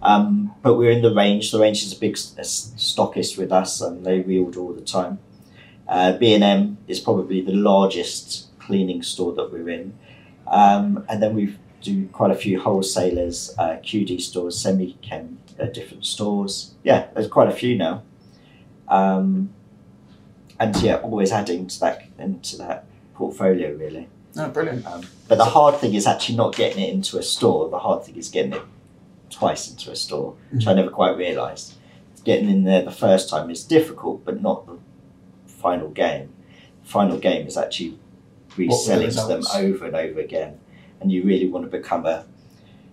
Um, 0.03 0.53
but 0.61 0.75
we're 0.75 0.91
in 0.91 1.01
the 1.01 1.15
range. 1.15 1.51
The 1.51 1.59
range 1.59 1.81
is 1.83 1.93
a 1.97 1.99
big 1.99 2.15
stockist 2.15 3.37
with 3.37 3.51
us, 3.51 3.81
and 3.81 4.05
they 4.05 4.21
reorder 4.21 4.57
all 4.57 4.73
the 4.73 4.81
time. 4.81 5.17
Uh, 5.87 6.17
B 6.17 6.35
and 6.35 6.43
M 6.43 6.77
is 6.87 6.99
probably 6.99 7.41
the 7.41 7.53
largest 7.53 8.47
cleaning 8.59 9.01
store 9.01 9.33
that 9.33 9.51
we're 9.51 9.69
in, 9.69 9.97
um, 10.45 11.03
and 11.09 11.21
then 11.21 11.33
we 11.35 11.57
do 11.83 12.07
quite 12.07 12.31
a 12.31 12.35
few 12.35 12.59
wholesalers, 12.59 13.53
uh, 13.57 13.77
QD 13.83 14.21
stores, 14.21 14.63
Semichem, 14.63 15.35
uh, 15.59 15.65
different 15.65 16.05
stores. 16.05 16.73
Yeah, 16.83 17.07
there's 17.13 17.27
quite 17.27 17.49
a 17.49 17.53
few 17.53 17.77
now. 17.77 18.03
Um, 18.87 19.49
and 20.59 20.75
yeah, 20.77 20.95
always 20.97 21.31
adding 21.31 21.67
to 21.67 21.79
that 21.81 22.05
into 22.17 22.57
that 22.57 22.85
portfolio 23.13 23.75
really. 23.75 24.07
Oh, 24.37 24.49
brilliant. 24.49 24.85
Um, 24.87 25.03
but 25.27 25.37
the 25.37 25.45
hard 25.45 25.75
thing 25.75 25.93
is 25.93 26.07
actually 26.07 26.37
not 26.37 26.55
getting 26.55 26.83
it 26.83 26.93
into 26.93 27.17
a 27.19 27.23
store. 27.23 27.69
The 27.69 27.79
hard 27.79 28.03
thing 28.03 28.15
is 28.15 28.29
getting 28.29 28.53
it 28.53 28.61
twice 29.29 29.69
into 29.69 29.91
a 29.91 29.95
store, 29.95 30.35
which 30.51 30.65
I 30.65 30.73
never 30.73 30.89
quite 30.89 31.17
realised. 31.17 31.75
Getting 32.23 32.49
in 32.49 32.63
there 32.63 32.81
the 32.81 32.91
first 32.91 33.29
time 33.29 33.49
is 33.49 33.63
difficult, 33.63 34.23
but 34.25 34.41
not 34.41 34.65
the 34.65 34.79
final 35.45 35.89
game. 35.89 36.29
The 36.83 36.89
final 36.89 37.17
game 37.17 37.45
is 37.47 37.57
actually 37.57 37.99
What 38.55 38.57
were 38.57 38.65
the 38.65 39.05
reselling 39.05 39.11
to 39.11 39.27
them 39.27 39.43
over 39.55 39.85
and 39.85 39.95
over 39.95 40.19
again, 40.19 40.59
and 41.03 41.11
you 41.11 41.23
really 41.23 41.47
want 41.49 41.69
to 41.69 41.77
become 41.77 42.05
a 42.07 42.25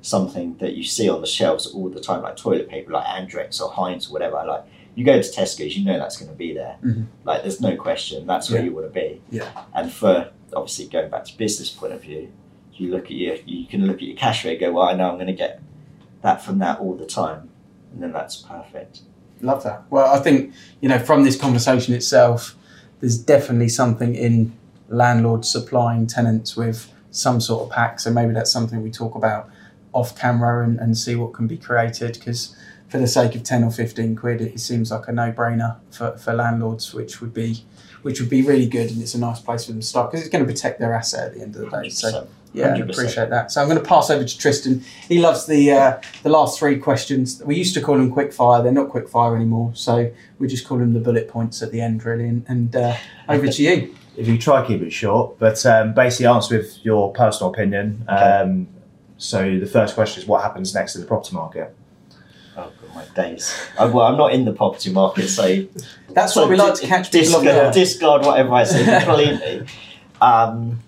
something 0.03 0.57
that 0.59 0.75
you 0.75 0.83
see 0.83 1.09
on 1.09 1.21
the 1.21 1.27
shelves 1.27 1.67
all 1.67 1.89
the 1.89 2.01
time, 2.01 2.23
like 2.23 2.37
toilet 2.37 2.69
paper, 2.69 2.91
like 2.93 3.05
Andrex 3.07 3.61
or 3.61 3.71
Heinz 3.71 4.09
or 4.09 4.13
whatever. 4.13 4.43
Like 4.47 4.65
you 4.95 5.05
go 5.05 5.21
to 5.21 5.29
Tesco's, 5.29 5.77
you 5.77 5.85
know 5.85 5.99
that's 5.99 6.17
going 6.17 6.31
to 6.31 6.37
be 6.37 6.53
there. 6.55 6.77
Mhm. 6.85 7.07
Like 7.25 7.43
there's 7.43 7.61
no 7.61 7.77
question, 7.77 8.27
that's 8.27 8.51
where 8.51 8.61
Yeah. 8.61 8.67
you 8.67 8.75
want 8.75 8.87
to 8.93 8.93
be. 8.93 9.21
Yeah. 9.31 9.49
And 9.75 9.93
for 9.93 10.31
obviously 10.55 10.87
going 10.87 11.11
back 11.11 11.25
to 11.27 11.37
business 11.39 11.71
point 11.71 11.93
of 11.93 12.03
view, 12.03 12.33
you 12.75 12.91
look 12.91 13.05
at 13.07 13.11
your 13.13 13.37
you 13.45 13.67
can 13.67 13.87
look 13.87 13.97
at 13.97 14.03
your 14.03 14.17
cash 14.17 14.45
rate, 14.45 14.59
go, 14.61 14.73
well, 14.73 14.89
I 14.89 14.95
know 14.95 15.09
I'm 15.11 15.17
going 15.17 15.27
to 15.27 15.33
get 15.35 15.61
that 16.23 16.43
from 16.43 16.59
that 16.59 16.81
all 16.81 16.95
the 16.95 17.07
time, 17.07 17.51
and 17.93 18.03
then 18.03 18.13
that's 18.13 18.37
perfect. 18.37 19.01
Love 19.43 19.63
that. 19.65 19.85
Well, 19.91 20.07
I 20.15 20.19
think, 20.19 20.53
you 20.81 20.89
know, 20.89 20.99
from 20.99 21.25
this 21.25 21.37
conversation 21.39 21.95
itself, 21.95 22.57
there's 23.01 23.17
definitely 23.19 23.69
something 23.71 24.15
in 24.15 24.53
landlords 24.89 25.51
supplying 25.51 26.07
tenants 26.07 26.57
with 26.57 26.93
some 27.11 27.41
sort 27.41 27.63
of 27.63 27.71
pack. 27.71 28.01
So 28.01 28.11
maybe 28.11 28.33
that's 28.33 28.53
something 28.53 28.83
we 28.83 28.91
talk 28.91 29.15
about 29.15 29.51
off 29.93 30.19
camera 30.19 30.65
and, 30.65 30.79
and 30.79 30.97
see 30.97 31.17
what 31.17 31.33
can 31.33 31.47
be 31.47 31.57
created 31.57 32.15
because 32.15 32.57
for 32.89 32.99
the 32.99 33.07
sake 33.07 33.35
of 33.35 33.43
10 33.43 33.65
or 33.65 33.71
15 33.71 34.17
quid, 34.17 34.41
it, 34.41 34.61
seems 34.61 34.91
like 34.91 35.09
a 35.09 35.13
no 35.13 35.33
brainer 35.33 35.77
for, 35.91 36.17
for 36.19 36.33
landlords, 36.33 36.93
which 36.93 37.21
would 37.21 37.33
be 37.33 37.65
which 38.03 38.19
would 38.19 38.31
be 38.31 38.41
really 38.41 38.67
good 38.67 38.91
and 38.91 39.03
it's 39.03 39.15
a 39.15 39.19
nice 39.19 39.41
place 39.41 39.67
for 39.67 39.73
them 39.73 39.81
to 39.81 39.87
start 39.87 40.11
because 40.11 40.25
it's 40.25 40.33
going 40.33 40.45
to 40.45 40.51
protect 40.51 40.81
their 40.81 40.95
asset 40.95 41.27
at 41.27 41.35
the 41.35 41.43
end 41.43 41.55
of 41.55 41.61
the 41.61 41.83
day. 41.83 41.91
So 41.91 42.27
yeah, 42.55 42.75
I 42.75 42.79
100%. 42.79 42.91
appreciate 42.91 43.31
that. 43.31 43.53
So 43.53 43.61
I'm 43.61 43.69
going 43.69 43.81
to 43.81 43.87
pass 43.87 44.11
over 44.11 44.25
to 44.25 44.39
Tristan. 44.39 44.83
He 45.07 45.21
loves 45.21 45.47
the 45.47 45.71
uh, 45.71 46.01
the 46.23 46.31
last 46.31 46.59
three 46.59 46.79
questions. 46.79 47.43
We 47.45 47.57
used 47.57 47.75
to 47.75 47.81
call 47.81 47.97
them 47.97 48.11
quick 48.11 48.33
fire. 48.33 48.63
They're 48.63 48.73
not 48.73 48.89
quick 48.89 49.09
fire 49.09 49.37
anymore. 49.37 49.73
So 49.75 50.11
we 50.39 50.49
just 50.49 50.67
call 50.67 50.79
them 50.79 50.95
the 50.95 51.01
bullet 51.01 51.29
points 51.29 51.63
at 51.63 51.71
the 51.71 51.81
end, 51.81 52.05
really. 52.05 52.27
And, 52.27 52.45
and 52.49 52.75
uh, 52.75 52.97
over 53.29 53.47
to 53.49 53.63
you. 53.63 53.95
If 54.21 54.29
you 54.29 54.37
try 54.39 54.61
to 54.61 54.67
keep 54.67 54.83
it 54.83 54.91
short, 54.91 55.39
but 55.39 55.65
um, 55.65 55.95
basically 55.95 56.27
answer 56.27 56.59
with 56.59 56.79
your 56.85 57.13
personal 57.13 57.51
opinion. 57.53 58.05
Um, 58.07 58.69
so 59.17 59.59
the 59.59 59.67
first 59.67 59.95
question 59.95 60.23
is 60.23 60.29
what 60.29 60.43
happens 60.43 60.75
next 60.75 60.95
in 60.95 61.01
the 61.01 61.07
property 61.07 61.35
market? 61.35 61.75
Oh, 62.57 62.71
God, 62.83 62.95
my 62.95 63.05
days. 63.15 63.55
I, 63.79 63.87
well, 63.87 64.07
I'm 64.07 64.19
not 64.19 64.33
in 64.35 64.45
the 64.45 64.53
property 64.53 64.93
market, 64.93 65.29
so 65.29 65.67
That's 66.11 66.35
so 66.35 66.43
what 66.43 66.51
we 66.51 66.57
like 66.57 66.75
di- 66.75 66.81
to 66.83 66.87
catch 66.87 67.11
discard, 67.11 67.45
guard. 67.45 67.75
discard 67.75 68.25
whatever 68.27 68.53
I 68.53 68.65
say 68.65 68.85
completely. 69.05 69.67
um, 70.21 70.81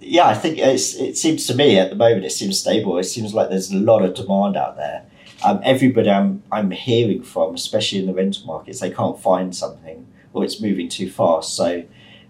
yeah, 0.00 0.26
I 0.26 0.34
think 0.34 0.58
it's, 0.58 0.94
it 0.96 1.16
seems 1.16 1.46
to 1.46 1.54
me 1.54 1.78
at 1.78 1.90
the 1.90 1.96
moment 1.96 2.24
it 2.26 2.32
seems 2.32 2.58
stable. 2.58 2.98
It 2.98 3.04
seems 3.04 3.34
like 3.34 3.50
there's 3.50 3.70
a 3.70 3.76
lot 3.76 4.02
of 4.02 4.14
demand 4.14 4.56
out 4.56 4.76
there. 4.76 5.04
Um, 5.44 5.60
everybody 5.62 6.10
I'm 6.10 6.42
I'm 6.50 6.70
hearing 6.70 7.22
from, 7.22 7.54
especially 7.54 8.00
in 8.00 8.06
the 8.06 8.14
rental 8.14 8.46
markets, 8.46 8.80
they 8.80 8.90
can't 8.90 9.18
find 9.20 9.54
something 9.54 10.06
or 10.34 10.44
it's 10.44 10.60
moving 10.60 10.88
too 10.90 11.10
fast. 11.10 11.56
So 11.56 11.84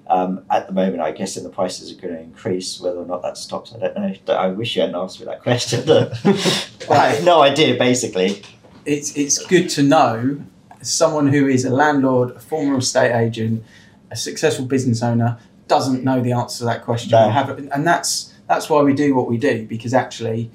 um, 0.07 0.45
at 0.51 0.67
the 0.67 0.73
moment, 0.73 1.01
I 1.01 1.11
guess 1.11 1.35
the 1.35 1.49
prices 1.49 1.91
are 1.91 2.01
going 2.01 2.15
to 2.15 2.21
increase. 2.21 2.79
Whether 2.79 2.99
or 2.99 3.07
not 3.07 3.23
that 3.23 3.37
stops, 3.37 3.75
I 3.75 3.79
don't 3.79 3.97
know. 3.97 4.35
I 4.35 4.49
wish 4.49 4.77
you 4.77 4.83
hadn't 4.83 4.97
asked 4.97 5.19
me 5.19 5.27
that 5.27 5.43
question. 5.43 5.89
I 6.91 7.09
have 7.09 7.25
no 7.25 7.41
idea, 7.41 7.77
basically. 7.77 8.43
It's 8.85 9.17
it's 9.17 9.45
good 9.47 9.69
to 9.71 9.83
know 9.83 10.43
someone 10.83 11.29
who 11.29 11.49
is 11.49 11.65
a 11.65 11.71
landlord, 11.71 12.33
a 12.33 12.41
former 12.41 12.79
estate 12.79 13.15
agent, 13.15 13.65
a 14.11 14.17
successful 14.17 14.67
business 14.67 15.03
owner 15.03 15.39
doesn't 15.67 16.05
know 16.05 16.21
the 16.21 16.33
answer 16.33 16.59
to 16.59 16.65
that 16.67 16.85
question. 16.85 17.11
No. 17.13 17.27
Or 17.27 17.31
have 17.31 17.49
it, 17.49 17.69
and 17.73 17.87
that's 17.87 18.35
that's 18.47 18.69
why 18.69 18.83
we 18.83 18.93
do 18.93 19.15
what 19.15 19.27
we 19.27 19.39
do 19.39 19.67
because 19.67 19.95
actually. 19.95 20.51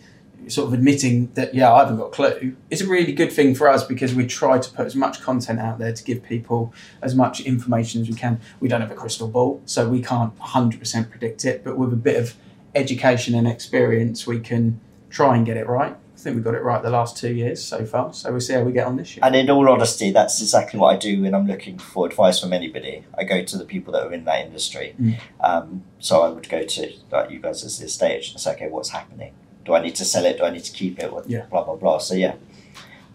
Sort 0.50 0.68
of 0.68 0.74
admitting 0.74 1.32
that, 1.34 1.54
yeah, 1.54 1.72
I 1.72 1.80
haven't 1.80 1.98
got 1.98 2.08
a 2.08 2.10
clue 2.10 2.56
is 2.70 2.82
a 2.82 2.88
really 2.88 3.14
good 3.14 3.32
thing 3.32 3.56
for 3.56 3.70
us 3.70 3.84
because 3.84 4.16
we 4.16 4.26
try 4.26 4.58
to 4.58 4.70
put 4.72 4.86
as 4.86 4.96
much 4.96 5.22
content 5.22 5.60
out 5.60 5.80
there 5.80 5.94
to 5.94 6.04
give 6.04 6.24
people 6.24 6.74
as 7.02 7.16
much 7.16 7.42
information 7.42 8.02
as 8.02 8.10
we 8.10 8.16
can. 8.16 8.40
We 8.60 8.68
don't 8.68 8.82
have 8.82 8.92
a 8.92 8.96
crystal 8.96 9.28
ball, 9.28 9.62
so 9.66 9.88
we 9.88 10.02
can't 10.02 10.38
100% 10.40 11.10
predict 11.10 11.46
it, 11.46 11.64
but 11.64 11.78
with 11.78 11.94
a 11.94 11.98
bit 11.98 12.18
of 12.18 12.36
education 12.76 13.36
and 13.36 13.48
experience, 13.48 14.26
we 14.28 14.40
can 14.40 14.80
try 15.10 15.36
and 15.36 15.46
get 15.46 15.58
it 15.58 15.68
right. 15.68 15.96
I 16.20 16.22
think 16.22 16.36
we 16.36 16.42
got 16.42 16.54
it 16.54 16.64
right 16.64 16.84
the 16.84 16.90
last 16.90 17.16
two 17.16 17.34
years 17.34 17.64
so 17.64 17.86
far, 17.86 18.14
so 18.14 18.30
we'll 18.30 18.42
see 18.42 18.54
how 18.54 18.62
we 18.62 18.74
get 18.74 18.86
on 18.86 18.98
this 18.98 19.16
year. 19.16 19.26
And 19.26 19.36
in 19.38 19.50
all 19.50 19.70
honesty, 19.70 20.12
that's 20.12 20.42
exactly 20.42 20.78
what 20.78 20.94
I 20.94 20.98
do 20.98 21.22
when 21.22 21.34
I'm 21.34 21.48
looking 21.48 21.80
for 21.80 22.06
advice 22.06 22.42
from 22.42 22.52
anybody. 22.52 23.06
I 23.18 23.24
go 23.24 23.42
to 23.42 23.58
the 23.58 23.64
people 23.64 23.94
that 23.94 24.06
are 24.06 24.12
in 24.12 24.26
that 24.26 24.46
industry. 24.46 24.96
Mm. 25.00 25.20
Um, 25.40 25.84
so 26.00 26.22
I 26.22 26.30
would 26.30 26.50
go 26.50 26.64
to 26.64 26.94
like 27.10 27.32
you 27.32 27.40
guys 27.40 27.64
as 27.64 27.80
the 27.80 27.86
estate 27.86 28.18
agent 28.18 28.34
and 28.34 28.42
say, 28.42 28.52
okay, 28.52 28.68
what's 28.68 28.90
happening? 28.90 29.34
Do 29.70 29.76
I 29.76 29.82
need 29.84 29.94
to 29.98 30.06
sell 30.06 30.26
it? 30.26 30.40
Do 30.40 30.46
I 30.46 30.50
need 30.50 30.64
to 30.64 30.72
keep 30.72 30.98
it? 30.98 31.14
What, 31.14 31.30
Yeah. 31.30 31.46
Blah 31.46 31.64
blah 31.64 31.76
blah. 31.76 32.00
So 32.00 32.16
yeah, 32.16 32.34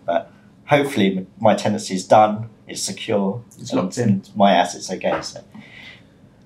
but 0.06 0.30
hopefully 0.66 1.26
my 1.40 1.56
tenancy 1.56 1.94
is 1.96 2.06
done. 2.06 2.48
It's 2.68 2.80
secure. 2.80 3.42
It's 3.58 3.72
and- 3.72 3.80
locked 3.80 3.98
in. 3.98 4.08
and 4.08 4.30
my 4.36 4.52
assets 4.54 4.88
are 4.88 4.94
okay. 4.94 5.20
So 5.22 5.40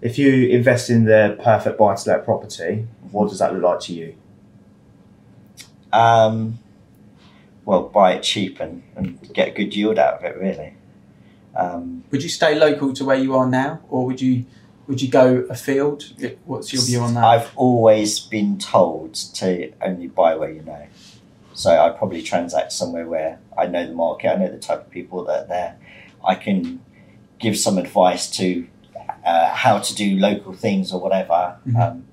If 0.01 0.17
you 0.19 0.49
invest 0.49 0.89
in 0.89 1.05
the 1.05 1.39
perfect 1.45 1.77
buy 1.79 1.95
to 1.95 2.09
let 2.11 2.25
property, 2.25 2.87
what 3.11 3.29
does 3.29 3.41
that 3.41 3.53
look 3.53 3.63
like 3.63 3.81
to 3.81 3.93
you? 3.93 4.15
um, 5.93 6.59
well, 7.67 7.83
buy 7.83 8.13
it 8.15 8.23
cheap 8.23 8.61
and, 8.61 8.83
and 8.97 9.19
get 9.35 9.49
a 9.49 9.51
good 9.51 9.77
yield 9.77 9.99
out 9.99 10.15
of 10.19 10.25
it. 10.25 10.39
Really. 10.39 10.73
Um, 11.55 12.05
Would 12.11 12.23
you 12.23 12.29
stay 12.31 12.59
local 12.59 12.95
to 12.95 13.05
where 13.05 13.19
you 13.19 13.37
are 13.37 13.47
now, 13.47 13.81
or 13.91 14.07
would 14.07 14.23
you 14.23 14.47
would 14.89 15.01
you 15.03 15.09
go 15.09 15.47
afield? 15.51 16.13
What's 16.47 16.73
your 16.73 16.83
view 16.83 17.01
on 17.01 17.15
that? 17.15 17.25
I've 17.25 17.51
always 17.57 18.19
been 18.19 18.59
told 18.59 19.15
to 19.15 19.73
only 19.83 20.09
buy 20.09 20.35
where 20.35 20.51
you 20.51 20.63
know. 20.63 20.87
So 21.55 21.71
I 21.79 21.91
probably 21.91 22.23
transact 22.23 22.73
somewhere 22.73 23.07
where 23.07 23.39
I 23.57 23.67
know 23.67 23.87
the 23.87 23.93
market, 23.95 24.31
I 24.33 24.37
know 24.37 24.51
the 24.51 24.59
type 24.59 24.81
of 24.81 24.91
people 24.91 25.25
that 25.25 25.45
are 25.45 25.47
there. 25.47 25.77
I 26.27 26.35
can 26.37 26.81
give 27.39 27.57
some 27.59 27.79
advice 27.79 28.31
to 28.39 28.67
uh, 29.25 29.51
how 29.55 29.79
to 29.79 29.95
do 29.95 30.17
local 30.17 30.53
things 30.55 30.93
or 30.93 31.01
whatever. 31.01 31.57
Mhm. 31.67 31.81
Um, 31.81 32.05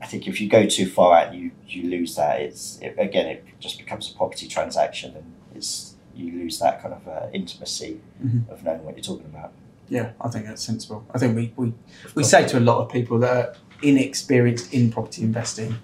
I 0.00 0.06
think 0.06 0.26
if 0.26 0.40
you 0.40 0.48
go 0.48 0.66
too 0.66 0.86
far 0.86 1.16
out, 1.16 1.32
you 1.34 1.52
you 1.68 1.88
lose 1.88 2.16
that. 2.16 2.40
It's 2.40 2.78
it, 2.80 2.96
again, 2.98 3.26
it 3.26 3.44
just 3.60 3.78
becomes 3.78 4.10
a 4.10 4.16
property 4.16 4.48
transaction, 4.48 5.14
and 5.14 5.24
it's 5.54 5.94
you 6.16 6.32
lose 6.32 6.58
that 6.58 6.82
kind 6.82 6.94
of 6.94 7.06
uh, 7.06 7.26
intimacy 7.32 8.00
Mhm. 8.24 8.48
of 8.50 8.64
knowing 8.64 8.84
what 8.84 8.96
you're 8.96 9.04
talking 9.04 9.26
about. 9.26 9.52
Yeah, 9.92 10.12
I 10.22 10.28
think 10.30 10.46
that's 10.46 10.62
sensible. 10.62 11.06
I 11.12 11.18
think 11.18 11.36
we, 11.36 11.52
we, 11.54 11.74
we 12.14 12.24
say 12.24 12.48
to 12.48 12.58
a 12.58 12.60
lot 12.60 12.78
of 12.78 12.90
people 12.90 13.18
that 13.18 13.36
are 13.36 13.54
inexperienced 13.82 14.72
in 14.72 14.90
property 14.90 15.22
investing, 15.22 15.76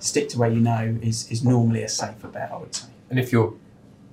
stick 0.00 0.28
to 0.30 0.38
where 0.40 0.50
you 0.50 0.58
know 0.58 0.98
is, 1.00 1.30
is 1.30 1.44
normally 1.44 1.84
a 1.84 1.88
safer 1.88 2.26
bet, 2.26 2.50
I 2.50 2.56
would 2.56 2.74
say. 2.74 2.88
And 3.08 3.20
if 3.20 3.30
you're 3.30 3.54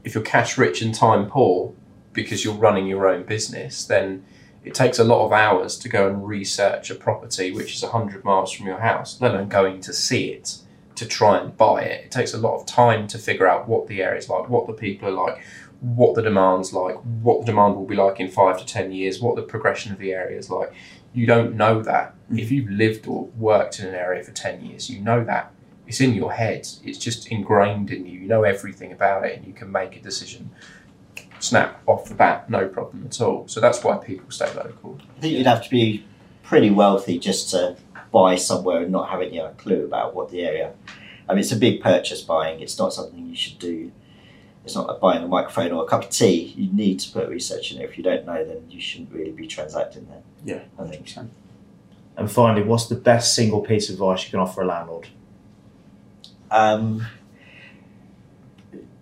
if 0.03 0.13
you're 0.13 0.23
cash 0.23 0.55
rich 0.59 0.83
and 0.83 0.93
time 0.93 1.27
poor 1.31 1.73
because 2.13 2.45
you're 2.45 2.53
running 2.53 2.85
your 2.85 3.07
own 3.07 3.23
business, 3.23 3.83
then 3.85 4.23
it 4.63 4.75
takes 4.75 4.99
a 4.99 5.03
lot 5.03 5.25
of 5.25 5.31
hours 5.31 5.79
to 5.79 5.89
go 5.89 6.07
and 6.07 6.27
research 6.27 6.91
a 6.91 6.95
property 6.95 7.51
which 7.51 7.73
is 7.73 7.81
100 7.81 8.23
miles 8.23 8.51
from 8.51 8.67
your 8.67 8.79
house, 8.79 9.19
let 9.19 9.33
alone 9.33 9.49
going 9.49 9.81
to 9.81 9.93
see 9.93 10.27
it 10.27 10.59
to 10.93 11.07
try 11.07 11.39
and 11.39 11.57
buy 11.57 11.81
it. 11.81 12.05
It 12.05 12.11
takes 12.11 12.35
a 12.35 12.37
lot 12.37 12.59
of 12.59 12.67
time 12.67 13.07
to 13.07 13.17
figure 13.17 13.47
out 13.47 13.67
what 13.67 13.87
the 13.87 14.03
area's 14.03 14.29
like, 14.29 14.47
what 14.47 14.67
the 14.67 14.73
people 14.73 15.09
are 15.09 15.11
like, 15.11 15.43
what 15.81 16.15
the 16.15 16.21
demand's 16.21 16.73
like, 16.73 16.95
what 17.21 17.41
the 17.41 17.45
demand 17.45 17.75
will 17.75 17.85
be 17.85 17.95
like 17.95 18.19
in 18.19 18.29
five 18.29 18.57
to 18.59 18.65
10 18.65 18.91
years, 18.91 19.21
what 19.21 19.35
the 19.35 19.41
progression 19.41 19.91
of 19.91 19.99
the 19.99 20.13
area 20.13 20.37
is 20.37 20.49
like. 20.49 20.73
You 21.13 21.25
don't 21.25 21.55
know 21.55 21.81
that. 21.81 22.13
Mm. 22.29 22.39
If 22.39 22.51
you've 22.51 22.69
lived 22.69 23.07
or 23.07 23.25
worked 23.37 23.79
in 23.79 23.87
an 23.87 23.95
area 23.95 24.23
for 24.23 24.31
10 24.31 24.63
years, 24.65 24.89
you 24.89 25.01
know 25.01 25.23
that 25.23 25.53
it's 25.87 25.99
in 25.99 26.13
your 26.13 26.33
head. 26.33 26.67
It's 26.83 26.99
just 26.99 27.27
ingrained 27.29 27.89
in 27.89 28.05
you. 28.05 28.19
You 28.19 28.27
know 28.27 28.43
everything 28.43 28.91
about 28.91 29.25
it, 29.25 29.37
and 29.37 29.47
you 29.47 29.53
can 29.53 29.71
make 29.71 29.95
a 29.95 29.99
decision. 29.99 30.51
Snap 31.39 31.81
off 31.87 32.07
the 32.07 32.13
bat, 32.13 32.49
no 32.49 32.67
problem 32.67 33.05
at 33.05 33.19
all. 33.21 33.47
So 33.47 33.59
that's 33.59 33.83
why 33.83 33.97
people 33.97 34.29
stay 34.29 34.53
local. 34.53 34.99
I 35.17 35.21
think 35.21 35.33
you'd 35.33 35.47
have 35.47 35.63
to 35.63 35.69
be 35.69 36.05
pretty 36.43 36.69
wealthy 36.69 37.17
just 37.17 37.49
to 37.51 37.77
buy 38.11 38.35
somewhere 38.35 38.83
and 38.83 38.91
not 38.91 39.09
have 39.09 39.21
any 39.21 39.41
clue 39.57 39.85
about 39.85 40.13
what 40.13 40.29
the 40.29 40.41
area. 40.41 40.73
I 41.27 41.33
mean, 41.33 41.39
it's 41.39 41.51
a 41.51 41.57
big 41.57 41.81
purchase 41.81 42.21
buying. 42.21 42.59
It's 42.59 42.77
not 42.77 42.93
something 42.93 43.27
you 43.27 43.35
should 43.35 43.57
do. 43.57 43.91
It's 44.65 44.75
not 44.75 44.87
like 44.87 44.99
buying 44.99 45.23
a 45.23 45.27
microphone 45.27 45.71
or 45.71 45.83
a 45.83 45.87
cup 45.87 46.03
of 46.03 46.09
tea. 46.09 46.53
You 46.55 46.71
need 46.71 46.99
to 46.99 47.11
put 47.11 47.29
research 47.29 47.71
in 47.71 47.81
it. 47.81 47.89
If 47.89 47.97
you 47.97 48.03
don't 48.03 48.25
know, 48.25 48.43
then 48.43 48.65
you 48.69 48.79
shouldn't 48.79 49.11
really 49.11 49.31
be 49.31 49.47
transacting 49.47 50.07
there. 50.07 50.21
Yeah. 50.43 50.63
I 50.77 50.87
think. 50.87 51.07
so. 51.07 51.27
And 52.17 52.29
finally, 52.29 52.63
what's 52.63 52.87
the 52.87 52.95
best 52.95 53.33
single 53.33 53.61
piece 53.61 53.89
of 53.89 53.95
advice 53.95 54.25
you 54.25 54.31
can 54.31 54.39
offer 54.39 54.61
a 54.61 54.65
landlord? 54.65 55.07
Um, 56.51 57.07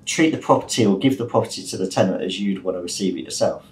treat 0.05 0.29
the 0.29 0.37
property 0.37 0.85
or 0.85 0.97
give 0.99 1.17
the 1.17 1.25
property 1.25 1.63
to 1.63 1.77
the 1.77 1.87
tenant 1.87 2.21
as 2.21 2.39
you'd 2.39 2.63
want 2.63 2.77
to 2.77 2.81
receive 2.81 3.17
it 3.17 3.21
yourself. 3.21 3.65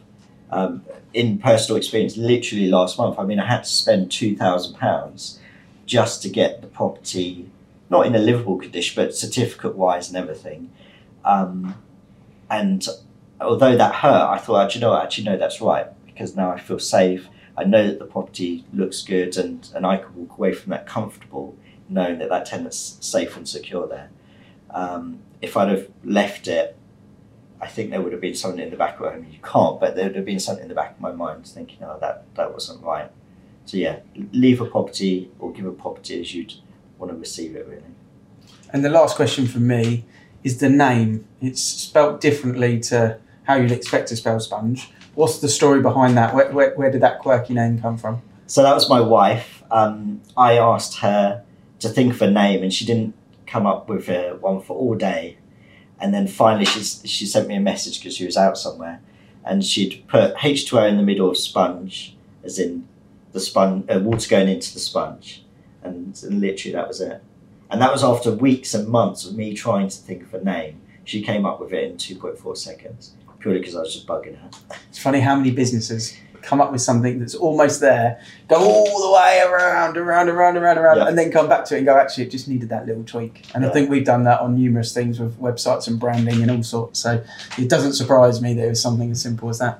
Um, 0.51 0.83
in 1.13 1.37
personal 1.37 1.77
experience, 1.77 2.17
literally 2.17 2.67
last 2.67 2.97
month, 2.97 3.17
I 3.19 3.23
mean, 3.23 3.39
I 3.39 3.45
had 3.45 3.63
to 3.63 3.69
spend 3.69 4.11
two 4.11 4.35
thousand 4.35 4.75
pounds 4.75 5.39
just 5.85 6.21
to 6.23 6.29
get 6.29 6.61
the 6.61 6.67
property 6.67 7.49
not 7.89 8.07
in 8.07 8.15
a 8.15 8.19
livable 8.19 8.57
condition, 8.57 9.03
but 9.03 9.15
certificate 9.15 9.75
wise 9.75 10.07
and 10.07 10.17
everything. 10.17 10.71
Um, 11.25 11.75
and 12.49 12.87
although 13.41 13.75
that 13.75 13.95
hurt, 13.95 14.29
I 14.29 14.37
thought, 14.37 14.71
"Do 14.71 14.79
you 14.79 14.81
know, 14.81 14.91
what? 14.91 15.03
actually, 15.03 15.25
no, 15.25 15.37
that's 15.37 15.59
right 15.59 15.87
because 16.05 16.35
now 16.35 16.49
I 16.49 16.59
feel 16.59 16.79
safe. 16.79 17.27
I 17.57 17.65
know 17.65 17.87
that 17.87 17.99
the 17.99 18.05
property 18.05 18.65
looks 18.73 19.01
good, 19.01 19.37
and 19.37 19.69
and 19.75 19.85
I 19.85 19.97
can 19.97 20.15
walk 20.15 20.37
away 20.37 20.53
from 20.53 20.71
that 20.71 20.85
comfortable, 20.87 21.57
knowing 21.89 22.19
that 22.19 22.29
that 22.29 22.45
tenant's 22.45 22.97
safe 23.01 23.35
and 23.35 23.47
secure 23.47 23.87
there. 23.87 24.09
Um, 24.69 25.19
if 25.41 25.55
I'd 25.57 25.69
have 25.69 25.89
left 26.03 26.47
it, 26.47 26.77
I 27.61 27.67
think 27.67 27.91
there 27.91 28.01
would 28.01 28.11
have 28.11 28.21
been 28.21 28.35
something 28.35 28.61
in 28.61 28.69
the 28.69 28.77
back 28.77 28.99
of 28.99 29.05
I 29.07 29.17
mean, 29.17 29.31
you 29.31 29.39
can't, 29.43 29.79
but 29.79 29.95
there 29.95 30.05
would 30.05 30.15
have 30.15 30.25
been 30.25 30.39
something 30.39 30.63
in 30.63 30.69
the 30.69 30.75
back 30.75 30.91
of 30.91 31.01
my 31.01 31.11
mind 31.11 31.47
thinking, 31.47 31.79
oh, 31.83 31.97
that 31.99 32.25
that 32.35 32.53
wasn't 32.53 32.83
right. 32.83 33.11
So 33.65 33.77
yeah, 33.77 33.99
leave 34.31 34.61
a 34.61 34.65
property 34.65 35.31
or 35.39 35.51
give 35.51 35.65
a 35.65 35.71
property 35.71 36.21
as 36.21 36.33
you'd 36.33 36.53
want 36.97 37.11
to 37.11 37.17
receive 37.17 37.55
it, 37.55 37.65
really. 37.67 37.83
And 38.71 38.83
the 38.83 38.89
last 38.89 39.15
question 39.15 39.47
from 39.47 39.67
me 39.67 40.05
is 40.45 40.59
the 40.59 40.69
name. 40.69 41.27
It's 41.41 41.61
spelt 41.61 42.21
differently 42.21 42.79
to 42.91 43.17
how 43.43 43.55
you'd 43.55 43.71
expect 43.79 44.07
to 44.09 44.15
spell 44.15 44.39
sponge. 44.39 44.79
What's 45.15 45.39
the 45.39 45.49
story 45.49 45.81
behind 45.81 46.15
that? 46.17 46.33
Where, 46.35 46.49
where, 46.51 46.71
where 46.75 46.91
did 46.91 47.01
that 47.01 47.19
quirky 47.19 47.53
name 47.53 47.81
come 47.81 47.97
from? 47.97 48.21
So 48.47 48.63
that 48.63 48.73
was 48.73 48.89
my 48.89 49.01
wife. 49.01 49.63
um, 49.71 50.21
I 50.37 50.57
asked 50.57 50.99
her 50.99 51.43
to 51.79 51.89
think 51.89 52.13
of 52.13 52.21
a 52.21 52.31
name, 52.31 52.63
and 52.63 52.73
she 52.73 52.85
didn't 52.85 53.13
come 53.45 53.65
up 53.65 53.89
with 53.89 54.09
uh, 54.09 54.33
one 54.35 54.61
for 54.61 54.75
all 54.77 54.95
day. 54.95 55.37
And 55.99 56.13
then 56.13 56.27
finally, 56.27 56.65
she 56.65 56.81
she 56.83 57.25
sent 57.25 57.47
me 57.47 57.55
a 57.55 57.59
message 57.59 57.99
because 57.99 58.15
she 58.15 58.25
was 58.25 58.37
out 58.37 58.57
somewhere, 58.57 59.01
and 59.43 59.63
she'd 59.63 60.03
put 60.07 60.35
H 60.43 60.67
two 60.67 60.77
O 60.79 60.85
in 60.85 60.97
the 60.97 61.03
middle 61.03 61.29
of 61.29 61.37
sponge, 61.37 62.15
as 62.43 62.59
in 62.59 62.87
the 63.31 63.39
sponge, 63.39 63.89
uh, 63.89 63.99
water 63.99 64.29
going 64.29 64.49
into 64.49 64.73
the 64.73 64.79
sponge, 64.79 65.43
and, 65.83 66.19
and 66.23 66.41
literally 66.41 66.73
that 66.73 66.87
was 66.87 67.01
it. 67.01 67.21
And 67.71 67.81
that 67.81 67.91
was 67.91 68.03
after 68.03 68.31
weeks 68.31 68.73
and 68.73 68.87
months 68.87 69.25
of 69.25 69.35
me 69.35 69.53
trying 69.53 69.89
to 69.89 69.97
think 69.97 70.23
of 70.23 70.33
a 70.33 70.43
name. 70.43 70.81
She 71.03 71.21
came 71.21 71.45
up 71.45 71.59
with 71.59 71.73
it 71.73 71.83
in 71.91 71.97
two 71.97 72.15
point 72.15 72.37
four 72.37 72.55
seconds, 72.55 73.13
purely 73.39 73.59
because 73.59 73.75
I 73.75 73.79
was 73.81 73.93
just 73.93 74.07
bugging 74.07 74.39
her. 74.39 74.49
It's 74.89 74.99
funny 74.99 75.19
how 75.19 75.35
many 75.35 75.51
businesses 75.51 76.15
come 76.41 76.61
up 76.61 76.71
with 76.71 76.81
something 76.81 77.17
that's 77.19 77.33
almost 77.33 77.81
there, 77.81 78.21
go 78.47 78.57
all 78.57 79.01
the 79.07 79.11
way 79.15 79.41
around, 79.47 79.97
around, 79.97 80.29
around, 80.29 80.57
around, 80.57 80.77
around, 80.77 80.97
Yeah. 80.97 81.07
and 81.07 81.17
then 81.17 81.31
come 81.31 81.49
back 81.49 81.65
to 81.65 81.73
it 81.75 81.79
and 81.79 81.87
go, 81.87 81.97
actually, 81.97 82.25
it 82.25 82.29
just 82.29 82.47
needed 82.47 82.69
that 82.69 82.85
little 82.85 83.03
tweak. 83.03 83.47
And 83.55 83.65
I 83.65 83.69
think 83.69 83.89
we've 83.89 84.05
done 84.05 84.25
that 84.25 84.41
on 84.41 84.55
numerous 84.55 84.93
things 84.93 85.19
with 85.19 85.39
websites 85.39 85.87
and 85.87 85.99
branding 85.99 86.43
and 86.43 86.51
all 86.51 86.61
sorts. 86.61 86.99
So 86.99 87.23
it 87.57 87.67
doesn't 87.67 87.93
surprise 87.93 88.43
me 88.43 88.53
that 88.53 88.63
it 88.63 88.69
was 88.69 88.81
something 88.81 89.09
as 89.09 89.19
simple 89.21 89.49
as 89.49 89.57
that. 89.57 89.79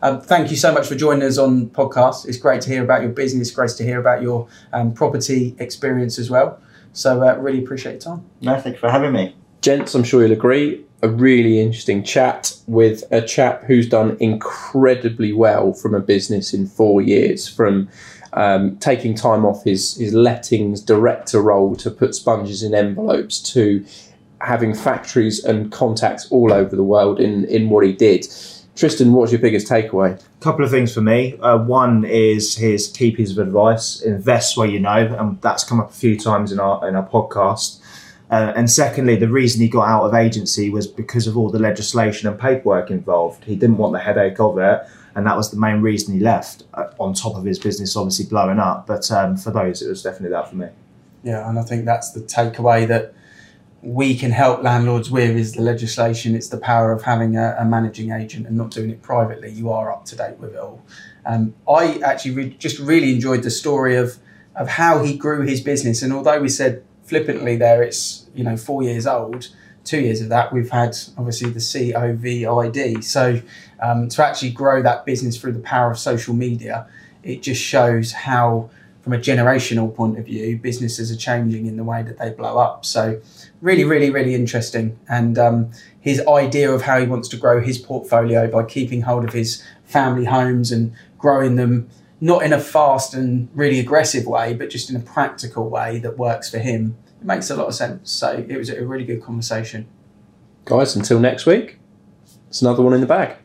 Um, 0.00 0.20
thank 0.22 0.50
you 0.50 0.56
so 0.56 0.72
much 0.72 0.86
for 0.86 0.94
joining 0.94 1.22
us 1.22 1.36
on 1.36 1.68
podcast. 1.68 2.26
It's 2.26 2.38
great 2.38 2.62
to 2.62 2.70
hear 2.70 2.82
about 2.82 3.02
your 3.02 3.10
business. 3.10 3.50
Great 3.50 3.70
to 3.70 3.82
hear 3.84 4.00
about 4.00 4.22
your 4.22 4.46
um, 4.72 4.92
property 4.94 5.54
experience 5.58 6.18
as 6.18 6.30
well. 6.30 6.58
So 6.96 7.22
uh, 7.22 7.36
really 7.36 7.62
appreciate 7.62 7.92
your 7.92 8.00
time. 8.00 8.24
No, 8.40 8.58
thank 8.58 8.76
you 8.76 8.80
for 8.80 8.90
having 8.90 9.12
me. 9.12 9.36
Gents, 9.60 9.94
I'm 9.94 10.02
sure 10.02 10.22
you'll 10.22 10.32
agree, 10.32 10.82
a 11.02 11.08
really 11.08 11.60
interesting 11.60 12.02
chat 12.02 12.56
with 12.66 13.04
a 13.10 13.20
chap 13.20 13.64
who's 13.64 13.86
done 13.86 14.16
incredibly 14.18 15.32
well 15.32 15.74
from 15.74 15.94
a 15.94 16.00
business 16.00 16.54
in 16.54 16.66
four 16.66 17.02
years, 17.02 17.46
from 17.46 17.88
um, 18.32 18.78
taking 18.78 19.14
time 19.14 19.44
off 19.44 19.62
his, 19.64 19.96
his 19.96 20.14
lettings 20.14 20.80
director 20.80 21.42
role 21.42 21.76
to 21.76 21.90
put 21.90 22.14
sponges 22.14 22.62
in 22.62 22.74
envelopes 22.74 23.40
to 23.52 23.84
having 24.40 24.74
factories 24.74 25.44
and 25.44 25.70
contacts 25.72 26.26
all 26.30 26.50
over 26.50 26.74
the 26.74 26.82
world 26.82 27.20
in, 27.20 27.44
in 27.46 27.68
what 27.68 27.84
he 27.84 27.92
did. 27.92 28.26
Tristan, 28.76 29.14
what's 29.14 29.32
your 29.32 29.40
biggest 29.40 29.66
takeaway? 29.66 30.20
A 30.20 30.40
couple 30.40 30.62
of 30.62 30.70
things 30.70 30.92
for 30.92 31.00
me. 31.00 31.38
Uh, 31.38 31.56
one 31.56 32.04
is 32.04 32.56
his 32.56 32.88
key 32.88 33.10
piece 33.10 33.30
of 33.30 33.38
advice: 33.38 34.02
invest 34.02 34.58
where 34.58 34.68
you 34.68 34.78
know, 34.78 35.16
and 35.18 35.40
that's 35.40 35.64
come 35.64 35.80
up 35.80 35.90
a 35.90 35.94
few 35.94 36.18
times 36.18 36.52
in 36.52 36.60
our 36.60 36.86
in 36.86 36.94
our 36.94 37.08
podcast. 37.08 37.80
Uh, 38.30 38.52
and 38.54 38.70
secondly, 38.70 39.16
the 39.16 39.28
reason 39.28 39.62
he 39.62 39.68
got 39.68 39.88
out 39.88 40.04
of 40.04 40.12
agency 40.12 40.68
was 40.68 40.86
because 40.86 41.26
of 41.26 41.38
all 41.38 41.48
the 41.48 41.58
legislation 41.58 42.28
and 42.28 42.38
paperwork 42.38 42.90
involved. 42.90 43.44
He 43.44 43.56
didn't 43.56 43.78
want 43.78 43.94
the 43.94 43.98
headache 43.98 44.38
of 44.40 44.58
it, 44.58 44.82
and 45.14 45.26
that 45.26 45.38
was 45.38 45.50
the 45.50 45.56
main 45.56 45.80
reason 45.80 46.12
he 46.12 46.20
left. 46.20 46.64
Uh, 46.74 46.88
on 46.98 47.14
top 47.14 47.34
of 47.34 47.44
his 47.44 47.58
business 47.58 47.96
obviously 47.96 48.26
blowing 48.26 48.58
up, 48.58 48.86
but 48.86 49.10
um, 49.10 49.38
for 49.38 49.52
those, 49.52 49.80
it 49.80 49.88
was 49.88 50.02
definitely 50.02 50.30
that 50.30 50.50
for 50.50 50.56
me. 50.56 50.68
Yeah, 51.22 51.48
and 51.48 51.58
I 51.58 51.62
think 51.62 51.86
that's 51.86 52.12
the 52.12 52.20
takeaway 52.20 52.86
that 52.88 53.14
we 53.82 54.16
can 54.16 54.30
help 54.30 54.62
landlords 54.62 55.10
with 55.10 55.36
is 55.36 55.52
the 55.52 55.62
legislation. 55.62 56.34
It's 56.34 56.48
the 56.48 56.58
power 56.58 56.92
of 56.92 57.02
having 57.02 57.36
a, 57.36 57.56
a 57.58 57.64
managing 57.64 58.10
agent 58.10 58.46
and 58.46 58.56
not 58.56 58.70
doing 58.70 58.90
it 58.90 59.02
privately. 59.02 59.50
You 59.50 59.70
are 59.70 59.92
up 59.92 60.04
to 60.06 60.16
date 60.16 60.38
with 60.38 60.54
it 60.54 60.58
all. 60.58 60.82
Um, 61.24 61.54
I 61.68 61.98
actually 62.04 62.32
re- 62.32 62.56
just 62.58 62.78
really 62.78 63.12
enjoyed 63.12 63.42
the 63.42 63.50
story 63.50 63.96
of 63.96 64.18
of 64.54 64.68
how 64.68 65.02
he 65.02 65.16
grew 65.16 65.42
his 65.42 65.60
business. 65.60 66.02
And 66.02 66.12
although 66.12 66.40
we 66.40 66.48
said 66.48 66.82
flippantly 67.04 67.56
there, 67.56 67.82
it's 67.82 68.26
you 68.34 68.42
know 68.44 68.56
four 68.56 68.82
years 68.82 69.06
old. 69.06 69.48
Two 69.84 70.00
years 70.00 70.20
of 70.20 70.30
that, 70.30 70.52
we've 70.52 70.70
had 70.70 70.96
obviously 71.16 71.50
the 71.50 71.60
COVID. 71.60 73.04
So 73.04 73.40
um, 73.80 74.08
to 74.08 74.24
actually 74.24 74.50
grow 74.50 74.82
that 74.82 75.06
business 75.06 75.36
through 75.40 75.52
the 75.52 75.60
power 75.60 75.92
of 75.92 75.98
social 75.98 76.34
media, 76.34 76.88
it 77.22 77.40
just 77.40 77.62
shows 77.62 78.10
how 78.10 78.70
from 79.06 79.12
a 79.12 79.18
generational 79.18 79.94
point 79.94 80.18
of 80.18 80.24
view, 80.24 80.58
businesses 80.58 81.12
are 81.12 81.16
changing 81.16 81.66
in 81.66 81.76
the 81.76 81.84
way 81.84 82.02
that 82.02 82.18
they 82.18 82.30
blow 82.30 82.58
up. 82.58 82.84
So, 82.84 83.20
really, 83.60 83.84
really, 83.84 84.10
really 84.10 84.34
interesting. 84.34 84.98
And 85.08 85.38
um, 85.38 85.70
his 86.00 86.24
idea 86.26 86.70
of 86.70 86.82
how 86.82 87.00
he 87.00 87.06
wants 87.06 87.28
to 87.28 87.36
grow 87.36 87.60
his 87.60 87.78
portfolio 87.78 88.50
by 88.50 88.64
keeping 88.64 89.02
hold 89.02 89.24
of 89.24 89.32
his 89.32 89.62
family 89.84 90.24
homes 90.24 90.72
and 90.72 90.94
growing 91.18 91.56
them 91.56 91.88
not 92.20 92.42
in 92.42 92.52
a 92.52 92.60
fast 92.60 93.14
and 93.14 93.48
really 93.54 93.78
aggressive 93.78 94.26
way, 94.26 94.54
but 94.54 94.70
just 94.70 94.88
in 94.88 94.96
a 94.96 95.00
practical 95.00 95.68
way 95.68 95.98
that 95.98 96.16
works 96.16 96.50
for 96.50 96.58
him. 96.58 96.96
It 97.20 97.26
makes 97.26 97.50
a 97.50 97.56
lot 97.56 97.66
of 97.66 97.74
sense. 97.74 98.10
So, 98.10 98.44
it 98.48 98.56
was 98.56 98.70
a 98.70 98.84
really 98.84 99.04
good 99.04 99.22
conversation. 99.22 99.86
Guys, 100.64 100.96
until 100.96 101.20
next 101.20 101.46
week, 101.46 101.78
it's 102.48 102.62
another 102.62 102.82
one 102.82 102.94
in 102.94 103.00
the 103.00 103.06
bag. 103.06 103.36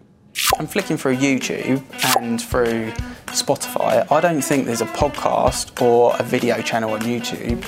I'm 0.57 0.67
flicking 0.67 0.97
through 0.97 1.17
YouTube 1.17 1.83
and 2.17 2.41
through 2.41 2.91
Spotify. 3.27 4.09
I 4.09 4.21
don't 4.21 4.41
think 4.41 4.65
there's 4.65 4.81
a 4.81 4.85
podcast 4.85 5.81
or 5.81 6.15
a 6.17 6.23
video 6.23 6.61
channel 6.61 6.91
on 6.91 7.01
YouTube 7.01 7.61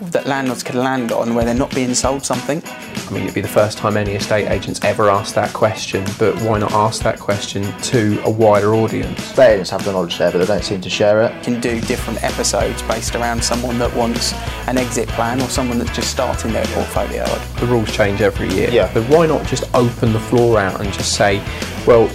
that 0.00 0.26
landlords 0.26 0.62
can 0.62 0.78
land 0.78 1.12
on 1.12 1.34
where 1.34 1.44
they're 1.44 1.54
not 1.54 1.74
being 1.74 1.94
sold 1.94 2.24
something. 2.24 2.62
I 2.64 3.12
mean, 3.12 3.24
it'd 3.24 3.34
be 3.34 3.40
the 3.40 3.48
first 3.48 3.78
time 3.78 3.96
any 3.96 4.12
estate 4.12 4.48
agents 4.48 4.80
ever 4.82 5.10
asked 5.10 5.34
that 5.34 5.52
question, 5.52 6.04
but 6.18 6.40
why 6.42 6.58
not 6.58 6.72
ask 6.72 7.02
that 7.02 7.18
question 7.18 7.62
to 7.82 8.22
a 8.24 8.30
wider 8.30 8.74
audience? 8.74 9.18
Estate 9.18 9.52
agents 9.54 9.70
have 9.70 9.84
the 9.84 9.92
knowledge 9.92 10.18
there, 10.18 10.30
but 10.32 10.38
they 10.38 10.46
don't 10.46 10.64
seem 10.64 10.80
to 10.80 10.90
share 10.90 11.22
it. 11.22 11.42
Can 11.42 11.60
do 11.60 11.80
different 11.82 12.22
episodes 12.22 12.82
based 12.82 13.14
around 13.14 13.42
someone 13.42 13.78
that 13.78 13.94
wants 13.94 14.32
an 14.66 14.78
exit 14.78 15.08
plan 15.08 15.40
or 15.40 15.48
someone 15.48 15.78
that's 15.78 15.94
just 15.94 16.10
starting 16.10 16.52
their 16.52 16.66
portfolio. 16.66 17.24
The 17.58 17.66
rules 17.66 17.90
change 17.94 18.20
every 18.20 18.48
year. 18.54 18.70
Yeah. 18.70 18.92
But 18.94 19.04
why 19.04 19.26
not 19.26 19.46
just 19.46 19.64
open 19.74 20.12
the 20.12 20.20
floor 20.20 20.58
out 20.58 20.80
and 20.80 20.92
just 20.92 21.14
say, 21.14 21.38
well, 21.86 22.08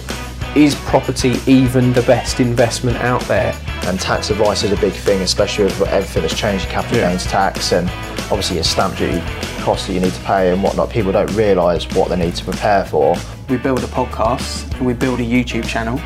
is 0.56 0.74
property 0.74 1.34
even 1.46 1.92
the 1.92 2.02
best 2.02 2.40
investment 2.40 2.96
out 2.98 3.20
there? 3.22 3.54
And 3.84 4.00
tax 4.00 4.30
advice 4.30 4.62
is 4.62 4.72
a 4.72 4.76
big 4.76 4.94
thing, 4.94 5.20
especially 5.20 5.64
with 5.64 5.82
everything 5.82 6.22
that's 6.22 6.34
changed, 6.36 6.66
capital 6.68 6.98
Yeah. 6.98 7.10
gains 7.10 7.26
tax, 7.26 7.72
and 7.72 7.88
obviously 8.30 8.56
your 8.56 8.64
stamp 8.64 8.96
duty 8.96 9.22
costs 9.60 9.86
that 9.86 9.92
you 9.92 10.00
need 10.00 10.14
to 10.14 10.20
pay 10.20 10.50
and 10.52 10.62
whatnot. 10.62 10.88
People 10.90 11.12
don't 11.12 11.30
realise 11.36 11.84
what 11.94 12.08
they 12.08 12.16
need 12.16 12.34
to 12.36 12.44
prepare 12.44 12.84
for. 12.84 13.16
We 13.50 13.58
build 13.58 13.84
a 13.84 13.86
podcast 13.88 14.72
and 14.78 14.86
we 14.86 14.94
build 14.94 15.20
a 15.20 15.24
YouTube 15.24 15.68
channel 15.68 16.00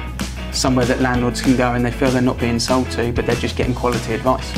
somewhere 0.53 0.85
that 0.87 1.01
landlords 1.01 1.41
can 1.41 1.57
go 1.57 1.75
and 1.75 1.85
they 1.87 1.93
feel 1.93 2.11
they're 2.11 2.21
not 2.21 2.39
being 2.39 2.59
sold 2.59 2.91
to, 2.91 3.13
but 3.13 3.27
they're 3.27 3.37
just 3.37 3.57
getting 3.57 3.75
quality 3.75 4.15
advice. 4.15 4.51